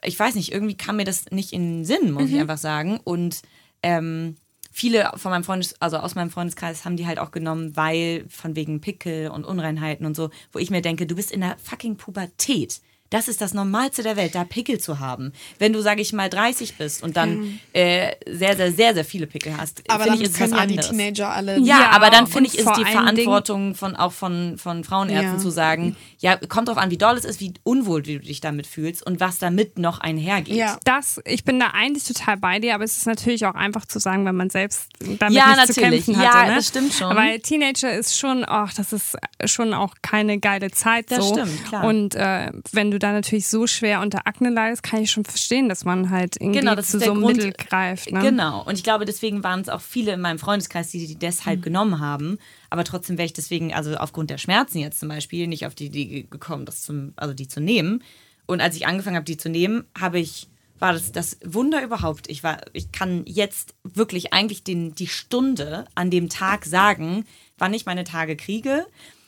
ich 0.03 0.19
weiß 0.19 0.35
nicht, 0.35 0.51
irgendwie 0.51 0.75
kam 0.77 0.97
mir 0.97 1.05
das 1.05 1.25
nicht 1.31 1.53
in 1.53 1.79
den 1.79 1.85
Sinn, 1.85 2.11
muss 2.11 2.23
Mhm. 2.29 2.35
ich 2.35 2.39
einfach 2.41 2.57
sagen. 2.59 2.99
Und 3.03 3.41
ähm, 3.81 4.35
viele 4.71 5.09
von 5.15 5.31
meinem 5.31 5.43
Freundes, 5.43 5.73
also 5.81 5.97
aus 5.97 6.13
meinem 6.15 6.29
Freundeskreis 6.29 6.85
haben 6.85 6.97
die 6.97 7.07
halt 7.07 7.17
auch 7.17 7.31
genommen, 7.31 7.75
weil 7.75 8.25
von 8.29 8.55
wegen 8.55 8.79
Pickel 8.81 9.29
und 9.29 9.43
Unreinheiten 9.45 10.05
und 10.05 10.15
so, 10.15 10.29
wo 10.51 10.59
ich 10.59 10.69
mir 10.69 10.81
denke, 10.81 11.07
du 11.07 11.15
bist 11.15 11.31
in 11.31 11.41
der 11.41 11.57
fucking 11.63 11.95
Pubertät. 11.97 12.79
Das 13.09 13.27
ist 13.27 13.41
das 13.41 13.53
Normalste 13.53 14.03
der 14.03 14.15
Welt, 14.17 14.35
da 14.35 14.43
Pickel 14.43 14.79
zu 14.79 14.99
haben. 14.99 15.31
Wenn 15.59 15.73
du, 15.73 15.81
sage 15.81 16.01
ich 16.01 16.13
mal, 16.13 16.29
30 16.29 16.75
bist 16.77 17.03
und 17.03 17.15
dann 17.17 17.59
äh, 17.73 18.11
sehr, 18.29 18.55
sehr, 18.57 18.71
sehr, 18.71 18.93
sehr 18.93 19.05
viele 19.05 19.27
Pickel 19.27 19.55
hast, 19.57 19.81
Aber 19.89 20.03
finde 20.03 20.17
dann 20.17 20.25
ich, 20.25 20.31
ist 20.31 20.37
können 20.37 20.51
ja 20.53 20.65
die 20.65 20.73
anderes. 20.79 20.89
Teenager 20.89 21.29
alle. 21.29 21.59
Ja, 21.59 21.79
Ja, 21.79 21.89
aber 21.91 22.09
dann 22.09 22.27
finde 22.27 22.49
ich, 22.49 22.57
ist 22.57 22.69
die 22.77 22.85
Verantwortung 22.85 23.75
von 23.75 23.95
auch 23.95 24.11
von, 24.11 24.57
von 24.57 24.83
Frauenärzten 24.83 25.35
Ja. 25.35 25.39
zu 25.39 25.49
sagen, 25.49 25.95
ja, 26.19 26.35
kommt 26.35 26.67
drauf 26.67 26.77
an, 26.77 26.91
wie 26.91 26.97
doll 26.97 27.15
es 27.17 27.25
ist, 27.25 27.39
wie 27.39 27.53
unwohl 27.63 28.01
du 28.03 28.19
dich 28.19 28.41
damit 28.41 28.67
fühlst 28.67 29.05
und 29.05 29.19
was 29.19 29.37
damit 29.39 29.77
noch 29.79 29.99
einhergeht. 29.99 30.55
Ja. 30.55 30.77
Das, 30.83 31.21
ich 31.25 31.43
bin 31.43 31.59
da 31.59 31.67
eigentlich 31.73 32.03
total 32.03 32.37
bei 32.37 32.59
dir, 32.59 32.75
aber 32.75 32.83
es 32.83 32.97
ist 32.97 33.05
natürlich 33.07 33.45
auch 33.45 33.55
einfach 33.55 33.85
zu 33.85 33.99
sagen, 33.99 34.25
wenn 34.25 34.35
man 34.35 34.49
selbst 34.49 34.89
damit 34.99 35.33
Ja, 35.35 35.55
nicht 35.55 35.73
zu 35.73 35.79
natürlich. 35.81 36.05
kämpfen 36.05 36.21
Ja, 36.21 36.33
hatte. 36.33 36.49
Ne? 36.49 36.55
das 36.55 36.67
stimmt 36.67 36.93
schon. 36.93 37.15
Weil 37.15 37.39
Teenager 37.39 37.93
ist 37.97 38.17
schon, 38.17 38.43
ach, 38.47 38.73
das 38.73 38.93
ist 38.93 39.17
schon 39.45 39.73
auch 39.73 39.93
keine 40.01 40.39
geile 40.39 40.71
Zeit 40.71 41.11
Das 41.11 41.25
so. 41.27 41.33
stimmt, 41.35 41.65
klar. 41.65 41.83
Und 41.85 42.15
äh, 42.15 42.51
wenn 42.71 42.91
du 42.91 42.96
da 42.99 43.11
natürlich 43.11 43.47
so 43.47 43.67
schwer 43.67 44.01
unter 44.01 44.27
Akne 44.27 44.49
leidest, 44.49 44.83
kann 44.83 45.01
ich 45.01 45.11
schon 45.11 45.25
verstehen, 45.25 45.69
dass 45.69 45.85
man 45.85 46.09
halt 46.09 46.35
irgendwie 46.39 46.59
Genau, 46.59 46.75
das 46.75 46.89
zu 46.89 46.99
so 46.99 47.11
einem 47.11 47.21
Grund. 47.21 47.37
Mittel 47.37 47.53
greift. 47.53 48.11
Ne? 48.11 48.19
Genau. 48.21 48.63
Und 48.63 48.75
ich 48.75 48.83
glaube, 48.83 49.05
deswegen 49.05 49.43
waren 49.43 49.61
es 49.61 49.69
auch 49.69 49.81
viele 49.81 50.13
in 50.13 50.21
meinem 50.21 50.39
Freundeskreis, 50.39 50.89
die 50.91 51.05
die 51.07 51.15
Mhm. 51.15 51.19
deshalb 51.19 51.61
genommen 51.61 51.99
haben. 51.99 52.37
Aber 52.69 52.83
trotzdem 52.83 53.17
wäre 53.17 53.25
ich 53.25 53.33
deswegen, 53.33 53.73
also 53.73 53.95
aufgrund 53.95 54.29
der 54.29 54.37
Schmerzen 54.37 54.79
jetzt 54.79 54.99
zum 54.99 55.09
Beispiel, 55.09 55.47
nicht 55.47 55.65
auf 55.65 55.75
die 55.75 55.85
Idee 55.87 56.27
gekommen, 56.29 56.65
das 56.65 56.81
zum, 56.83 57.13
also 57.15 57.33
die 57.33 57.47
zu 57.47 57.59
nehmen. 57.59 58.03
Und 58.45 58.61
als 58.61 58.75
ich 58.75 58.87
angefangen 58.87 59.15
habe, 59.15 59.25
die 59.25 59.37
zu 59.37 59.49
nehmen, 59.49 59.85
habe 59.97 60.19
ich 60.19 60.47
war 60.79 60.93
das 60.93 61.11
das 61.11 61.37
Wunder 61.43 61.81
überhaupt. 61.83 62.29
Ich 62.29 62.43
war, 62.43 62.61
ich 62.73 62.91
kann 62.91 63.23
jetzt 63.25 63.73
wirklich 63.83 64.31
eigentlich 64.33 64.63
den, 64.63 64.93
die 64.93 65.07
Stunde 65.07 65.85
an 65.95 66.11
dem 66.11 66.29
Tag 66.29 66.65
sagen, 66.65 67.25
wann 67.57 67.73
ich 67.73 67.87
meine 67.87 68.03
Tage 68.03 68.35
kriege. 68.35 68.85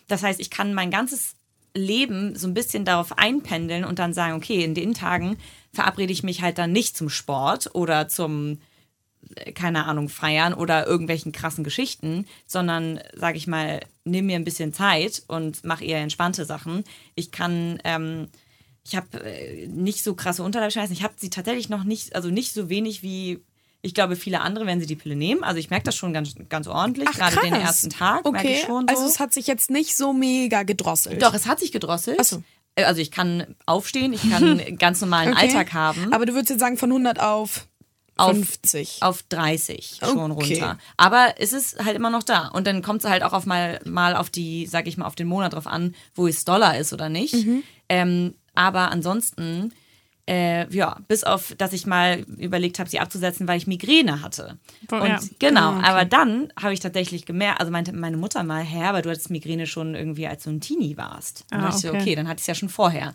Das 0.07 0.21
heißt, 0.21 0.39
ich 0.39 0.51
kann 0.51 0.75
mein 0.75 0.91
ganzes 0.91 1.35
Leben 1.73 2.35
so 2.35 2.47
ein 2.47 2.53
bisschen 2.53 2.85
darauf 2.85 3.17
einpendeln 3.17 3.83
und 3.83 3.99
dann 3.99 4.13
sagen, 4.13 4.35
okay, 4.35 4.63
in 4.63 4.73
den 4.73 4.93
Tagen 4.93 5.37
verabrede 5.71 6.13
ich 6.13 6.23
mich 6.23 6.41
halt 6.41 6.57
dann 6.57 6.71
nicht 6.71 6.97
zum 6.97 7.09
Sport 7.09 7.73
oder 7.75 8.07
zum, 8.07 8.59
äh, 9.35 9.51
keine 9.51 9.85
Ahnung, 9.85 10.09
feiern 10.09 10.53
oder 10.53 10.87
irgendwelchen 10.87 11.31
krassen 11.31 11.63
Geschichten, 11.63 12.25
sondern, 12.47 12.99
sage 13.15 13.37
ich 13.37 13.47
mal, 13.47 13.81
nimm 14.03 14.25
mir 14.25 14.35
ein 14.35 14.45
bisschen 14.45 14.73
Zeit 14.73 15.23
und 15.27 15.63
mach 15.63 15.81
eher 15.81 15.99
entspannte 15.99 16.45
Sachen. 16.45 16.83
Ich 17.15 17.31
kann, 17.31 17.79
ähm, 17.83 18.29
ich 18.83 18.95
habe 18.95 19.23
äh, 19.23 19.67
nicht 19.67 20.03
so 20.03 20.15
krasse 20.15 20.43
Unterleibsschmerzen. 20.43 20.93
Ich 20.93 21.03
habe 21.03 21.13
sie 21.17 21.29
tatsächlich 21.29 21.69
noch 21.69 21.83
nicht, 21.83 22.15
also 22.15 22.29
nicht 22.29 22.53
so 22.53 22.69
wenig 22.69 23.03
wie, 23.03 23.43
ich 23.81 23.93
glaube, 23.93 24.15
viele 24.15 24.41
andere, 24.41 24.65
wenn 24.65 24.79
sie 24.81 24.85
die 24.87 24.95
Pille 24.95 25.15
nehmen. 25.15 25.43
Also 25.43 25.59
ich 25.59 25.69
merke 25.69 25.85
das 25.85 25.95
schon 25.95 26.11
ganz, 26.13 26.33
ganz 26.49 26.67
ordentlich, 26.67 27.07
Ach, 27.11 27.17
gerade 27.17 27.37
den 27.41 27.51
krass. 27.53 27.61
ersten 27.63 27.89
Tag 27.89 28.23
merke 28.25 28.39
Okay, 28.39 28.53
ich 28.59 28.65
schon 28.65 28.87
so. 28.87 28.93
also 28.95 29.05
es 29.07 29.19
hat 29.19 29.33
sich 29.33 29.47
jetzt 29.47 29.69
nicht 29.69 29.95
so 29.95 30.11
mega 30.13 30.63
gedrosselt. 30.63 31.21
Doch, 31.21 31.33
es 31.33 31.45
hat 31.47 31.59
sich 31.59 31.71
gedrosselt. 31.71 32.17
Ach 32.19 32.25
so. 32.25 32.43
Also 32.75 33.01
ich 33.01 33.11
kann 33.11 33.55
aufstehen, 33.65 34.13
ich 34.13 34.29
kann 34.29 34.59
einen 34.59 34.77
ganz 34.77 35.01
normalen 35.01 35.33
Okay. 35.33 35.47
Alltag 35.47 35.73
haben. 35.73 36.13
Aber 36.13 36.25
du 36.25 36.33
würdest 36.33 36.49
jetzt 36.51 36.59
sagen 36.59 36.77
von 36.77 36.89
100 36.91 37.19
auf, 37.19 37.67
Auf- 38.15 38.31
50. 38.35 38.97
auf 39.01 39.23
30 39.23 39.99
schon 40.03 40.31
Okay. 40.31 40.53
runter. 40.55 40.77
Aber 40.97 41.35
es 41.39 41.51
ist 41.53 41.83
halt 41.83 41.95
immer 41.95 42.09
noch 42.09 42.23
da. 42.23 42.47
Und 42.49 42.67
dann 42.67 42.81
kommt 42.81 43.03
es 43.03 43.09
halt 43.09 43.23
auch 43.23 43.33
auf 43.33 43.45
mal, 43.45 43.79
mal 43.85 44.15
auf 44.15 44.29
die, 44.29 44.65
sag 44.65 44.87
ich 44.87 44.97
mal, 44.97 45.05
auf 45.05 45.15
den 45.15 45.27
Monat 45.27 45.53
drauf 45.53 45.67
an, 45.67 45.95
wo 46.15 46.27
es 46.27 46.43
Dollar 46.45 46.77
ist 46.77 46.91
oder 46.93 47.07
nicht. 47.09 47.33
Mhm. 47.33 47.63
Ähm, 47.89 48.33
aber 48.55 48.91
ansonsten, 48.91 49.73
äh, 50.29 50.69
ja, 50.73 50.97
bis 51.07 51.23
auf, 51.23 51.55
dass 51.57 51.73
ich 51.73 51.87
mal 51.87 52.19
überlegt 52.37 52.77
habe, 52.77 52.89
sie 52.89 52.99
abzusetzen, 52.99 53.47
weil 53.47 53.57
ich 53.57 53.65
Migräne 53.65 54.21
hatte. 54.21 54.59
Boah, 54.87 55.01
Und 55.01 55.07
ja. 55.09 55.19
genau, 55.39 55.71
Ah, 55.71 55.77
okay. 55.79 55.87
aber 55.87 56.05
dann 56.05 56.53
habe 56.61 56.73
ich 56.73 56.79
tatsächlich 56.79 57.25
gemerkt, 57.25 57.59
also 57.59 57.71
meinte 57.71 57.91
meine 57.93 58.17
Mutter 58.17 58.43
mal, 58.43 58.63
hä, 58.63 58.83
aber 58.83 59.01
du 59.01 59.09
hattest 59.09 59.29
Migräne 59.31 59.65
schon 59.65 59.95
irgendwie, 59.95 60.27
als 60.27 60.43
du 60.43 60.51
ein 60.51 60.61
Teenie 60.61 60.97
warst. 60.97 61.45
Und 61.51 61.57
Ah, 61.57 61.61
dann 61.61 61.61
dachte 61.65 61.75
ich 61.77 61.81
so, 61.81 61.89
okay. 61.89 62.01
okay, 62.01 62.15
dann 62.15 62.27
hatte 62.27 62.37
ich 62.37 62.43
es 62.43 62.47
ja 62.47 62.55
schon 62.55 62.69
vorher. 62.69 63.13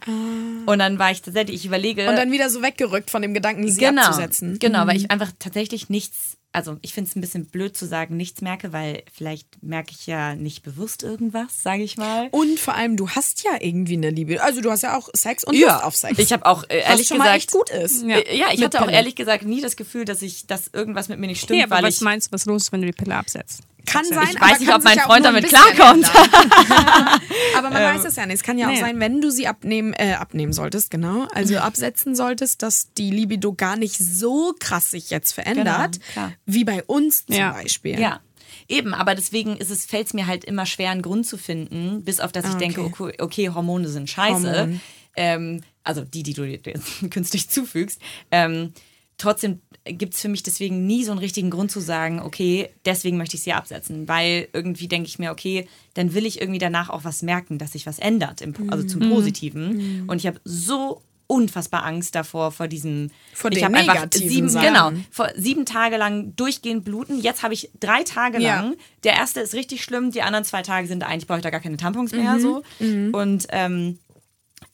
Und 0.67 0.79
dann 0.79 0.99
war 0.99 1.11
ich 1.13 1.23
tatsächlich, 1.23 1.57
ich 1.61 1.67
überlege. 1.67 2.09
Und 2.09 2.17
dann 2.17 2.33
wieder 2.33 2.51
so 2.51 2.63
weggerückt 2.63 3.11
von 3.11 3.23
dem 3.23 3.33
Gedanken, 3.35 3.69
sie 3.71 3.81
genau, 3.81 4.03
abzusetzen. 4.03 4.59
Genau, 4.59 4.87
weil 4.87 4.97
ich 4.97 5.11
einfach 5.11 5.31
tatsächlich 5.39 5.89
nichts, 5.89 6.37
also 6.55 6.77
ich 6.83 6.95
finde 6.95 7.11
es 7.11 7.17
ein 7.17 7.21
bisschen 7.21 7.47
blöd 7.47 7.77
zu 7.77 7.85
sagen, 7.87 8.17
nichts 8.17 8.41
merke, 8.41 8.73
weil 8.73 9.03
vielleicht 9.13 9.63
merke 9.63 9.91
ich 9.91 10.07
ja 10.07 10.35
nicht 10.37 10.63
bewusst 10.63 11.03
irgendwas, 11.03 11.63
sage 11.63 11.83
ich 11.83 11.97
mal. 11.97 12.29
Und 12.31 12.61
vor 12.61 12.75
allem, 12.75 12.97
du 12.97 13.11
hast 13.11 13.43
ja 13.43 13.51
irgendwie 13.61 13.95
eine 13.95 14.11
Liebe. 14.11 14.41
Also 14.43 14.61
du 14.61 14.71
hast 14.71 14.83
ja 14.83 14.97
auch 14.97 15.09
Sex 15.15 15.43
und 15.45 15.55
Ja, 15.55 15.75
Lust 15.75 15.85
auf 15.85 15.97
Sex. 15.97 16.19
ich 16.19 16.33
habe 16.33 16.47
auch 16.47 16.63
äh, 16.65 16.79
was 16.79 16.91
ehrlich 16.91 17.09
schon 17.09 17.17
gesagt, 17.19 17.19
mal 17.31 17.37
echt 17.37 17.51
gut 17.51 17.71
ist. 17.71 18.03
Ja. 18.05 18.19
Äh, 18.19 18.37
ja, 18.39 18.47
ich 18.53 18.59
Mit 18.61 18.67
hatte 18.67 18.81
auch 18.81 18.85
Pille. 18.87 18.97
ehrlich 18.97 19.17
gesagt 19.17 19.45
nie 19.45 19.61
das 19.61 19.77
Gefühl, 19.77 20.05
dass 20.05 20.23
ich, 20.23 20.47
dass 20.47 20.69
irgendwas 20.73 21.09
mit 21.09 21.19
mir 21.19 21.27
nicht 21.27 21.41
stimmt, 21.41 21.59
Okay, 21.61 21.65
aber 21.65 21.77
weil 21.83 21.89
was 21.89 21.97
ich 21.97 22.01
meinst 22.03 22.29
du, 22.29 22.33
was 22.33 22.45
los 22.47 22.63
ist, 22.65 22.73
wenn 22.73 22.81
du 22.83 22.87
die 22.87 22.93
Pille 22.93 23.17
absetzt? 23.17 23.61
Kann 23.87 24.05
sein, 24.07 24.29
ich 24.33 24.41
weiß 24.41 24.61
nicht, 24.61 24.73
ob 24.75 24.83
mein 24.85 24.99
Freund 24.99 25.25
damit 25.25 25.47
klarkommt. 25.47 26.11
aber 27.57 27.71
man 27.71 27.83
Ähm, 27.83 27.95
weiß 27.97 28.05
es 28.05 28.17
ja 28.17 28.27
nicht. 28.27 28.37
Es 28.37 28.43
kann 28.43 28.59
ja 28.59 28.67
auch 28.67 28.73
nee. 28.73 28.81
sein, 28.81 29.01
wenn 29.01 29.21
du 29.21 29.31
sie 29.31 29.47
abnehmen, 29.47 29.93
äh, 29.95 30.15
abnehmen 30.15 30.53
solltest, 30.53 30.91
genau, 30.91 31.27
also 31.35 31.59
absetzen 31.59 32.15
solltest, 32.15 32.63
dass 32.63 32.93
die 32.95 33.11
Libido 33.11 33.53
gar 33.53 33.77
nicht 33.77 33.97
so 33.99 34.55
krass 34.59 34.91
sich 34.91 35.11
jetzt 35.11 35.33
verändert, 35.33 35.99
Genau, 36.15 36.29
wie 36.47 36.65
bei 36.65 36.83
uns 36.85 37.27
zum 37.27 37.35
Ja. 37.37 37.53
Beispiel. 37.53 37.99
Ja. 37.99 38.21
Eben, 38.69 38.95
aber 38.95 39.15
deswegen 39.15 39.57
ist 39.57 39.71
es, 39.71 39.85
fällt 39.85 40.07
es 40.07 40.15
mir 40.15 40.27
halt 40.27 40.45
immer 40.45 40.65
schwer, 40.65 40.91
einen 40.91 41.03
Grund 41.03 41.27
zu 41.27 41.37
finden, 41.37 42.03
bis 42.05 42.21
auf 42.21 42.33
dass 42.33 42.47
ich 42.47 42.53
Ah, 42.55 42.59
denke, 42.59 42.81
okay. 42.83 43.03
okay, 43.03 43.23
okay 43.23 43.49
Hormone 43.51 43.89
sind 43.89 44.09
scheiße. 44.09 44.53
Hormone. 44.53 44.81
Ähm, 45.17 45.63
also 45.83 46.03
die, 46.03 46.23
die 46.23 46.33
du 46.33 46.45
dir 46.47 46.61
jetzt 46.65 46.89
künstlich 47.11 47.51
zufügst. 47.51 48.01
Ähm, 48.31 48.73
trotzdem 49.19 49.61
gibt 49.87 50.15
es 50.15 50.21
für 50.21 50.29
mich 50.29 50.43
deswegen 50.43 50.87
nie 50.87 51.05
so 51.05 51.11
einen 51.11 51.21
richtigen 51.21 51.51
Grund 51.51 51.71
zu 51.71 51.81
sagen, 51.81 52.21
okay, 52.21 52.71
deswegen 52.87 53.19
möchte 53.19 53.37
ich 53.37 53.43
sie 53.43 53.53
absetzen. 53.53 54.09
Weil 54.09 54.49
irgendwie 54.53 54.89
denke 54.89 55.09
ich 55.09 55.19
mir, 55.19 55.31
okay, 55.31 55.69
dann 55.95 56.15
will 56.15 56.25
ich 56.25 56.41
irgendwie 56.41 56.59
danach 56.59 56.89
auch 56.91 57.05
was 57.05 57.23
merken, 57.23 57.59
dass 57.59 57.73
sich 57.73 57.87
was 57.87 57.99
ändert, 57.99 58.41
im, 58.41 58.55
also 58.71 58.87
zum 58.87 59.01
Positiven. 59.11 60.05
Und 60.07 60.17
ich 60.19 60.27
habe 60.27 60.41
so 60.45 61.03
unfassbar 61.27 61.85
Angst 61.85 62.15
davor, 62.15 62.51
vor 62.53 62.69
diesem 62.69 63.11
Vor 63.33 63.51
ich 63.53 63.65
habe 63.65 63.75
einfach 63.77 64.07
sieben, 64.13 64.49
Sachen. 64.49 64.67
genau, 64.67 64.93
vor 65.11 65.31
sieben 65.37 65.65
Tage 65.65 65.97
lang 65.97 66.35
durchgehend 66.37 66.85
bluten. 66.85 67.19
Jetzt 67.21 67.43
habe 67.43 67.55
ich 67.55 67.71
drei 67.81 68.03
Tage 68.05 68.41
Ja. 68.41 68.57
lang. 68.61 68.77
Der 69.05 69.15
erste 69.15 69.41
ist 69.41 69.55
richtig 69.55 69.83
schlimm, 69.83 70.11
die 70.13 70.23
anderen 70.23 70.45
zwei 70.45 70.63
Tage 70.63 70.87
sind 70.87 71.03
eigentlich 71.03 71.27
brauche 71.27 71.39
ich 71.39 71.43
da 71.43 71.51
gar 71.51 71.61
keine 71.61 71.77
Tampons 71.79 72.13
mehr 72.13 72.39
so. 72.41 72.63
Und 72.79 73.47
ähm, 73.51 73.99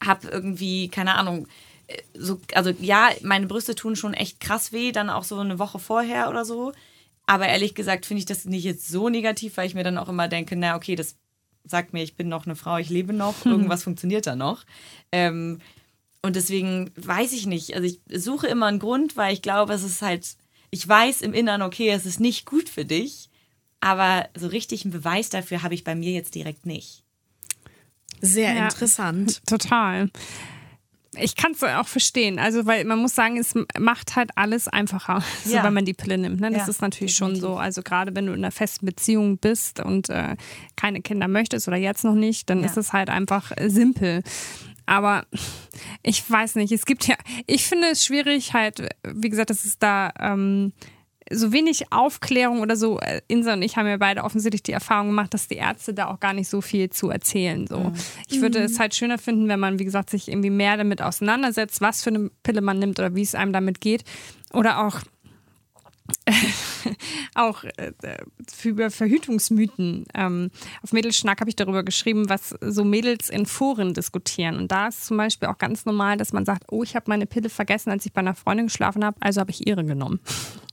habe 0.05 0.29
irgendwie 0.29 0.89
keine 0.89 1.15
Ahnung. 1.15 1.47
So, 2.15 2.41
also 2.55 2.71
ja, 2.81 3.11
meine 3.23 3.47
Brüste 3.47 3.75
tun 3.75 3.97
schon 3.97 4.15
echt 4.15 4.41
krass 4.41 4.73
weh, 4.73 4.93
dann 4.93 5.11
auch 5.11 5.25
so 5.25 5.39
eine 5.39 5.59
Woche 5.59 5.79
vorher 5.79 6.29
oder 6.29 6.45
so. 6.45 6.73
Aber 7.27 7.47
ehrlich 7.49 7.75
gesagt 7.75 8.07
finde 8.07 8.21
ich 8.21 8.27
das 8.27 8.45
nicht 8.45 8.65
jetzt 8.65 8.89
so 8.89 9.09
negativ, 9.09 9.57
weil 9.57 9.67
ich 9.67 9.75
mir 9.75 9.85
dann 9.85 9.99
auch 9.99 10.09
immer 10.09 10.29
denke, 10.29 10.57
na 10.57 10.77
okay, 10.77 10.97
das 10.97 11.17
sagt 11.65 11.93
mir, 11.93 12.03
ich 12.03 12.17
bin 12.17 12.29
noch 12.29 12.47
eine 12.47 12.57
Frau, 12.57 12.79
ich 12.79 12.91
lebe 12.91 13.13
noch, 13.13 13.35
irgendwas 13.47 13.85
funktioniert 13.85 14.27
da 14.27 14.37
noch. 14.37 14.65
Ähm, 15.13 15.61
und 16.23 16.37
deswegen 16.37 16.91
weiß 16.97 17.33
ich 17.33 17.47
nicht. 17.47 17.75
Also 17.75 17.87
ich 17.87 18.01
suche 18.23 18.47
immer 18.47 18.67
einen 18.67 18.79
Grund, 18.79 19.17
weil 19.17 19.33
ich 19.33 19.43
glaube, 19.43 19.73
es 19.73 19.83
ist 19.83 20.03
halt, 20.03 20.27
ich 20.71 20.87
weiß 20.87 21.23
im 21.23 21.33
Inneren, 21.33 21.63
okay, 21.63 21.91
es 21.91 22.05
ist 22.07 22.21
nicht 22.21 22.47
gut 22.47 22.69
für 22.69 22.85
dich. 22.85 23.31
Aber 23.81 24.29
so 24.37 24.47
richtig 24.47 24.85
einen 24.85 24.93
Beweis 24.93 25.31
dafür 25.31 25.63
habe 25.63 25.75
ich 25.75 25.85
bei 25.85 25.95
mir 25.95 26.13
jetzt 26.13 26.35
direkt 26.35 26.67
nicht. 26.67 27.03
Sehr 28.21 28.55
Ja. 28.55 28.65
interessant. 28.65 29.41
Total. 29.47 30.11
Ich 31.19 31.35
kann 31.35 31.53
es 31.53 31.63
auch 31.65 31.89
verstehen. 31.89 32.39
Also, 32.39 32.67
weil 32.67 32.85
man 32.85 32.99
muss 33.01 33.15
sagen, 33.17 33.37
es 33.37 33.55
macht 33.79 34.15
halt 34.15 34.31
alles 34.37 34.69
einfacher, 34.69 35.23
so, 35.45 35.55
Ja. 35.57 35.65
wenn 35.65 35.75
man 35.75 35.85
die 35.85 35.93
Pille 35.95 36.17
nimmt. 36.19 36.41
Ne? 36.41 36.51
Das 36.51 36.63
Ja, 36.63 36.69
ist 36.69 36.83
natürlich 36.83 37.15
schon 37.17 37.31
definitiv. 37.35 37.51
so. 37.55 37.59
Also, 37.59 37.83
gerade 37.83 38.15
wenn 38.15 38.27
du 38.27 38.33
in 38.33 38.39
einer 38.39 38.53
festen 38.53 38.87
Beziehung 38.87 39.39
bist 39.39 39.81
und 39.81 40.09
äh, 40.09 40.37
keine 40.77 41.01
Kinder 41.03 41.27
möchtest 41.27 41.67
oder 41.67 41.77
jetzt 41.77 42.05
noch 42.05 42.15
nicht, 42.15 42.49
dann 42.49 42.61
Ja. 42.61 42.67
ist 42.67 42.77
es 42.77 42.93
halt 42.93 43.11
einfach 43.11 43.51
äh, 43.57 43.69
simpel. 43.71 44.23
Aber 44.87 45.25
ich 46.03 46.29
weiß 46.29 46.55
nicht, 46.57 46.73
es 46.73 46.85
gibt 46.87 47.07
ja, 47.07 47.17
ich 47.47 47.65
finde 47.67 47.89
es 47.89 48.05
schwierig, 48.05 48.55
halt, 48.55 48.89
wie 49.05 49.29
gesagt, 49.29 49.51
dass 49.51 49.65
es 49.65 49.79
da 49.79 50.13
ähm, 50.19 50.73
so 51.33 51.53
wenig 51.53 51.93
Aufklärung 51.93 52.61
oder 52.61 52.77
so. 52.77 52.99
Äh, 52.99 53.23
Insa 53.29 53.55
und 53.55 53.63
ich 53.63 53.77
haben 53.77 53.87
ja 53.87 53.97
beide 53.97 54.25
offensichtlich 54.25 54.63
die 54.63 54.73
Erfahrung 54.73 55.09
gemacht, 55.09 55.33
dass 55.33 55.49
die 55.49 55.57
Ärzte 55.57 55.95
da 55.95 56.09
auch 56.09 56.21
gar 56.21 56.33
nicht 56.33 56.49
so 56.49 56.61
viel 56.61 56.91
zu 56.91 57.11
erzählen. 57.11 57.67
So. 57.67 57.93
Ich 58.29 58.41
würde 58.41 58.59
es 58.59 58.79
halt 58.79 58.95
schöner 58.95 59.19
finden, 59.19 59.49
wenn 59.49 59.61
man, 59.61 59.79
wie 59.79 59.85
gesagt, 59.85 60.11
sich 60.11 60.29
irgendwie 60.29 60.51
mehr 60.51 60.77
damit 60.77 61.03
auseinandersetzt, 61.03 61.81
was 61.81 62.03
für 62.03 62.11
eine 62.11 62.31
Pille 62.43 62.61
man 62.61 62.79
nimmt 62.79 62.99
oder 62.99 63.15
wie 63.15 63.23
es 63.23 63.35
einem 63.35 63.53
damit 63.53 63.81
geht. 63.81 64.05
Oder 64.53 64.85
auch 64.87 65.01
auch 67.35 67.65
äh, 67.65 67.93
über 68.65 68.91
Verhütungsmythen. 68.91 70.07
Ähm, 70.15 70.51
auf 70.83 70.93
Mädelschnack 70.93 71.41
habe 71.41 71.51
ich 71.51 71.57
darüber 71.57 71.83
geschrieben, 71.83 72.29
was 72.29 72.55
so 72.61 72.85
Mädels 72.85 73.31
in 73.31 73.47
Foren 73.47 73.95
diskutieren. 73.95 74.57
Und 74.57 74.73
da 74.73 74.89
ist 74.89 75.07
zum 75.07 75.17
Beispiel 75.17 75.49
auch 75.49 75.59
ganz 75.59 75.85
normal, 75.85 76.17
dass 76.17 76.33
man 76.33 76.45
sagt, 76.45 76.65
oh, 76.71 76.83
ich 76.83 76.97
habe 76.97 77.05
meine 77.09 77.27
Pille 77.27 77.49
vergessen, 77.49 77.91
als 77.91 78.07
ich 78.07 78.13
bei 78.13 78.21
einer 78.21 78.35
Freundin 78.35 78.67
geschlafen 78.67 79.05
habe, 79.05 79.17
also 79.21 79.41
habe 79.41 79.51
ich 79.51 79.67
ihre 79.67 79.85
genommen. 79.85 80.21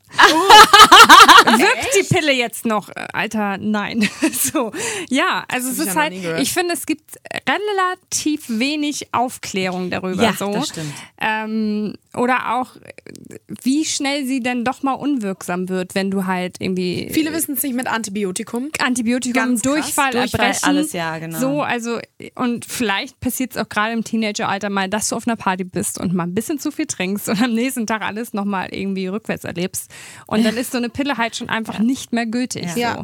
Wirkt 1.57 1.87
die 1.99 2.13
Pille 2.13 2.33
jetzt 2.33 2.65
noch? 2.65 2.89
Äh, 2.89 3.07
Alter, 3.13 3.57
nein. 3.57 4.07
so, 4.33 4.71
ja, 5.09 5.45
also 5.47 5.69
es 5.69 5.79
ist 5.79 5.95
halt, 5.95 6.13
ich 6.39 6.53
finde, 6.53 6.73
es 6.73 6.85
gibt 6.85 7.17
relativ 7.47 8.45
wenig 8.47 9.13
Aufklärung 9.13 9.89
darüber. 9.89 10.23
Ja, 10.23 10.33
so. 10.33 10.51
das 10.51 10.69
stimmt. 10.69 10.93
Ähm, 11.19 11.95
oder 12.13 12.55
auch, 12.55 12.71
wie 13.63 13.85
schnell 13.85 14.25
sie 14.25 14.41
dann 14.41 14.65
doch 14.65 14.83
mal 14.83 14.93
unwirksam 14.93 15.69
wird, 15.69 15.95
wenn 15.95 16.11
du 16.11 16.25
halt 16.25 16.57
irgendwie 16.59 17.09
Viele 17.11 17.31
wissen 17.33 17.55
es 17.55 17.63
nicht 17.63 17.75
mit 17.75 17.87
Antibiotikum. 17.87 18.69
Antibiotikum, 18.79 19.33
Ganz 19.33 19.61
krass. 19.61 19.73
Durchfall, 19.73 20.11
Durchfall, 20.11 20.41
Erbrechen. 20.41 20.67
alles, 20.67 20.93
ja, 20.93 21.17
genau. 21.19 21.39
So, 21.39 21.61
also, 21.61 21.99
und 22.35 22.65
vielleicht 22.65 23.19
passiert 23.19 23.51
es 23.51 23.57
auch 23.57 23.69
gerade 23.69 23.93
im 23.93 24.03
Teenageralter 24.03 24.69
mal, 24.69 24.89
dass 24.89 25.09
du 25.09 25.15
auf 25.15 25.27
einer 25.27 25.35
Party 25.35 25.63
bist 25.63 25.99
und 25.99 26.13
mal 26.13 26.23
ein 26.23 26.33
bisschen 26.33 26.59
zu 26.59 26.71
viel 26.71 26.87
trinkst 26.87 27.29
und 27.29 27.41
am 27.41 27.53
nächsten 27.53 27.85
Tag 27.87 28.01
alles 28.01 28.33
nochmal 28.33 28.69
irgendwie 28.73 29.07
rückwärts 29.07 29.43
erlebst. 29.43 29.91
Und 30.25 30.43
dann 30.43 30.57
ist 30.57 30.71
so 30.71 30.77
eine 30.77 30.89
Pille 30.89 31.17
halt 31.17 31.35
schon 31.35 31.49
einfach 31.49 31.79
nicht 31.79 32.11
mehr 32.13 32.25
gültig. 32.25 32.75
Ja. 32.75 32.95
So. 32.95 32.99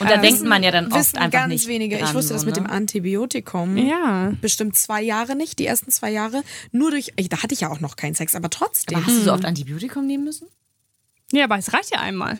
Und 0.00 0.10
da 0.10 0.14
Ähm, 0.16 0.22
denkt 0.22 0.44
man 0.44 0.62
ja 0.62 0.70
dann 0.70 0.86
oft 0.86 0.96
Wissen 0.96 1.18
einfach 1.18 1.40
ganz 1.40 1.52
nicht 1.52 1.66
wenige. 1.68 1.96
dran, 1.98 2.08
ich 2.08 2.14
wusste 2.14 2.34
das 2.34 2.44
mit 2.44 2.56
ne? 2.56 2.62
dem 2.62 2.70
Antibiotikum. 2.70 3.76
Ja. 3.76 4.32
Bestimmt 4.40 4.76
zwei 4.76 5.02
Jahre 5.02 5.36
nicht, 5.36 5.58
die 5.58 5.66
ersten 5.66 5.90
zwei 5.90 6.10
Jahre. 6.10 6.42
Nur 6.72 6.90
durch, 6.90 7.12
da 7.30 7.42
hatte 7.42 7.54
ich 7.54 7.60
ja 7.60 7.70
auch 7.70 7.80
noch 7.80 7.96
keinen 7.96 8.14
Sex, 8.14 8.34
aber 8.34 8.50
trotzdem. 8.50 8.96
Aber 8.96 9.06
hast 9.06 9.16
du 9.16 9.22
so 9.22 9.32
oft 9.32 9.44
Antibiotikum 9.44 10.06
nehmen 10.06 10.24
müssen? 10.24 10.48
Ja, 11.32 11.44
aber 11.44 11.58
es 11.58 11.72
reicht 11.72 11.90
ja 11.92 12.00
einmal. 12.00 12.38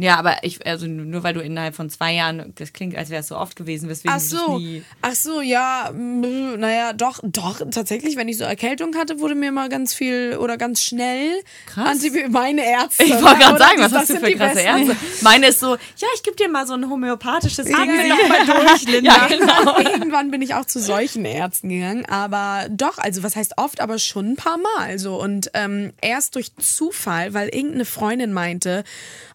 Ja, 0.00 0.16
aber 0.16 0.44
ich, 0.44 0.64
also 0.64 0.86
nur 0.86 1.24
weil 1.24 1.34
du 1.34 1.40
innerhalb 1.40 1.74
von 1.74 1.90
zwei 1.90 2.14
Jahren, 2.14 2.52
das 2.54 2.72
klingt, 2.72 2.96
als 2.96 3.10
wäre 3.10 3.20
es 3.20 3.26
so 3.26 3.36
oft 3.36 3.56
gewesen, 3.56 3.88
weswegen 3.88 4.14
Ach 4.16 4.20
so, 4.20 4.58
nie. 4.58 4.84
ach 5.02 5.14
so, 5.14 5.40
ja, 5.40 5.90
mm, 5.92 6.58
naja, 6.58 6.92
doch, 6.92 7.18
doch, 7.24 7.60
tatsächlich, 7.70 8.14
wenn 8.14 8.28
ich 8.28 8.38
so 8.38 8.44
Erkältung 8.44 8.94
hatte, 8.94 9.18
wurde 9.18 9.34
mir 9.34 9.50
mal 9.50 9.68
ganz 9.68 9.94
viel 9.94 10.36
oder 10.40 10.56
ganz 10.56 10.82
schnell 10.82 11.42
Krass. 11.66 11.88
Antibiotikum, 11.88 12.32
meine 12.32 12.64
Ärzte. 12.64 13.02
Ich 13.02 13.10
wollte 13.10 13.40
gerade 13.40 13.54
oder? 13.56 13.58
sagen, 13.58 13.80
was 13.80 13.90
Das 13.90 14.00
hast 14.02 14.10
du 14.10 14.20
für 14.20 14.32
krasse. 14.36 14.60
Ärzte? 14.60 14.96
Meine 15.22 15.48
ist 15.48 15.58
so, 15.58 15.74
ja, 15.74 16.08
ich 16.14 16.22
gebe 16.22 16.36
dir 16.36 16.48
mal 16.48 16.64
so 16.64 16.74
ein 16.74 16.88
homöopathisches 16.88 17.66
Ding. 17.66 17.74
Atme 17.74 18.06
Ja, 18.06 18.14
noch 18.14 18.28
mal 18.28 18.46
durch, 18.68 18.82
Linda. 18.84 19.10
Ja, 19.12 19.26
genau. 19.26 19.78
Irgendwann 19.92 20.30
bin 20.30 20.42
ich 20.42 20.54
auch 20.54 20.64
zu 20.64 20.78
solchen 20.80 21.24
Ärzten 21.24 21.70
gegangen, 21.70 22.06
aber 22.06 22.68
doch, 22.70 22.98
also 22.98 23.24
was 23.24 23.34
heißt 23.34 23.54
oft, 23.56 23.80
aber 23.80 23.98
schon 23.98 24.32
ein 24.32 24.36
paar 24.36 24.58
Mal 24.58 25.00
so 25.00 25.20
und 25.20 25.50
ähm, 25.54 25.92
erst 26.00 26.36
durch 26.36 26.54
Zufall, 26.56 27.34
weil 27.34 27.48
irgendeine 27.48 27.84
Freundin 27.84 28.32
meinte, 28.32 28.84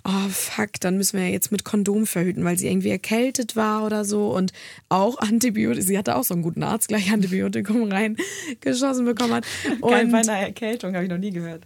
oh 0.06 0.30
fuck, 0.56 0.80
dann 0.80 0.98
müssen 0.98 1.18
wir 1.18 1.28
ja 1.28 1.32
jetzt 1.32 1.52
mit 1.52 1.63
Kondom 1.63 2.06
verhüten, 2.06 2.44
weil 2.44 2.58
sie 2.58 2.68
irgendwie 2.68 2.89
erkältet 2.89 3.56
war 3.56 3.86
oder 3.86 4.06
so. 4.06 4.30
Und 4.30 4.52
auch 4.89 5.18
Antibiotikum, 5.20 5.82
sie 5.82 5.98
hatte 5.98 6.16
auch 6.16 6.24
so 6.24 6.34
einen 6.34 6.44
guten 6.44 6.63
Arzt, 6.63 6.88
gleich 6.88 7.12
Antibiotikum 7.12 7.92
reingeschossen 7.92 9.06
bekommen 9.06 9.34
hat. 9.34 9.46
Geil, 9.82 10.08
bei 10.08 10.20
einer 10.20 10.38
Erkältung 10.38 10.94
habe 10.96 11.06
ich 11.06 11.10
noch 11.10 11.18
nie 11.18 11.32
gehört. 11.32 11.63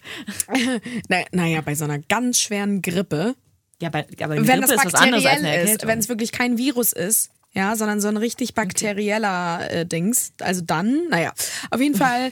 na, 1.10 1.18
naja, 1.32 1.62
bei 1.62 1.76
so 1.76 1.86
einer 1.86 2.00
ganz 2.00 2.42
schweren 2.42 2.82
Grippe. 2.82 3.36
Ja, 3.82 3.90
bei, 3.90 4.08
aber 4.22 4.36
wenn 4.36 4.46
Grippe 4.46 4.62
das 4.62 4.72
ist 4.72 4.86
was 4.86 4.96
anderes 4.96 5.26
als 5.26 5.44
eine 5.44 5.62
ist, 5.62 5.86
wenn 5.86 6.00
es 6.00 6.10
wirklich 6.10 6.32
kein 6.32 6.58
Virus 6.58 6.94
ist, 6.94 7.32
ja, 7.54 7.76
sondern 7.76 8.02
so 8.02 8.08
ein 8.08 8.18
richtig 8.18 8.54
bakterieller 8.54 9.72
äh, 9.72 9.86
Dings, 9.86 10.34
also 10.42 10.62
dann, 10.62 11.08
naja, 11.10 11.34
auf 11.72 11.82
jeden 11.82 11.96
Fall 11.98 12.32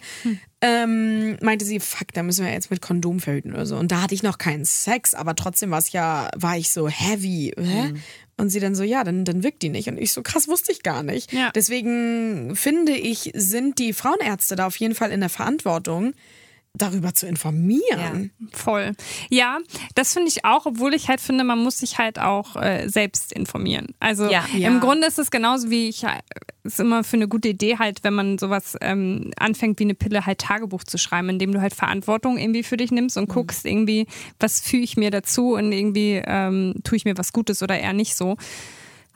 ähm, 0.65 1.37
meinte 1.41 1.63
sie, 1.65 1.79
fuck, 1.79 2.11
da 2.13 2.23
müssen 2.23 2.43
wir 2.45 2.51
jetzt 2.51 2.71
mit 2.71 2.81
Kondom 2.81 3.19
verhüten 3.19 3.53
oder 3.53 3.65
so. 3.65 3.75
Und 3.77 3.91
da 3.91 4.01
hatte 4.01 4.15
ich 4.15 4.23
noch 4.23 4.37
keinen 4.39 4.65
Sex, 4.65 5.13
aber 5.13 5.35
trotzdem 5.35 5.69
war 5.71 5.77
es 5.79 5.91
ja, 5.91 6.29
war 6.35 6.57
ich 6.57 6.71
so 6.71 6.87
heavy. 6.89 7.53
Hä? 7.57 7.89
Mhm. 7.89 8.01
Und 8.37 8.49
sie 8.49 8.59
dann 8.59 8.75
so, 8.75 8.83
ja, 8.83 9.03
dann, 9.03 9.23
dann 9.25 9.43
wirkt 9.43 9.61
die 9.61 9.69
nicht. 9.69 9.87
Und 9.87 9.97
ich 9.97 10.11
so, 10.11 10.21
krass, 10.21 10.47
wusste 10.47 10.71
ich 10.71 10.83
gar 10.83 11.03
nicht. 11.03 11.31
Ja. 11.31 11.51
Deswegen 11.55 12.55
finde 12.55 12.93
ich, 12.93 13.31
sind 13.35 13.79
die 13.79 13.93
Frauenärzte 13.93 14.55
da 14.55 14.65
auf 14.67 14.75
jeden 14.77 14.95
Fall 14.95 15.11
in 15.11 15.19
der 15.21 15.29
Verantwortung, 15.29 16.13
darüber 16.77 17.13
zu 17.13 17.25
informieren. 17.27 18.31
Voll. 18.51 18.91
Ja, 19.29 19.59
das 19.95 20.11
finde 20.11 20.27
ich 20.27 20.43
auch, 20.43 20.65
obwohl 20.65 20.93
ich 20.93 21.07
halt 21.07 21.21
finde, 21.21 21.45
man 21.45 21.59
muss 21.59 21.77
sich 21.77 21.97
halt 21.97 22.19
auch 22.19 22.57
äh, 22.57 22.89
selbst 22.89 23.31
informieren. 23.31 23.95
Also 23.99 24.29
Ja. 24.29 24.45
Ja. 24.53 24.67
im 24.67 24.81
Grunde 24.81 25.07
ist 25.07 25.17
es 25.17 25.31
genauso 25.31 25.69
wie 25.69 25.87
ich, 25.87 26.03
äh, 26.03 26.09
ist 26.65 26.79
immer 26.79 27.03
für 27.03 27.17
eine 27.17 27.27
gute 27.27 27.49
Idee 27.49 27.77
halt, 27.77 28.03
wenn 28.03 28.13
man 28.13 28.37
sowas 28.37 28.75
ähm, 28.81 29.31
anfängt 29.37 29.79
wie 29.79 29.83
eine 29.83 29.95
Pille, 29.95 30.25
halt 30.25 30.39
Tagebuch 30.39 30.83
zu 30.83 30.97
schreiben, 30.97 31.29
indem 31.29 31.51
du 31.51 31.61
halt 31.61 31.73
Verantwortung 31.73 32.37
irgendwie 32.37 32.63
für 32.63 32.77
dich 32.77 32.91
nimmst 32.91 33.17
und 33.17 33.29
guckst 33.29 33.65
irgendwie, 33.65 34.07
was 34.39 34.61
fühle 34.61 34.83
ich 34.83 34.97
mir 34.97 35.11
dazu 35.11 35.53
und 35.53 35.71
irgendwie 35.71 36.21
ähm, 36.25 36.75
tue 36.83 36.97
ich 36.97 37.05
mir 37.05 37.17
was 37.17 37.33
Gutes 37.33 37.61
oder 37.63 37.79
eher 37.79 37.93
nicht 37.93 38.15
so. 38.15 38.37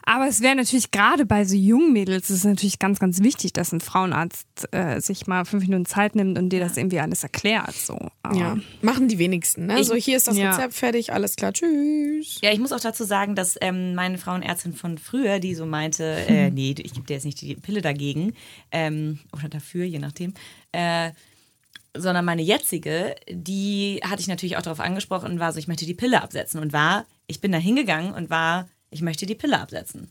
Aber 0.04 0.26
es 0.26 0.40
wäre 0.40 0.56
natürlich 0.56 0.90
gerade 0.90 1.24
bei 1.26 1.44
so 1.44 1.54
jungen 1.56 1.92
Mädels 1.92 2.30
ist 2.30 2.38
es 2.38 2.44
natürlich 2.44 2.78
ganz, 2.78 2.98
ganz 2.98 3.22
wichtig, 3.22 3.52
dass 3.52 3.72
ein 3.72 3.80
Frauenarzt 3.80 4.46
äh, 4.72 5.00
sich 5.00 5.26
mal 5.26 5.44
fünf 5.44 5.62
Minuten 5.64 5.86
Zeit 5.86 6.14
nimmt 6.16 6.38
und 6.38 6.48
dir 6.50 6.60
das 6.60 6.76
irgendwie 6.76 7.00
alles 7.00 7.22
erklärt. 7.22 7.74
So. 7.74 7.98
Aber- 8.22 8.36
Ja, 8.36 8.56
machen 8.82 9.08
die 9.08 9.18
wenigsten. 9.18 9.66
Ne? 9.66 9.80
Ich- 9.80 9.86
so, 9.88 9.94
hier 9.94 10.16
ist 10.16 10.26
das 10.26 10.36
Ja. 10.36 10.52
Rezept 10.52 10.74
fertig, 10.74 11.12
alles 11.12 11.36
klar, 11.36 11.52
tschüss. 11.52 12.40
Ja, 12.42 12.52
ich 12.52 12.58
muss 12.58 12.72
auch 12.72 12.80
dazu 12.80 13.04
sagen, 13.04 13.34
dass 13.34 13.56
ähm, 13.60 13.94
meine 13.94 14.18
Frauenärztin 14.18 14.72
von 14.74 14.98
früher, 14.98 15.38
die 15.38 15.54
so 15.54 15.66
meinte, 15.66 16.04
äh, 16.04 16.46
Hm. 16.48 16.54
nee, 16.54 16.74
ich 16.78 16.92
gebe 16.94 17.06
dir 17.06 17.14
jetzt 17.14 17.24
nicht 17.26 17.40
die 17.40 17.54
Pille 17.56 17.82
dagegen 17.82 18.32
ähm, 18.72 19.18
oder 19.32 19.48
dafür, 19.48 19.84
je 19.84 19.98
nachdem, 19.98 20.34
äh, 20.72 21.10
sondern 21.96 22.24
meine 22.24 22.42
jetzige, 22.42 23.16
die 23.28 24.00
hatte 24.04 24.20
ich 24.22 24.28
natürlich 24.28 24.56
auch 24.56 24.62
darauf 24.62 24.80
angesprochen 24.80 25.30
und 25.32 25.40
war 25.40 25.52
so, 25.52 25.58
ich 25.58 25.66
möchte 25.68 25.86
die 25.86 25.94
Pille 25.94 26.22
absetzen 26.22 26.60
und 26.60 26.72
war, 26.72 27.04
ich 27.26 27.40
bin 27.40 27.50
da 27.52 27.58
hingegangen 27.58 28.14
und 28.14 28.30
war 28.30 28.68
ich 28.90 29.02
möchte 29.02 29.26
die 29.26 29.34
Pille 29.34 29.60
absetzen. 29.60 30.10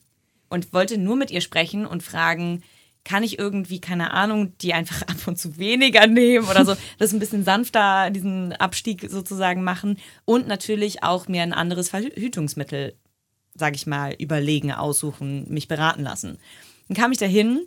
Und 0.50 0.74
wollte 0.74 0.98
nur 0.98 1.16
mit 1.16 1.32
ihr 1.32 1.42
sprechen 1.42 1.86
und 1.86 2.02
fragen, 2.02 2.64
kann 3.06 3.24
ich 3.24 3.40
irgendwie, 3.40 3.80
keine 3.80 4.12
Ahnung, 4.12 4.58
die 4.60 4.74
einfach 4.74 5.02
ab 5.08 5.28
und 5.28 5.38
zu 5.38 5.58
weniger 5.58 6.08
nehmen 6.08 6.48
oder 6.48 6.66
so, 6.66 6.76
das 6.98 7.14
ein 7.14 7.20
bisschen 7.20 7.44
sanfter, 7.44 8.10
diesen 8.10 8.54
Abstieg 8.54 9.08
sozusagen 9.10 9.64
machen 9.64 9.98
und 10.26 10.48
natürlich 10.48 11.04
auch 11.04 11.28
mir 11.28 11.44
ein 11.44 11.54
anderes 11.54 11.90
Verhütungsmittel, 11.90 12.96
sag 13.56 13.76
ich 13.76 13.88
mal, 13.88 14.14
überlegen, 14.14 14.72
aussuchen, 14.72 15.46
mich 15.52 15.68
beraten 15.68 16.04
lassen. 16.04 16.40
Dann 16.88 16.98
kam 16.98 17.12
ich 17.12 17.18
dahin 17.18 17.62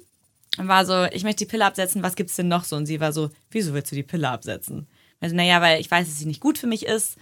und 0.59 0.69
war 0.69 0.85
so, 0.85 1.05
ich 1.13 1.25
möchte 1.25 1.45
die 1.45 1.51
Pille 1.51 1.65
absetzen, 1.65 2.03
was 2.03 2.17
gibt's 2.17 2.37
denn 2.37 2.49
noch 2.49 2.65
so? 2.65 2.77
Und 2.77 2.87
sie 2.87 3.01
war 3.01 3.13
so, 3.13 3.31
wieso 3.51 3.75
willst 3.75 3.91
du 3.93 3.97
die 3.97 4.03
Pille 4.03 4.29
absetzen? 4.29 4.87
Also, 5.21 5.37
naja, 5.37 5.61
weil 5.61 5.81
ich 5.81 5.91
weiß, 5.91 6.07
dass 6.07 6.19
sie 6.19 6.27
nicht 6.27 6.41
gut 6.41 6.59
für 6.59 6.67
mich 6.67 6.85
ist. 6.85 7.17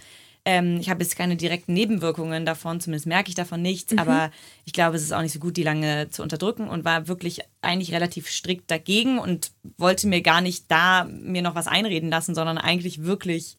Ähm, 0.45 0.78
ich 0.80 0.88
habe 0.88 1.03
jetzt 1.03 1.16
keine 1.16 1.36
direkten 1.36 1.74
Nebenwirkungen 1.74 2.47
davon, 2.47 2.80
zumindest 2.80 3.07
merke 3.07 3.28
ich 3.28 3.34
davon 3.34 3.61
nichts, 3.61 3.93
mhm. 3.93 3.99
aber 3.99 4.30
ich 4.64 4.72
glaube, 4.72 4.97
es 4.97 5.03
ist 5.03 5.12
auch 5.12 5.20
nicht 5.20 5.32
so 5.32 5.38
gut, 5.38 5.57
die 5.57 5.62
lange 5.62 6.09
zu 6.11 6.22
unterdrücken 6.22 6.68
und 6.68 6.84
war 6.84 7.09
wirklich 7.09 7.41
eigentlich 7.61 7.93
relativ 7.93 8.28
strikt 8.28 8.70
dagegen 8.70 9.18
und 9.18 9.53
wollte 9.76 10.07
mir 10.07 10.22
gar 10.22 10.41
nicht 10.41 10.64
da 10.68 11.05
mir 11.05 11.43
noch 11.43 11.55
was 11.55 11.66
einreden 11.66 12.11
lassen, 12.11 12.34
sondern 12.34 12.59
eigentlich 12.59 13.03
wirklich 13.05 13.57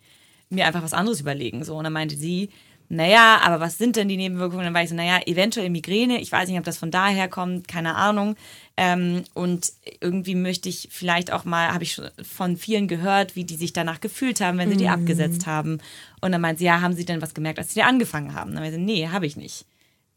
mir 0.50 0.66
einfach 0.66 0.84
was 0.84 0.94
anderes 0.94 1.22
überlegen. 1.22 1.64
So, 1.64 1.76
und 1.76 1.84
dann 1.84 1.94
meinte 1.94 2.16
sie, 2.16 2.50
naja, 2.94 3.40
aber 3.42 3.62
was 3.62 3.78
sind 3.78 3.96
denn 3.96 4.10
die 4.10 4.18
Nebenwirkungen? 4.18 4.66
Dann 4.66 4.74
war 4.74 4.84
ich 4.84 4.90
so, 4.90 4.96
naja, 4.96 5.22
eventuell 5.26 5.70
Migräne. 5.70 6.20
Ich 6.20 6.30
weiß 6.30 6.50
nicht, 6.50 6.60
ob 6.60 6.66
das 6.66 6.78
von 6.78 6.92
daher 6.92 7.30
kommt, 7.30 7.70
keine 7.70 7.96
Ahnung. 7.96 8.36
Ähm, 8.76 9.24
und 9.34 9.72
irgendwie 10.02 10.36
möchte 10.36 10.68
ich 10.68 10.90
vielleicht 10.92 11.32
auch 11.32 11.46
mal, 11.46 11.74
habe 11.74 11.86
ich 11.86 11.94
schon 11.94 12.10
von 12.22 12.58
vielen 12.58 12.90
gehört, 12.90 13.38
wie 13.38 13.46
die 13.46 13.56
sich 13.56 13.72
danach 13.72 14.02
gefühlt 14.02 14.42
haben, 14.42 14.58
wenn 14.58 14.70
sie 14.70 14.76
die 14.76 14.88
mhm. 14.88 14.90
abgesetzt 14.90 15.48
haben. 15.48 15.78
Und 16.20 16.34
dann 16.34 16.42
meint 16.42 16.60
sie, 16.60 16.66
ja, 16.66 16.82
haben 16.82 16.94
sie 16.94 17.06
denn 17.06 17.22
was 17.22 17.34
gemerkt, 17.34 17.60
als 17.60 17.70
sie 17.70 17.76
die 17.76 17.84
angefangen 17.84 18.34
haben? 18.34 18.52
Dann 18.52 18.62
meinte 18.62 18.78
sie, 18.78 18.84
nee, 18.84 19.08
habe 19.08 19.26
ich 19.26 19.38
nicht. 19.38 19.66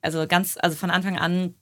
Also 0.03 0.27
ganz, 0.27 0.59
also 0.61 0.75
von 0.75 0.91
Anfang 0.91 1.17
an 1.17 1.55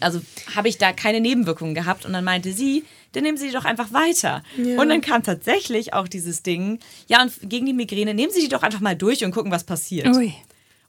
also 0.00 0.20
habe 0.54 0.68
ich 0.68 0.78
da 0.78 0.92
keine 0.92 1.20
Nebenwirkungen 1.20 1.74
gehabt. 1.74 2.04
Und 2.04 2.12
dann 2.12 2.24
meinte 2.24 2.52
sie, 2.52 2.84
dann 3.12 3.22
nehmen 3.22 3.38
Sie 3.38 3.46
die 3.46 3.52
doch 3.52 3.64
einfach 3.64 3.92
weiter. 3.92 4.42
Ja. 4.56 4.80
Und 4.80 4.88
dann 4.88 5.00
kam 5.00 5.22
tatsächlich 5.22 5.94
auch 5.94 6.08
dieses 6.08 6.42
Ding, 6.42 6.78
ja, 7.06 7.22
und 7.22 7.32
gegen 7.42 7.66
die 7.66 7.72
Migräne 7.72 8.14
nehmen 8.14 8.32
Sie 8.32 8.40
die 8.40 8.48
doch 8.48 8.62
einfach 8.62 8.80
mal 8.80 8.96
durch 8.96 9.24
und 9.24 9.32
gucken, 9.32 9.50
was 9.50 9.64
passiert. 9.64 10.14
Ui. 10.14 10.34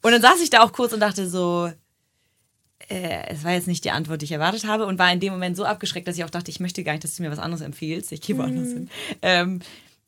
Und 0.01 0.11
dann 0.11 0.21
saß 0.21 0.41
ich 0.41 0.49
da 0.49 0.61
auch 0.61 0.71
kurz 0.71 0.93
und 0.93 0.99
dachte 0.99 1.29
so, 1.29 1.71
äh, 2.89 3.27
es 3.27 3.43
war 3.43 3.53
jetzt 3.53 3.67
nicht 3.67 3.83
die 3.83 3.91
Antwort, 3.91 4.21
die 4.21 4.25
ich 4.25 4.31
erwartet 4.31 4.65
habe 4.65 4.85
und 4.85 4.99
war 4.99 5.11
in 5.11 5.19
dem 5.19 5.33
Moment 5.33 5.57
so 5.57 5.65
abgeschreckt, 5.65 6.07
dass 6.07 6.17
ich 6.17 6.23
auch 6.23 6.29
dachte, 6.29 6.51
ich 6.51 6.59
möchte 6.59 6.83
gar 6.83 6.93
nicht, 6.93 7.03
dass 7.03 7.15
du 7.15 7.23
mir 7.23 7.31
was 7.31 7.39
anderes 7.39 7.61
empfiehlst. 7.61 8.11
Ich 8.11 8.21
gehe 8.21 8.37
woanders 8.37 8.69
mhm. 8.69 8.73
hin. 8.73 8.89
Ähm, 9.21 9.59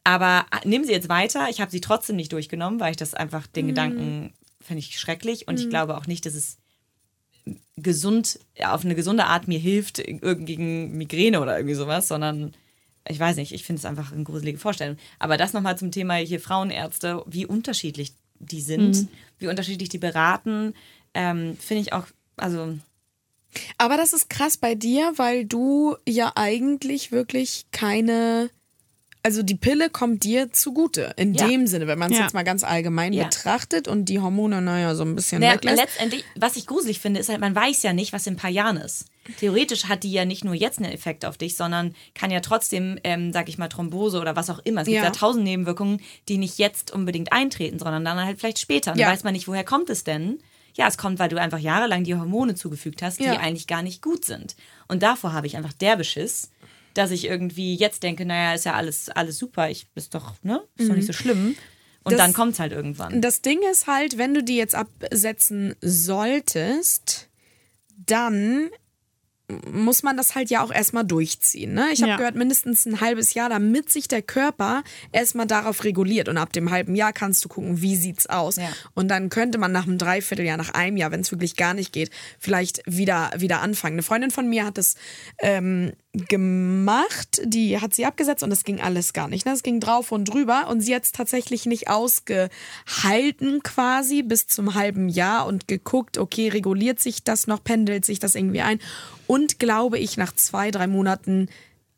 aber 0.03 0.45
nehmen 0.65 0.85
Sie 0.85 0.91
jetzt 0.91 1.09
weiter. 1.09 1.47
Ich 1.49 1.61
habe 1.61 1.69
sie 1.69 1.81
trotzdem 1.81 2.15
nicht 2.15 2.33
durchgenommen, 2.33 2.79
weil 2.79 2.91
ich 2.91 2.97
das 2.97 3.13
einfach 3.13 3.47
den 3.47 3.65
mhm. 3.65 3.69
Gedanken 3.69 4.33
finde 4.59 4.79
ich 4.79 4.99
schrecklich 4.99 5.47
und 5.47 5.55
mhm. 5.55 5.61
ich 5.61 5.69
glaube 5.69 5.97
auch 5.97 6.07
nicht, 6.07 6.25
dass 6.25 6.35
es 6.35 6.57
gesund, 7.77 8.39
auf 8.63 8.83
eine 8.85 8.95
gesunde 8.95 9.25
Art 9.25 9.47
mir 9.47 9.59
hilft 9.59 9.97
gegen 10.03 10.97
Migräne 10.97 11.41
oder 11.41 11.57
irgendwie 11.57 11.75
sowas, 11.75 12.07
sondern 12.07 12.53
ich 13.07 13.19
weiß 13.19 13.37
nicht, 13.37 13.51
ich 13.51 13.63
finde 13.63 13.79
es 13.79 13.85
einfach 13.85 14.11
eine 14.11 14.23
gruselige 14.23 14.59
Vorstellung. 14.59 14.97
Aber 15.19 15.37
das 15.37 15.53
nochmal 15.53 15.77
zum 15.77 15.91
Thema 15.91 16.15
hier 16.15 16.39
Frauenärzte, 16.39 17.23
wie 17.25 17.45
unterschiedlich 17.45 18.13
die 18.39 18.61
sind, 18.61 18.97
mhm. 18.97 19.07
wie 19.39 19.47
unterschiedlich 19.47 19.89
die 19.89 19.97
beraten, 19.97 20.73
ähm, 21.13 21.57
finde 21.57 21.81
ich 21.81 21.93
auch, 21.93 22.05
also. 22.37 22.77
Aber 23.77 23.97
das 23.97 24.13
ist 24.13 24.29
krass 24.29 24.57
bei 24.57 24.75
dir, 24.75 25.13
weil 25.17 25.45
du 25.45 25.95
ja 26.07 26.31
eigentlich 26.35 27.11
wirklich 27.11 27.65
keine 27.71 28.49
also 29.23 29.43
die 29.43 29.55
Pille 29.55 29.89
kommt 29.89 30.23
dir 30.23 30.51
zugute. 30.51 31.13
In 31.15 31.33
ja. 31.33 31.47
dem 31.47 31.67
Sinne, 31.67 31.87
wenn 31.87 31.99
man 31.99 32.11
es 32.11 32.17
ja. 32.17 32.23
jetzt 32.23 32.33
mal 32.33 32.43
ganz 32.43 32.63
allgemein 32.63 33.13
ja. 33.13 33.25
betrachtet 33.25 33.87
und 33.87 34.05
die 34.05 34.19
Hormone, 34.19 34.61
naja, 34.61 34.95
so 34.95 35.03
ein 35.03 35.15
bisschen 35.15 35.41
naja, 35.41 35.55
weglässt. 35.55 35.77
Letztendlich, 35.77 36.25
was 36.35 36.55
ich 36.55 36.65
gruselig 36.65 36.99
finde, 36.99 37.19
ist 37.19 37.29
halt, 37.29 37.39
man 37.39 37.55
weiß 37.55 37.83
ja 37.83 37.93
nicht, 37.93 38.13
was 38.13 38.25
in 38.25 38.33
ein 38.33 38.37
paar 38.37 38.49
Jahren 38.49 38.77
ist. 38.77 39.05
Theoretisch 39.39 39.85
hat 39.85 40.03
die 40.03 40.11
ja 40.11 40.25
nicht 40.25 40.43
nur 40.43 40.55
jetzt 40.55 40.79
einen 40.79 40.91
Effekt 40.91 41.25
auf 41.25 41.37
dich, 41.37 41.55
sondern 41.55 41.95
kann 42.15 42.31
ja 42.31 42.39
trotzdem, 42.39 42.99
ähm, 43.03 43.31
sag 43.31 43.49
ich 43.49 43.59
mal, 43.59 43.67
Thrombose 43.67 44.19
oder 44.19 44.35
was 44.35 44.49
auch 44.49 44.59
immer. 44.59 44.81
Es 44.81 44.87
gibt 44.87 45.03
ja 45.03 45.11
tausend 45.11 45.43
Nebenwirkungen, 45.43 46.01
die 46.27 46.37
nicht 46.37 46.57
jetzt 46.57 46.91
unbedingt 46.91 47.31
eintreten, 47.31 47.77
sondern 47.77 48.03
dann 48.03 48.17
halt 48.17 48.39
vielleicht 48.39 48.59
später. 48.59 48.91
Und 48.91 48.99
dann 48.99 49.11
weiß 49.11 49.23
man 49.23 49.33
nicht, 49.33 49.47
woher 49.47 49.63
kommt 49.63 49.89
es 49.91 50.03
denn? 50.03 50.39
Ja, 50.73 50.87
es 50.87 50.97
kommt, 50.97 51.19
weil 51.19 51.29
du 51.29 51.39
einfach 51.39 51.59
jahrelang 51.59 52.05
die 52.05 52.15
Hormone 52.15 52.55
zugefügt 52.55 53.01
hast, 53.01 53.19
die 53.19 53.27
eigentlich 53.27 53.67
gar 53.67 53.83
nicht 53.83 54.01
gut 54.01 54.25
sind. 54.25 54.55
Und 54.87 55.03
davor 55.03 55.33
habe 55.33 55.45
ich 55.45 55.57
einfach 55.57 55.73
der 55.73 55.97
Beschiss 55.97 56.49
dass 56.93 57.11
ich 57.11 57.25
irgendwie 57.25 57.75
jetzt 57.75 58.03
denke, 58.03 58.25
naja, 58.25 58.53
ist 58.53 58.65
ja 58.65 58.73
alles, 58.73 59.09
alles 59.09 59.37
super, 59.37 59.69
ich 59.69 59.87
ist 59.95 60.13
doch, 60.15 60.35
ne? 60.43 60.61
Ist 60.77 60.89
doch 60.89 60.95
nicht 60.95 61.07
so 61.07 61.13
mhm. 61.13 61.17
schlimm. 61.17 61.55
Und 62.03 62.13
das, 62.13 62.19
dann 62.19 62.33
kommt 62.33 62.53
es 62.53 62.59
halt 62.59 62.71
irgendwann. 62.71 63.21
Das 63.21 63.41
Ding 63.41 63.59
ist 63.71 63.87
halt, 63.87 64.17
wenn 64.17 64.33
du 64.33 64.43
die 64.43 64.57
jetzt 64.57 64.73
absetzen 64.73 65.75
solltest, 65.81 67.29
dann 68.07 68.71
muss 69.71 70.03
man 70.03 70.17
das 70.17 70.35
halt 70.35 70.49
ja 70.49 70.63
auch 70.63 70.71
erstmal 70.71 71.05
durchziehen. 71.05 71.73
Ne? 71.73 71.87
Ich 71.91 72.01
habe 72.01 72.11
ja. 72.11 72.17
gehört, 72.17 72.35
mindestens 72.35 72.85
ein 72.85 73.01
halbes 73.01 73.33
Jahr, 73.33 73.49
damit 73.49 73.89
sich 73.91 74.07
der 74.07 74.21
Körper 74.21 74.83
erstmal 75.11 75.47
darauf 75.47 75.83
reguliert. 75.83 76.29
Und 76.29 76.37
ab 76.37 76.53
dem 76.53 76.71
halben 76.71 76.95
Jahr 76.95 77.13
kannst 77.13 77.43
du 77.43 77.49
gucken, 77.49 77.81
wie 77.81 77.95
sieht's 77.95 78.27
aus. 78.27 78.55
Ja. 78.55 78.69
Und 78.93 79.09
dann 79.09 79.29
könnte 79.29 79.57
man 79.57 79.71
nach 79.71 79.87
einem 79.87 79.97
Dreivierteljahr, 79.97 80.57
nach 80.57 80.73
einem 80.73 80.97
Jahr, 80.97 81.11
wenn 81.11 81.21
es 81.21 81.31
wirklich 81.31 81.55
gar 81.55 81.73
nicht 81.73 81.91
geht, 81.91 82.11
vielleicht 82.39 82.81
wieder, 82.85 83.31
wieder 83.35 83.61
anfangen. 83.61 83.95
Eine 83.95 84.03
Freundin 84.03 84.31
von 84.31 84.49
mir 84.49 84.65
hat 84.65 84.77
das 84.77 84.95
ähm, 85.39 85.91
gemacht, 86.13 87.41
die 87.45 87.79
hat 87.79 87.93
sie 87.93 88.05
abgesetzt 88.05 88.43
und 88.43 88.51
es 88.51 88.65
ging 88.65 88.81
alles 88.81 89.13
gar 89.13 89.29
nicht. 89.29 89.45
Ne? 89.45 89.53
Es 89.53 89.63
ging 89.63 89.79
drauf 89.79 90.11
und 90.11 90.25
drüber 90.25 90.67
und 90.67 90.81
sie 90.81 90.93
hat 90.93 91.03
es 91.03 91.13
tatsächlich 91.13 91.65
nicht 91.65 91.87
ausgehalten 91.89 93.63
quasi 93.63 94.21
bis 94.21 94.47
zum 94.47 94.75
halben 94.75 95.07
Jahr 95.07 95.47
und 95.47 95.69
geguckt, 95.69 96.17
okay, 96.17 96.49
reguliert 96.49 96.99
sich 96.99 97.23
das 97.23 97.47
noch, 97.47 97.63
pendelt 97.63 98.03
sich 98.03 98.19
das 98.19 98.35
irgendwie 98.35 98.61
ein 98.61 98.79
und 99.25 99.57
glaube 99.57 99.99
ich 99.99 100.17
nach 100.17 100.33
zwei, 100.33 100.69
drei 100.69 100.87
Monaten 100.87 101.47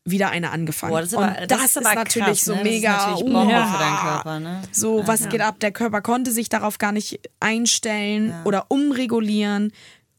wieder 0.05 0.29
eine 0.29 0.51
angefangen. 0.51 0.91
Boah, 0.91 1.01
das 1.01 1.13
ist, 1.13 1.17
aber, 1.17 1.47
das, 1.47 1.47
das 1.47 1.65
ist, 1.65 1.77
ist 1.77 1.95
natürlich 1.95 2.25
krass, 2.25 2.45
so 2.45 2.55
ne? 2.55 2.63
mega 2.63 2.91
natürlich 2.91 3.23
uh, 3.23 3.49
ja. 3.49 3.65
für 3.65 3.79
deinen 3.79 3.97
Körper. 3.97 4.39
Ne? 4.39 4.61
So, 4.71 4.99
ja, 4.99 5.07
was 5.07 5.21
ja. 5.21 5.29
geht 5.29 5.41
ab? 5.41 5.59
Der 5.59 5.71
Körper 5.71 6.01
konnte 6.01 6.31
sich 6.31 6.49
darauf 6.49 6.77
gar 6.77 6.91
nicht 6.91 7.19
einstellen 7.39 8.35
oder 8.43 8.65
umregulieren, 8.67 9.71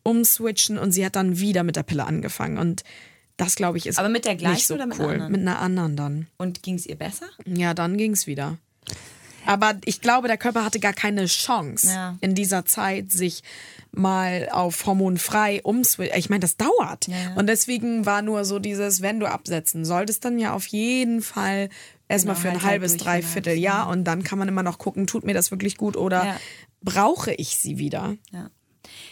umswitchen 0.03 0.79
und 0.79 0.93
sie 0.93 1.05
hat 1.05 1.15
dann 1.15 1.39
wieder 1.39 1.63
mit 1.63 1.77
der 1.77 1.83
Pille 1.85 2.07
angefangen 2.07 2.59
und 2.59 2.83
das 3.37 3.57
glaube 3.57 3.79
ich 3.79 3.87
ist 3.87 3.99
Aber 3.99 4.09
mit 4.09 4.25
der 4.25 4.37
gleichen 4.37 4.67
so 4.67 4.75
oder 4.75 4.87
mit 4.87 4.99
cool. 4.99 5.07
einer 5.07 5.13
anderen? 5.15 5.33
Mit 5.33 5.41
einer 5.41 5.59
anderen 5.61 5.97
dann. 5.97 6.27
Und 6.37 6.63
ging 6.63 6.77
es 6.77 6.87
ihr 6.87 6.97
besser? 6.97 7.27
Ja, 7.47 7.75
dann 7.75 7.97
ging 7.97 8.13
es 8.13 8.27
wieder. 8.27 8.59
Aber 9.47 9.75
ich 9.85 10.01
glaube, 10.01 10.29
der 10.29 10.39
Körper 10.39 10.65
hatte 10.65 10.81
gar 10.81 10.93
keine 10.93 11.27
Chance 11.27 11.89
ja. 11.89 12.17
in 12.21 12.35
dieser 12.35 12.65
Zeit, 12.65 13.13
sich 13.13 13.43
mal 13.93 14.49
auf 14.51 14.87
hormonfrei 14.87 15.61
umswitchen. 15.63 16.19
Ich 16.19 16.31
meine, 16.31 16.41
das 16.41 16.57
dauert. 16.57 17.07
Ja, 17.07 17.17
ja. 17.17 17.35
Und 17.35 17.47
deswegen 17.47 18.07
war 18.07 18.23
nur 18.23 18.45
so 18.45 18.59
dieses, 18.59 19.03
wenn 19.03 19.21
du 19.21 19.27
absetzen 19.27 19.85
solltest, 19.85 20.25
dann 20.25 20.39
ja 20.39 20.55
auf 20.55 20.67
jeden 20.67 21.23
Fall 21.23 21.69
erstmal 22.09 22.35
genau, 22.35 22.43
für 22.43 22.49
ein 22.49 22.63
halt 22.63 22.65
halbes, 22.65 22.97
dreiviertel 22.97 23.57
Jahr 23.57 23.89
und 23.89 24.05
dann 24.05 24.25
kann 24.25 24.39
man 24.39 24.49
immer 24.49 24.63
noch 24.63 24.79
gucken, 24.79 25.07
tut 25.07 25.25
mir 25.25 25.35
das 25.35 25.51
wirklich 25.51 25.77
gut 25.77 25.97
oder 25.97 26.37
brauche 26.83 27.33
ich 27.33 27.57
sie 27.57 27.79
wieder? 27.79 28.17
Ja. 28.33 28.51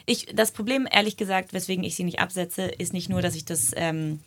Ich, 0.06 0.26
das 0.34 0.52
Problem, 0.52 0.88
ehrlich 0.90 1.16
gesagt, 1.16 1.52
weswegen 1.52 1.84
ich 1.84 1.94
sie 1.94 2.04
nicht 2.04 2.20
absetze, 2.20 2.62
ist 2.62 2.92
nicht 2.92 3.08
nur, 3.08 3.22
dass 3.22 3.34
ich 3.34 3.44
das, 3.44 3.70
ähm, 3.76 4.20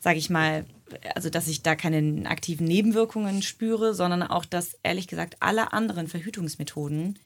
sage 0.00 0.18
ich 0.18 0.30
mal, 0.30 0.66
also 1.14 1.30
dass 1.30 1.48
ich 1.48 1.62
da 1.62 1.74
keine 1.76 2.28
aktiven 2.28 2.66
Nebenwirkungen 2.66 3.42
spüre, 3.42 3.94
sondern 3.94 4.22
auch, 4.22 4.44
dass 4.44 4.78
ehrlich 4.82 5.08
gesagt 5.08 5.36
alle 5.40 5.72
anderen 5.72 6.08
Verhütungsmethoden 6.08 7.18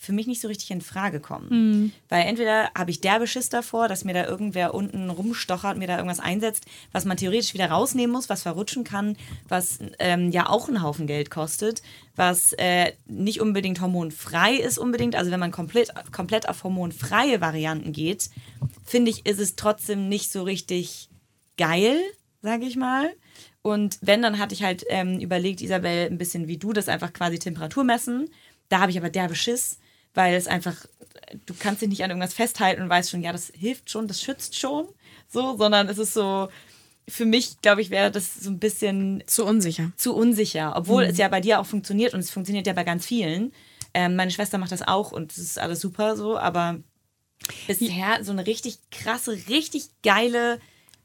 für 0.00 0.14
mich 0.14 0.26
nicht 0.26 0.40
so 0.40 0.48
richtig 0.48 0.70
in 0.70 0.80
Frage 0.80 1.20
kommen. 1.20 1.48
Mhm. 1.50 1.92
Weil 2.08 2.26
entweder 2.26 2.70
habe 2.76 2.90
ich 2.90 3.02
derbe 3.02 3.26
Schiss 3.26 3.50
davor, 3.50 3.86
dass 3.86 4.02
mir 4.02 4.14
da 4.14 4.26
irgendwer 4.26 4.72
unten 4.72 5.10
rumstochert, 5.10 5.76
mir 5.76 5.86
da 5.86 5.96
irgendwas 5.96 6.20
einsetzt, 6.20 6.64
was 6.90 7.04
man 7.04 7.18
theoretisch 7.18 7.52
wieder 7.52 7.70
rausnehmen 7.70 8.10
muss, 8.10 8.30
was 8.30 8.42
verrutschen 8.42 8.82
kann, 8.82 9.18
was 9.46 9.78
ähm, 9.98 10.30
ja 10.30 10.48
auch 10.48 10.68
einen 10.68 10.82
Haufen 10.82 11.06
Geld 11.06 11.30
kostet, 11.30 11.82
was 12.16 12.54
äh, 12.54 12.92
nicht 13.04 13.42
unbedingt 13.42 13.82
hormonfrei 13.82 14.54
ist 14.54 14.78
unbedingt. 14.78 15.16
Also 15.16 15.30
wenn 15.30 15.38
man 15.38 15.50
komplett, 15.50 15.90
komplett 16.12 16.48
auf 16.48 16.64
hormonfreie 16.64 17.42
Varianten 17.42 17.92
geht, 17.92 18.30
finde 18.86 19.10
ich, 19.10 19.26
ist 19.26 19.38
es 19.38 19.54
trotzdem 19.54 20.08
nicht 20.08 20.32
so 20.32 20.44
richtig 20.44 21.10
geil, 21.58 22.00
sage 22.40 22.64
ich 22.64 22.76
mal. 22.76 23.12
Und 23.60 23.98
wenn, 24.00 24.22
dann 24.22 24.38
hatte 24.38 24.54
ich 24.54 24.62
halt 24.62 24.86
ähm, 24.88 25.20
überlegt, 25.20 25.60
Isabel, 25.60 26.06
ein 26.06 26.16
bisschen 26.16 26.48
wie 26.48 26.56
du, 26.56 26.72
das 26.72 26.88
einfach 26.88 27.12
quasi 27.12 27.38
Temperatur 27.38 27.84
messen. 27.84 28.30
Da 28.70 28.80
habe 28.80 28.92
ich 28.92 28.96
aber 28.96 29.10
derbe 29.10 29.34
Schiss, 29.34 29.79
weil 30.14 30.34
es 30.34 30.46
einfach, 30.46 30.76
du 31.46 31.54
kannst 31.58 31.82
dich 31.82 31.88
nicht 31.88 32.02
an 32.02 32.10
irgendwas 32.10 32.34
festhalten 32.34 32.82
und 32.82 32.88
weißt 32.88 33.10
schon, 33.10 33.22
ja, 33.22 33.32
das 33.32 33.52
hilft 33.54 33.90
schon, 33.90 34.08
das 34.08 34.22
schützt 34.22 34.58
schon, 34.58 34.88
so, 35.28 35.56
sondern 35.56 35.88
es 35.88 35.98
ist 35.98 36.14
so, 36.14 36.48
für 37.08 37.24
mich, 37.24 37.60
glaube 37.60 37.82
ich, 37.82 37.90
wäre 37.90 38.10
das 38.10 38.34
so 38.34 38.50
ein 38.50 38.58
bisschen 38.58 39.22
zu 39.26 39.44
unsicher. 39.44 39.92
Zu 39.96 40.14
unsicher, 40.14 40.74
obwohl 40.76 41.04
mhm. 41.04 41.10
es 41.10 41.18
ja 41.18 41.28
bei 41.28 41.40
dir 41.40 41.60
auch 41.60 41.66
funktioniert 41.66 42.14
und 42.14 42.20
es 42.20 42.30
funktioniert 42.30 42.66
ja 42.66 42.72
bei 42.72 42.84
ganz 42.84 43.06
vielen. 43.06 43.52
Ähm, 43.92 44.16
meine 44.16 44.30
Schwester 44.30 44.58
macht 44.58 44.72
das 44.72 44.86
auch 44.86 45.12
und 45.12 45.32
es 45.32 45.38
ist 45.38 45.58
alles 45.58 45.80
super 45.80 46.16
so, 46.16 46.38
aber 46.38 46.78
bisher 47.66 48.22
so 48.22 48.32
eine 48.32 48.46
richtig 48.46 48.78
krasse, 48.90 49.32
richtig 49.48 49.88
geile 50.02 50.60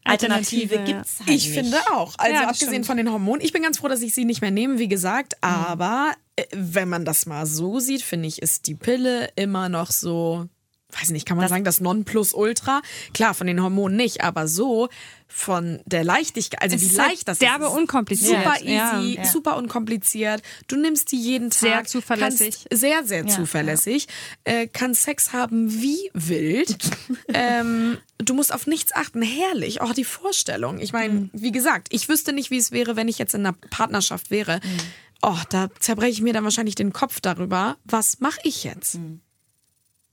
Alternative, 0.05 0.79
Alternative 0.79 0.93
gibt 0.93 1.05
es 1.05 1.19
halt 1.19 1.29
Ich 1.29 1.47
nicht. 1.47 1.55
finde 1.57 1.77
auch. 1.93 2.13
Also 2.17 2.33
ja, 2.33 2.47
abgesehen 2.47 2.69
stimmt. 2.69 2.85
von 2.85 2.97
den 2.97 3.11
Hormonen. 3.11 3.41
Ich 3.43 3.51
bin 3.53 3.63
ganz 3.63 3.79
froh, 3.79 3.87
dass 3.87 4.01
ich 4.01 4.13
sie 4.13 4.23
nicht 4.25 4.41
mehr 4.41 4.51
nehme, 4.51 4.79
wie 4.79 4.87
gesagt. 4.87 5.33
Mhm. 5.41 5.49
Aber 5.49 6.13
äh, 6.35 6.43
wenn 6.53 6.87
man 6.89 7.05
das 7.05 7.25
mal 7.25 7.45
so 7.45 7.79
sieht, 7.79 8.01
finde 8.01 8.27
ich, 8.27 8.41
ist 8.41 8.67
die 8.67 8.75
Pille 8.75 9.29
immer 9.35 9.67
noch 9.69 9.91
so 9.91 10.47
weiß 10.91 11.09
nicht, 11.09 11.25
kann 11.27 11.35
man 11.37 11.43
Das- 11.43 11.49
sagen, 11.51 11.63
das 11.65 11.81
Nonplusultra. 11.81 12.81
Klar, 13.13 13.33
von 13.33 13.47
den 13.47 13.61
Hormonen 13.61 13.97
nicht, 13.97 14.21
aber 14.21 14.47
so 14.47 14.87
von 15.27 15.81
der 15.85 16.03
Leichtigkeit, 16.05 16.61
also 16.61 16.75
Es 16.75 16.83
wie 16.83 16.85
ist 16.85 16.99
halt 16.99 17.09
leicht 17.09 17.27
das 17.27 17.39
derbe 17.39 17.65
ist. 17.65 17.71
unkompliziert. 17.71 18.43
Super 18.43 18.61
easy, 18.61 18.71
Ja. 18.73 18.99
Ja. 19.01 19.25
super 19.25 19.57
unkompliziert. 19.57 20.41
Du 20.67 20.77
nimmst 20.77 21.11
die 21.11 21.17
jeden 21.19 21.49
Tag. 21.49 21.59
Sehr 21.59 21.83
zuverlässig. 21.85 22.65
Sehr, 22.71 23.03
sehr 23.03 23.27
zuverlässig. 23.27 24.07
Äh, 24.45 24.67
kannst 24.67 25.01
Sex 25.01 25.33
haben 25.33 25.71
wie 25.81 26.09
wild. 26.13 26.77
ähm, 27.33 27.97
du 28.19 28.33
musst 28.33 28.53
auf 28.53 28.65
nichts 28.67 28.93
achten. 28.93 29.21
Herrlich. 29.21 29.81
Oh, 29.81 29.91
die 29.91 30.05
Vorstellung. 30.05 30.79
Ich 30.79 30.93
meine, 30.93 31.13
Mhm. 31.13 31.29
wie 31.33 31.51
gesagt, 31.51 31.87
ich 31.89 32.07
wüsste 32.07 32.31
nicht, 32.31 32.51
wie 32.51 32.57
es 32.57 32.71
wäre, 32.71 32.95
wenn 32.95 33.07
ich 33.09 33.17
jetzt 33.17 33.33
in 33.33 33.41
einer 33.45 33.55
Partnerschaft 33.71 34.31
wäre. 34.31 34.61
Mhm. 34.63 34.77
Oh, 35.21 35.37
da 35.49 35.69
zerbreche 35.79 36.11
ich 36.11 36.21
mir 36.21 36.33
dann 36.33 36.43
wahrscheinlich 36.43 36.75
den 36.75 36.93
Kopf 36.93 37.19
darüber. 37.19 37.77
Was 37.83 38.19
mache 38.19 38.39
ich 38.43 38.63
jetzt? 38.63 38.95
Mhm. 38.95 39.21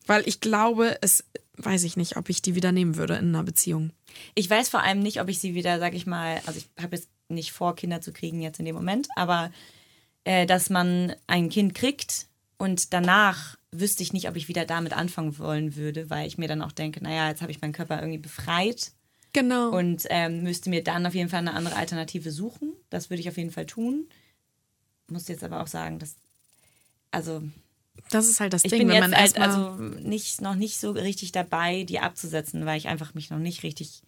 Weil 0.06 0.26
ich 0.26 0.40
glaube, 0.40 0.98
es 1.00 1.24
weiß 1.56 1.84
ich 1.84 1.96
nicht, 1.96 2.16
ob 2.16 2.28
ich 2.28 2.42
die 2.42 2.54
wieder 2.54 2.72
nehmen 2.72 2.96
würde 2.96 3.14
in 3.14 3.28
einer 3.28 3.44
Beziehung. 3.44 3.92
Ich 4.34 4.48
weiß 4.48 4.68
vor 4.68 4.82
allem 4.82 5.00
nicht, 5.00 5.20
ob 5.20 5.28
ich 5.28 5.38
sie 5.38 5.54
wieder, 5.54 5.78
sag 5.78 5.94
ich 5.94 6.06
mal, 6.06 6.40
also 6.46 6.58
ich 6.58 6.68
habe 6.82 6.96
jetzt 6.96 7.08
nicht 7.28 7.52
vor, 7.52 7.76
Kinder 7.76 8.00
zu 8.00 8.12
kriegen 8.12 8.40
jetzt 8.42 8.58
in 8.58 8.64
dem 8.64 8.74
Moment, 8.74 9.08
aber 9.16 9.52
äh, 10.24 10.46
dass 10.46 10.70
man 10.70 11.14
ein 11.26 11.48
Kind 11.48 11.74
kriegt 11.74 12.26
und 12.58 12.92
danach 12.92 13.56
wüsste 13.70 14.02
ich 14.02 14.12
nicht, 14.12 14.28
ob 14.28 14.36
ich 14.36 14.48
wieder 14.48 14.64
damit 14.64 14.92
anfangen 14.92 15.38
wollen 15.38 15.76
würde, 15.76 16.10
weil 16.10 16.26
ich 16.26 16.36
mir 16.36 16.48
dann 16.48 16.62
auch 16.62 16.72
denke, 16.72 17.02
naja, 17.02 17.28
jetzt 17.28 17.42
habe 17.42 17.50
ich 17.52 17.60
meinen 17.60 17.72
Körper 17.72 17.98
irgendwie 17.98 18.18
befreit 18.18 18.92
Genau. 19.32 19.70
und 19.70 20.06
ähm, 20.10 20.42
müsste 20.42 20.68
mir 20.68 20.84
dann 20.84 21.06
auf 21.06 21.14
jeden 21.14 21.30
Fall 21.30 21.38
eine 21.38 21.54
andere 21.54 21.76
Alternative 21.76 22.30
suchen. 22.30 22.74
Das 22.90 23.08
würde 23.08 23.20
ich 23.20 23.28
auf 23.30 23.38
jeden 23.38 23.50
Fall 23.50 23.64
tun. 23.64 24.06
Muss 25.08 25.28
jetzt 25.28 25.42
aber 25.42 25.62
auch 25.62 25.66
sagen, 25.66 25.98
dass 25.98 26.16
also 27.10 27.42
das 28.10 28.28
ist 28.28 28.40
halt 28.40 28.52
das 28.52 28.64
ich 28.64 28.70
Ding, 28.70 28.80
bin 28.80 28.88
wenn 28.88 28.96
jetzt 28.96 29.10
man 29.10 29.14
halt 29.18 29.36
erstmal 29.36 29.48
also 29.48 29.82
nicht, 30.06 30.40
noch 30.40 30.54
nicht 30.54 30.78
so 30.78 30.90
richtig 30.92 31.32
dabei, 31.32 31.84
die 31.84 31.98
abzusetzen, 32.00 32.66
weil 32.66 32.78
ich 32.78 32.88
einfach 32.88 33.14
mich 33.14 33.30
noch 33.30 33.38
nicht 33.38 33.62
richtig 33.62 34.02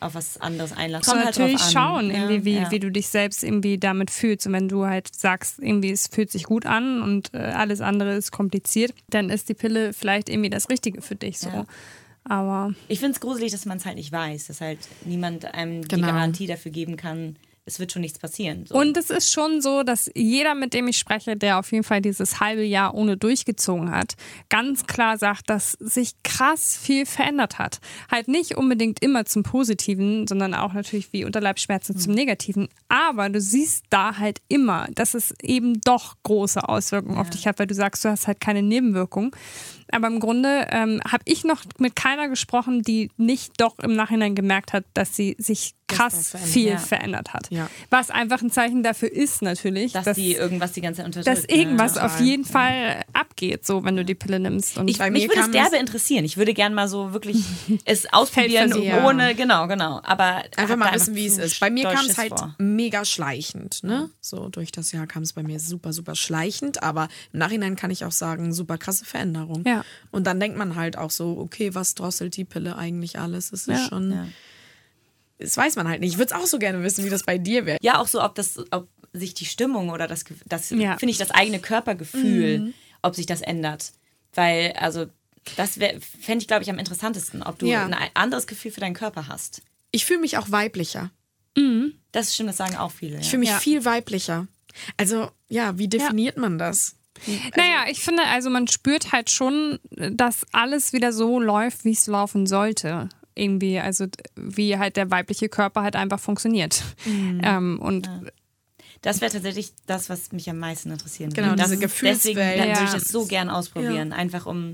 auf 0.00 0.14
was 0.14 0.36
anderes 0.38 0.72
einlasse. 0.72 1.10
Kommt 1.10 1.24
halt 1.24 1.34
natürlich 1.36 1.60
drauf 1.60 1.66
an. 1.68 1.72
schauen, 1.72 2.10
Ja, 2.10 2.44
wie, 2.44 2.54
ja. 2.56 2.70
wie 2.70 2.78
du 2.80 2.90
dich 2.90 3.08
selbst 3.08 3.42
irgendwie 3.42 3.78
damit 3.78 4.10
fühlst. 4.10 4.46
Und 4.46 4.52
wenn 4.52 4.68
du 4.68 4.84
halt 4.84 5.14
sagst, 5.14 5.60
irgendwie 5.60 5.90
es 5.90 6.08
fühlt 6.08 6.30
sich 6.30 6.44
gut 6.44 6.66
an 6.66 7.00
und 7.00 7.32
äh, 7.32 7.38
alles 7.38 7.80
andere 7.80 8.14
ist 8.14 8.30
kompliziert, 8.30 8.92
dann 9.08 9.30
ist 9.30 9.48
die 9.48 9.54
Pille 9.54 9.92
vielleicht 9.94 10.28
irgendwie 10.28 10.50
das 10.50 10.68
Richtige 10.68 11.00
für 11.00 11.14
dich 11.14 11.38
so. 11.38 11.48
Ja. 11.48 11.64
Aber 12.24 12.74
Ich 12.88 13.00
finde 13.00 13.14
es 13.14 13.20
gruselig, 13.20 13.52
dass 13.52 13.66
man 13.66 13.78
es 13.78 13.86
halt 13.86 13.96
nicht 13.96 14.10
weiß, 14.12 14.46
dass 14.48 14.60
halt 14.60 14.78
niemand 15.04 15.44
einem 15.54 15.82
die 15.82 15.88
Genau. 15.88 16.06
Garantie 16.08 16.46
dafür 16.46 16.70
geben 16.72 16.96
kann, 16.96 17.36
es 17.66 17.78
wird 17.78 17.92
schon 17.92 18.02
nichts 18.02 18.18
passieren. 18.18 18.66
So. 18.66 18.74
Und 18.74 18.96
es 18.96 19.08
ist 19.08 19.32
schon 19.32 19.62
so, 19.62 19.82
dass 19.82 20.10
jeder, 20.14 20.54
mit 20.54 20.74
dem 20.74 20.86
ich 20.86 20.98
spreche, 20.98 21.34
der 21.34 21.58
auf 21.58 21.72
jeden 21.72 21.84
Fall 21.84 22.02
dieses 22.02 22.38
halbe 22.38 22.62
Jahr 22.62 22.94
ohne 22.94 23.16
durchgezogen 23.16 23.90
hat, 23.90 24.14
ganz 24.50 24.86
klar 24.86 25.16
sagt, 25.16 25.48
dass 25.48 25.72
sich 25.72 26.12
krass 26.22 26.76
viel 26.76 27.06
verändert 27.06 27.58
hat. 27.58 27.80
Halt 28.10 28.28
nicht 28.28 28.56
unbedingt 28.56 29.02
immer 29.02 29.24
zum 29.24 29.44
Positiven, 29.44 30.26
sondern 30.26 30.52
auch 30.52 30.74
natürlich 30.74 31.12
wie 31.14 31.24
Unterleibsschmerzen 31.24 31.96
zum 31.96 32.12
Negativen. 32.12 32.68
Aber 32.88 33.30
du 33.30 33.40
siehst 33.40 33.84
da 33.88 34.18
halt 34.18 34.40
immer, 34.48 34.86
dass 34.94 35.14
es 35.14 35.34
eben 35.40 35.80
doch 35.80 36.16
große 36.22 36.68
Auswirkungen 36.68 37.16
auf 37.16 37.30
dich 37.30 37.46
hat, 37.46 37.58
weil 37.58 37.66
du 37.66 37.74
sagst, 37.74 38.04
du 38.04 38.10
hast 38.10 38.26
halt 38.26 38.40
keine 38.40 38.62
Nebenwirkungen. 38.62 39.30
Aber 39.90 40.08
im 40.08 40.20
Grunde 40.20 40.66
ähm, 40.70 41.00
habe 41.10 41.22
ich 41.26 41.44
noch 41.44 41.62
mit 41.78 41.96
keiner 41.96 42.28
gesprochen, 42.28 42.82
die 42.82 43.10
nicht 43.16 43.60
doch 43.60 43.78
im 43.78 43.94
Nachhinein 43.94 44.34
gemerkt 44.34 44.72
hat, 44.72 44.84
dass 44.92 45.14
sie 45.16 45.36
sich 45.38 45.74
krass 45.86 46.28
verändert. 46.30 46.52
viel 46.52 46.68
Ja. 46.70 46.78
verändert 46.78 47.34
hat. 47.34 47.50
Ja. 47.50 47.68
Was 47.90 48.10
einfach 48.10 48.40
ein 48.42 48.50
Zeichen 48.50 48.82
dafür 48.82 49.12
ist 49.12 49.42
natürlich, 49.42 49.92
dass, 49.92 50.04
dass, 50.04 50.16
die 50.16 50.34
irgendwas 50.34 50.72
die 50.72 50.80
ganze 50.80 50.98
Zeit 50.98 51.06
unterdrückt. 51.06 51.38
dass 51.38 51.44
irgendwas 51.44 51.96
ne? 51.96 52.04
auf 52.04 52.20
jeden 52.20 52.44
Fall 52.44 53.02
abgeht, 53.12 53.66
so 53.66 53.84
wenn 53.84 53.94
du 53.96 54.04
die 54.04 54.14
Pille 54.14 54.40
nimmst. 54.40 54.78
Und 54.78 54.88
Ich, 54.88 54.98
Bei 54.98 55.10
mich 55.10 55.28
würde 55.28 55.40
es 55.40 55.50
derbe 55.50 55.76
interessieren. 55.76 56.24
Ich 56.24 56.36
würde 56.36 56.54
gerne 56.54 56.74
mal 56.74 56.88
so 56.88 57.12
wirklich 57.12 57.44
es 57.84 58.10
ausprobieren, 58.12 58.72
Feldversuch. 58.72 59.04
ohne, 59.04 59.34
genau, 59.34 59.66
genau. 59.68 60.00
Aber 60.04 60.42
Einfach 60.56 60.76
mal 60.76 60.94
wissen, 60.94 61.14
wie 61.14 61.26
es 61.26 61.38
ist. 61.38 61.60
Bei 61.60 61.70
mir 61.70 61.84
kam 61.90 62.06
es 62.06 62.16
halt 62.16 62.30
vor. 62.38 62.54
mega 62.58 63.04
schleichend, 63.04 63.82
ne? 63.84 64.10
So 64.20 64.48
durch 64.48 64.72
das 64.72 64.90
Jahr 64.92 65.06
kam 65.06 65.22
es 65.22 65.32
bei 65.34 65.42
mir 65.42 65.60
super, 65.60 65.92
super 65.92 66.14
schleichend, 66.16 66.82
aber 66.82 67.08
im 67.32 67.38
Nachhinein 67.40 67.76
kann 67.76 67.90
ich 67.90 68.04
auch 68.04 68.12
sagen, 68.12 68.52
super 68.54 68.78
krasse 68.78 69.04
Veränderung. 69.04 69.64
Ja. 69.66 69.84
Und 70.10 70.26
dann 70.26 70.40
denkt 70.40 70.56
man 70.56 70.76
halt 70.76 70.96
auch 70.98 71.10
so, 71.10 71.36
okay, 71.38 71.74
was 71.74 71.94
drosselt 71.94 72.36
die 72.36 72.44
Pille 72.44 72.76
eigentlich 72.76 73.18
alles? 73.18 73.52
Es 73.52 73.66
ist 73.68 73.78
Ja. 73.78 73.88
schon, 73.88 74.10
Ja. 74.12 74.26
Das 75.38 75.56
weiß 75.56 75.76
man 75.76 75.88
halt 75.88 76.00
nicht. 76.00 76.12
Ich 76.12 76.18
würde 76.18 76.34
es 76.34 76.40
auch 76.40 76.46
so 76.46 76.58
gerne 76.58 76.82
wissen, 76.82 77.04
wie 77.04 77.10
das 77.10 77.24
bei 77.24 77.38
dir 77.38 77.66
wäre. 77.66 77.78
Ja, 77.82 77.98
auch 77.98 78.06
so, 78.08 78.22
ob 78.22 78.34
das, 78.34 78.58
ob 78.70 78.88
sich 79.12 79.34
die 79.34 79.46
Stimmung 79.46 79.90
oder 79.90 80.06
das, 80.08 80.24
das 80.46 80.70
Ja. 80.70 80.96
finde 80.98 81.10
ich, 81.12 81.18
das 81.18 81.30
eigene 81.30 81.58
Körpergefühl, 81.60 82.58
Mhm. 82.60 82.74
ob 83.02 83.14
sich 83.14 83.26
das 83.26 83.40
ändert. 83.42 83.92
Weil, 84.34 84.72
also, 84.72 85.06
das 85.56 85.72
fände 85.74 86.38
ich, 86.42 86.48
glaube 86.48 86.62
ich, 86.62 86.70
am 86.70 86.78
interessantesten, 86.78 87.42
ob 87.42 87.58
du 87.58 87.66
Ja. 87.66 87.84
ein 87.86 87.94
anderes 88.14 88.46
Gefühl 88.46 88.70
für 88.72 88.80
deinen 88.80 88.94
Körper 88.94 89.28
hast. 89.28 89.62
Ich 89.92 90.04
fühle 90.04 90.20
mich 90.20 90.38
auch 90.38 90.50
weiblicher. 90.50 91.10
Das 92.12 92.34
stimmt, 92.34 92.48
das 92.48 92.56
sagen 92.56 92.76
auch 92.76 92.90
viele. 92.90 93.18
Ich 93.18 93.24
Ja. 93.26 93.30
fühle 93.30 93.40
mich 93.40 93.48
Ja. 93.50 93.58
viel 93.58 93.84
weiblicher. 93.84 94.46
Also, 94.96 95.30
ja, 95.48 95.78
wie 95.78 95.88
definiert 95.88 96.36
man 96.36 96.58
das? 96.58 96.96
naja, 97.56 97.84
ich 97.88 98.00
finde, 98.00 98.24
also 98.24 98.50
man 98.50 98.66
spürt 98.66 99.12
halt 99.12 99.30
schon, 99.30 99.78
dass 99.92 100.44
alles 100.52 100.92
wieder 100.92 101.12
so 101.12 101.38
läuft, 101.38 101.84
wie 101.84 101.92
es 101.92 102.06
laufen 102.08 102.46
sollte. 102.48 103.08
Irgendwie, 103.36 103.78
also 103.80 104.06
wie 104.36 104.78
halt 104.78 104.96
der 104.96 105.10
weibliche 105.10 105.48
Körper 105.48 105.82
halt 105.82 105.96
einfach 105.96 106.20
funktioniert. 106.20 106.82
Ähm, 107.06 107.78
und 107.80 108.08
Das 109.02 109.20
wäre 109.20 109.30
tatsächlich 109.32 109.72
das, 109.86 110.08
was 110.08 110.32
mich 110.32 110.48
am 110.48 110.58
meisten 110.58 110.90
interessieren 110.90 111.30
würde. 111.32 111.42
Genau, 111.42 111.54
das, 111.56 111.70
diese 111.70 111.80
Deswegen 111.80 112.10
Gefühlswelt. 112.36 112.58
dann 112.58 112.68
würde 112.68 112.84
ich 112.84 112.92
Ja. 112.92 112.94
das 112.94 113.08
so 113.08 113.26
gern 113.26 113.50
ausprobieren. 113.50 114.12
Einfach 114.12 114.46
um, 114.46 114.72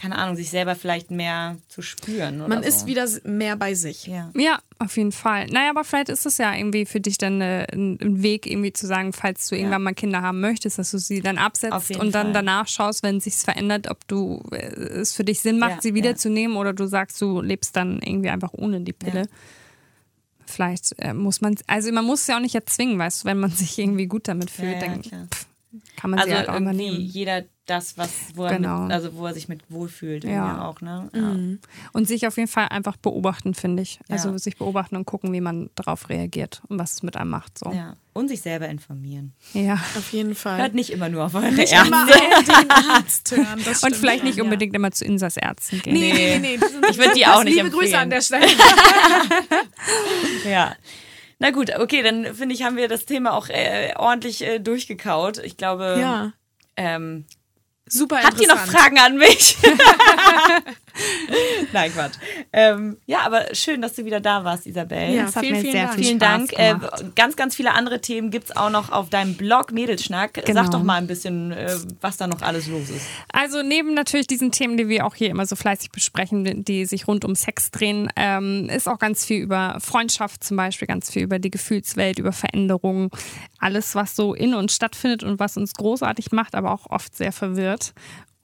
keine 0.00 0.16
Ahnung, 0.16 0.36
sich 0.36 0.48
selber 0.48 0.76
vielleicht 0.76 1.10
mehr 1.10 1.56
zu 1.66 1.82
spüren. 1.82 2.40
Oder 2.40 2.48
Man 2.48 2.62
so. 2.62 2.68
ist 2.68 2.86
wieder 2.86 3.08
mehr 3.24 3.56
bei 3.56 3.74
sich. 3.74 4.06
Ja. 4.06 4.30
Ja, 4.36 4.60
auf 4.78 4.96
jeden 4.96 5.10
Fall. 5.10 5.46
Naja, 5.46 5.70
aber 5.70 5.82
vielleicht 5.82 6.08
ist 6.08 6.24
es 6.24 6.38
ja 6.38 6.54
irgendwie 6.54 6.86
für 6.86 7.00
dich 7.00 7.18
dann 7.18 7.40
äh, 7.40 7.66
ein 7.72 8.22
Weg, 8.22 8.46
irgendwie 8.46 8.72
zu 8.72 8.86
sagen, 8.86 9.12
falls 9.12 9.48
du 9.48 9.56
irgendwann 9.56 9.82
mal 9.82 9.94
Kinder 9.94 10.22
haben 10.22 10.40
möchtest, 10.40 10.78
dass 10.78 10.92
du 10.92 10.98
sie 10.98 11.20
dann 11.20 11.36
absetzt 11.36 11.96
und 11.96 12.14
dann 12.14 12.26
Fall. 12.26 12.32
danach 12.32 12.68
schaust, 12.68 13.02
wenn 13.02 13.16
es 13.16 13.24
sich 13.24 13.34
verändert, 13.34 13.90
ob 13.90 14.06
du 14.06 14.40
äh, 14.52 14.58
es 14.66 15.14
für 15.14 15.24
dich 15.24 15.40
Sinn 15.40 15.58
macht, 15.58 15.70
Ja, 15.72 15.80
sie 15.82 15.88
ja. 15.88 15.94
wiederzunehmen 15.96 16.56
oder 16.56 16.72
du 16.72 16.86
sagst, 16.86 17.20
du 17.20 17.40
lebst 17.40 17.74
dann 17.74 17.98
irgendwie 18.00 18.30
einfach 18.30 18.52
ohne 18.52 18.80
die 18.82 18.92
Pille. 18.92 19.22
Ja. 19.22 19.26
Vielleicht 20.46 20.94
äh, 20.98 21.12
muss 21.12 21.40
man, 21.40 21.56
also 21.66 21.92
man 21.92 22.04
muss 22.04 22.22
es 22.22 22.26
ja 22.28 22.36
auch 22.36 22.40
nicht 22.40 22.54
erzwingen, 22.54 22.98
weißt 22.98 23.24
du, 23.24 23.28
wenn 23.28 23.38
man 23.40 23.50
sich 23.50 23.78
irgendwie 23.78 24.06
gut 24.06 24.28
damit 24.28 24.50
fühlt, 24.50 24.80
Ja, 24.80 24.86
ja, 24.86 24.94
dann 24.94 25.02
pff, 25.02 25.46
kann 25.96 26.10
man 26.10 26.20
Also 26.20 26.30
sie 26.30 26.36
halt 26.36 26.48
auch 26.48 26.54
irgendwie 26.54 26.86
übernehmen. 26.86 27.00
jeder 27.04 27.42
das, 27.68 27.96
was, 27.98 28.10
wo 28.34 28.44
er, 28.44 28.56
Genau. 28.56 28.80
mit, 28.82 28.92
also 28.92 29.14
wo 29.14 29.26
er 29.26 29.34
sich 29.34 29.48
mit 29.48 29.62
wohlfühlt, 29.68 30.24
Ja. 30.24 30.64
auch, 30.66 30.80
ne? 30.80 31.10
Ja. 31.14 31.36
Und 31.92 32.08
sich 32.08 32.26
auf 32.26 32.36
jeden 32.36 32.48
Fall 32.48 32.68
einfach 32.68 32.96
beobachten, 32.96 33.54
finde 33.54 33.82
ich. 33.82 34.00
Also 34.08 34.30
Ja. 34.30 34.38
sich 34.38 34.56
beobachten 34.56 34.96
und 34.96 35.04
gucken, 35.04 35.32
wie 35.32 35.40
man 35.40 35.70
darauf 35.74 36.08
reagiert 36.08 36.62
und 36.68 36.78
was 36.78 36.94
es 36.94 37.02
mit 37.02 37.16
einem 37.16 37.30
macht. 37.30 37.58
So. 37.58 37.70
ja. 37.72 37.94
Und 38.14 38.28
sich 38.28 38.40
selber 38.42 38.68
informieren. 38.68 39.32
ja. 39.52 39.74
Auf 39.96 40.10
jeden 40.12 40.34
Fall. 40.34 40.58
Hört 40.60 40.74
nicht 40.74 40.90
immer 40.90 41.08
nur 41.08 41.24
auf 41.26 41.34
eure 41.36 41.52
nicht 41.52 41.72
Ärzte. 41.72 41.86
immer 41.88 42.02
auf 42.04 42.44
den 42.44 42.70
Arzt 42.70 43.30
hören. 43.36 43.62
Das 43.64 43.82
Und 43.84 43.94
vielleicht 43.94 44.24
nicht 44.24 44.40
unbedingt 44.40 44.74
immer 44.74 44.90
zu 44.90 45.04
Insas 45.04 45.36
Ärzten 45.36 45.80
gehen. 45.82 45.92
Nee, 45.92 46.12
nee, 46.12 46.38
nee. 46.38 46.58
sind- 46.58 46.84
Ich 46.90 46.98
würde 46.98 47.12
die 47.14 47.26
auch 47.26 47.44
nicht 47.44 47.54
Liebe 47.54 47.66
empfehlen. 47.68 47.84
Grüße 47.84 47.98
an 47.98 48.10
der 48.10 48.20
Stelle. 48.22 48.46
Ja. 50.44 50.74
Na 51.38 51.50
gut, 51.50 51.70
okay, 51.78 52.02
dann 52.02 52.34
finde 52.34 52.54
ich, 52.54 52.62
haben 52.64 52.76
wir 52.76 52.88
das 52.88 53.04
Thema 53.06 53.32
auch 53.34 53.48
äh, 53.48 53.92
ordentlich 53.96 54.42
äh, 54.44 54.58
durchgekaut. 54.58 55.38
Ich 55.38 55.56
glaube, 55.56 55.96
Ja, 56.00 56.32
ähm, 56.76 57.26
super 57.92 58.22
habt 58.22 58.40
ihr 58.40 58.48
noch. 58.48 58.58
Fragen 58.58 58.98
an 58.98 59.16
mich? 59.16 59.56
Nein, 61.72 61.92
Quatsch. 61.92 62.14
Ähm, 62.52 62.96
ja, 63.06 63.20
aber 63.20 63.54
schön, 63.54 63.80
dass 63.82 63.94
du 63.94 64.04
wieder 64.04 64.20
da 64.20 64.44
warst, 64.44 64.66
Isabel. 64.66 65.14
Ja, 65.14 65.24
Das 65.24 65.36
hat 65.36 65.44
vielen, 65.44 65.56
mir 65.56 65.60
vielen 65.60 65.72
sehr 65.72 65.84
Dank. 65.84 65.94
viel 65.94 66.04
Vielen 66.04 66.20
Spaß 66.20 66.28
Dank. 66.48 66.52
Äh, 66.54 66.72
gemacht. 66.74 67.16
ganz, 67.16 67.36
ganz 67.36 67.56
viele 67.56 67.72
andere 67.72 68.00
Themen 68.00 68.30
gibt 68.30 68.46
es 68.50 68.56
auch 68.56 68.70
noch 68.70 68.90
auf 68.90 69.10
deinem 69.10 69.34
Blog 69.34 69.72
Mädelschnack. 69.72 70.34
Genau. 70.34 70.62
Sag 70.62 70.70
doch 70.70 70.82
mal 70.82 70.96
ein 70.96 71.06
bisschen, 71.06 71.52
äh, 71.52 71.76
was 72.00 72.16
da 72.16 72.26
noch 72.26 72.42
alles 72.42 72.66
los 72.66 72.90
ist. 72.90 73.06
Also 73.32 73.62
neben 73.62 73.94
natürlich 73.94 74.26
diesen 74.26 74.50
Themen, 74.50 74.76
die 74.76 74.88
wir 74.88 75.06
auch 75.06 75.14
hier 75.14 75.30
immer 75.30 75.46
so 75.46 75.56
fleißig 75.56 75.90
besprechen, 75.90 76.64
die 76.64 76.84
sich 76.86 77.06
rund 77.06 77.24
um 77.24 77.34
Sex 77.34 77.70
drehen, 77.70 78.10
ähm, 78.16 78.68
ist 78.68 78.88
auch 78.88 78.98
ganz 78.98 79.24
viel 79.24 79.40
über 79.42 79.76
Freundschaft 79.80 80.42
zum 80.44 80.56
Beispiel, 80.56 80.88
ganz 80.88 81.10
viel 81.10 81.22
über 81.22 81.38
die 81.38 81.50
Gefühlswelt, 81.50 82.18
über 82.18 82.32
Veränderungen, 82.32 83.10
alles, 83.58 83.94
was 83.94 84.16
so 84.16 84.34
in 84.34 84.54
uns 84.54 84.74
stattfindet 84.74 85.22
und 85.22 85.38
was 85.38 85.56
uns 85.56 85.74
großartig 85.74 86.32
macht, 86.32 86.54
aber 86.54 86.72
auch 86.72 86.86
oft 86.90 87.16
sehr 87.16 87.32
verwirrt. 87.32 87.92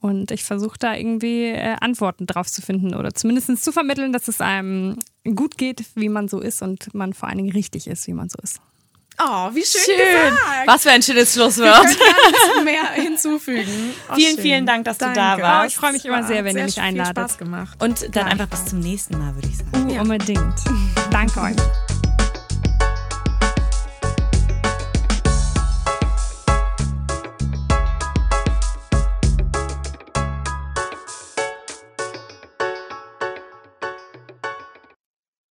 Und 0.05 0.29
ich 0.29 0.43
versuche 0.43 0.77
da 0.77 0.93
irgendwie 0.93 1.45
äh, 1.45 1.75
Antworten 1.81 2.27
drauf 2.27 2.45
zu 2.45 2.61
finden 2.61 2.93
oder 2.93 3.15
zumindest 3.15 3.63
zu 3.63 3.71
vermitteln, 3.71 4.13
dass 4.13 4.27
es 4.27 4.39
einem 4.39 4.99
gut 5.23 5.57
geht, 5.57 5.83
wie 5.95 6.09
man 6.09 6.27
so 6.27 6.39
ist 6.39 6.61
und 6.61 6.93
man 6.93 7.13
vor 7.13 7.27
allen 7.27 7.39
Dingen 7.39 7.51
richtig 7.51 7.87
ist, 7.87 8.05
wie 8.05 8.13
man 8.13 8.29
so 8.29 8.37
ist. 8.43 8.59
Oh, 9.19 9.49
wie 9.53 9.63
schön, 9.63 9.97
gesagt. 9.97 10.67
Was 10.67 10.83
für 10.83 10.91
ein 10.91 11.01
schönes 11.01 11.35
Wir 11.35 11.41
Schlusswort. 11.43 11.85
nichts 11.87 12.63
mehr 12.63 12.91
hinzufügen. 12.91 13.65
Oh, 14.11 14.13
Vielen, 14.13 14.35
schön. 14.35 14.43
vielen 14.43 14.65
Dank, 14.67 14.85
dass 14.85 14.99
du 14.99 15.05
da 15.05 15.13
Danke. 15.13 15.41
warst. 15.41 15.63
Oh, 15.63 15.67
ich 15.67 15.75
freue 15.75 15.93
mich 15.93 16.05
immer 16.05 16.21
sehr, 16.23 16.43
wenn 16.45 16.55
ihr 16.55 16.61
hat 16.63 16.67
mich 16.67 16.75
sehr 16.75 16.83
viel 16.83 16.99
einladet. 16.99 17.17
Spaß 17.17 17.37
gemacht. 17.39 17.83
Und 17.83 18.15
dann 18.15 18.27
einfach 18.27 18.47
bis 18.47 18.65
zum 18.65 18.79
nächsten 18.81 19.17
Mal, 19.17 19.33
würde 19.33 19.47
ich 19.47 19.57
sagen. 19.57 19.89
Uh, 19.89 20.01
Unbedingt. 20.01 20.53
Danke 21.09 21.41
euch. 21.41 21.94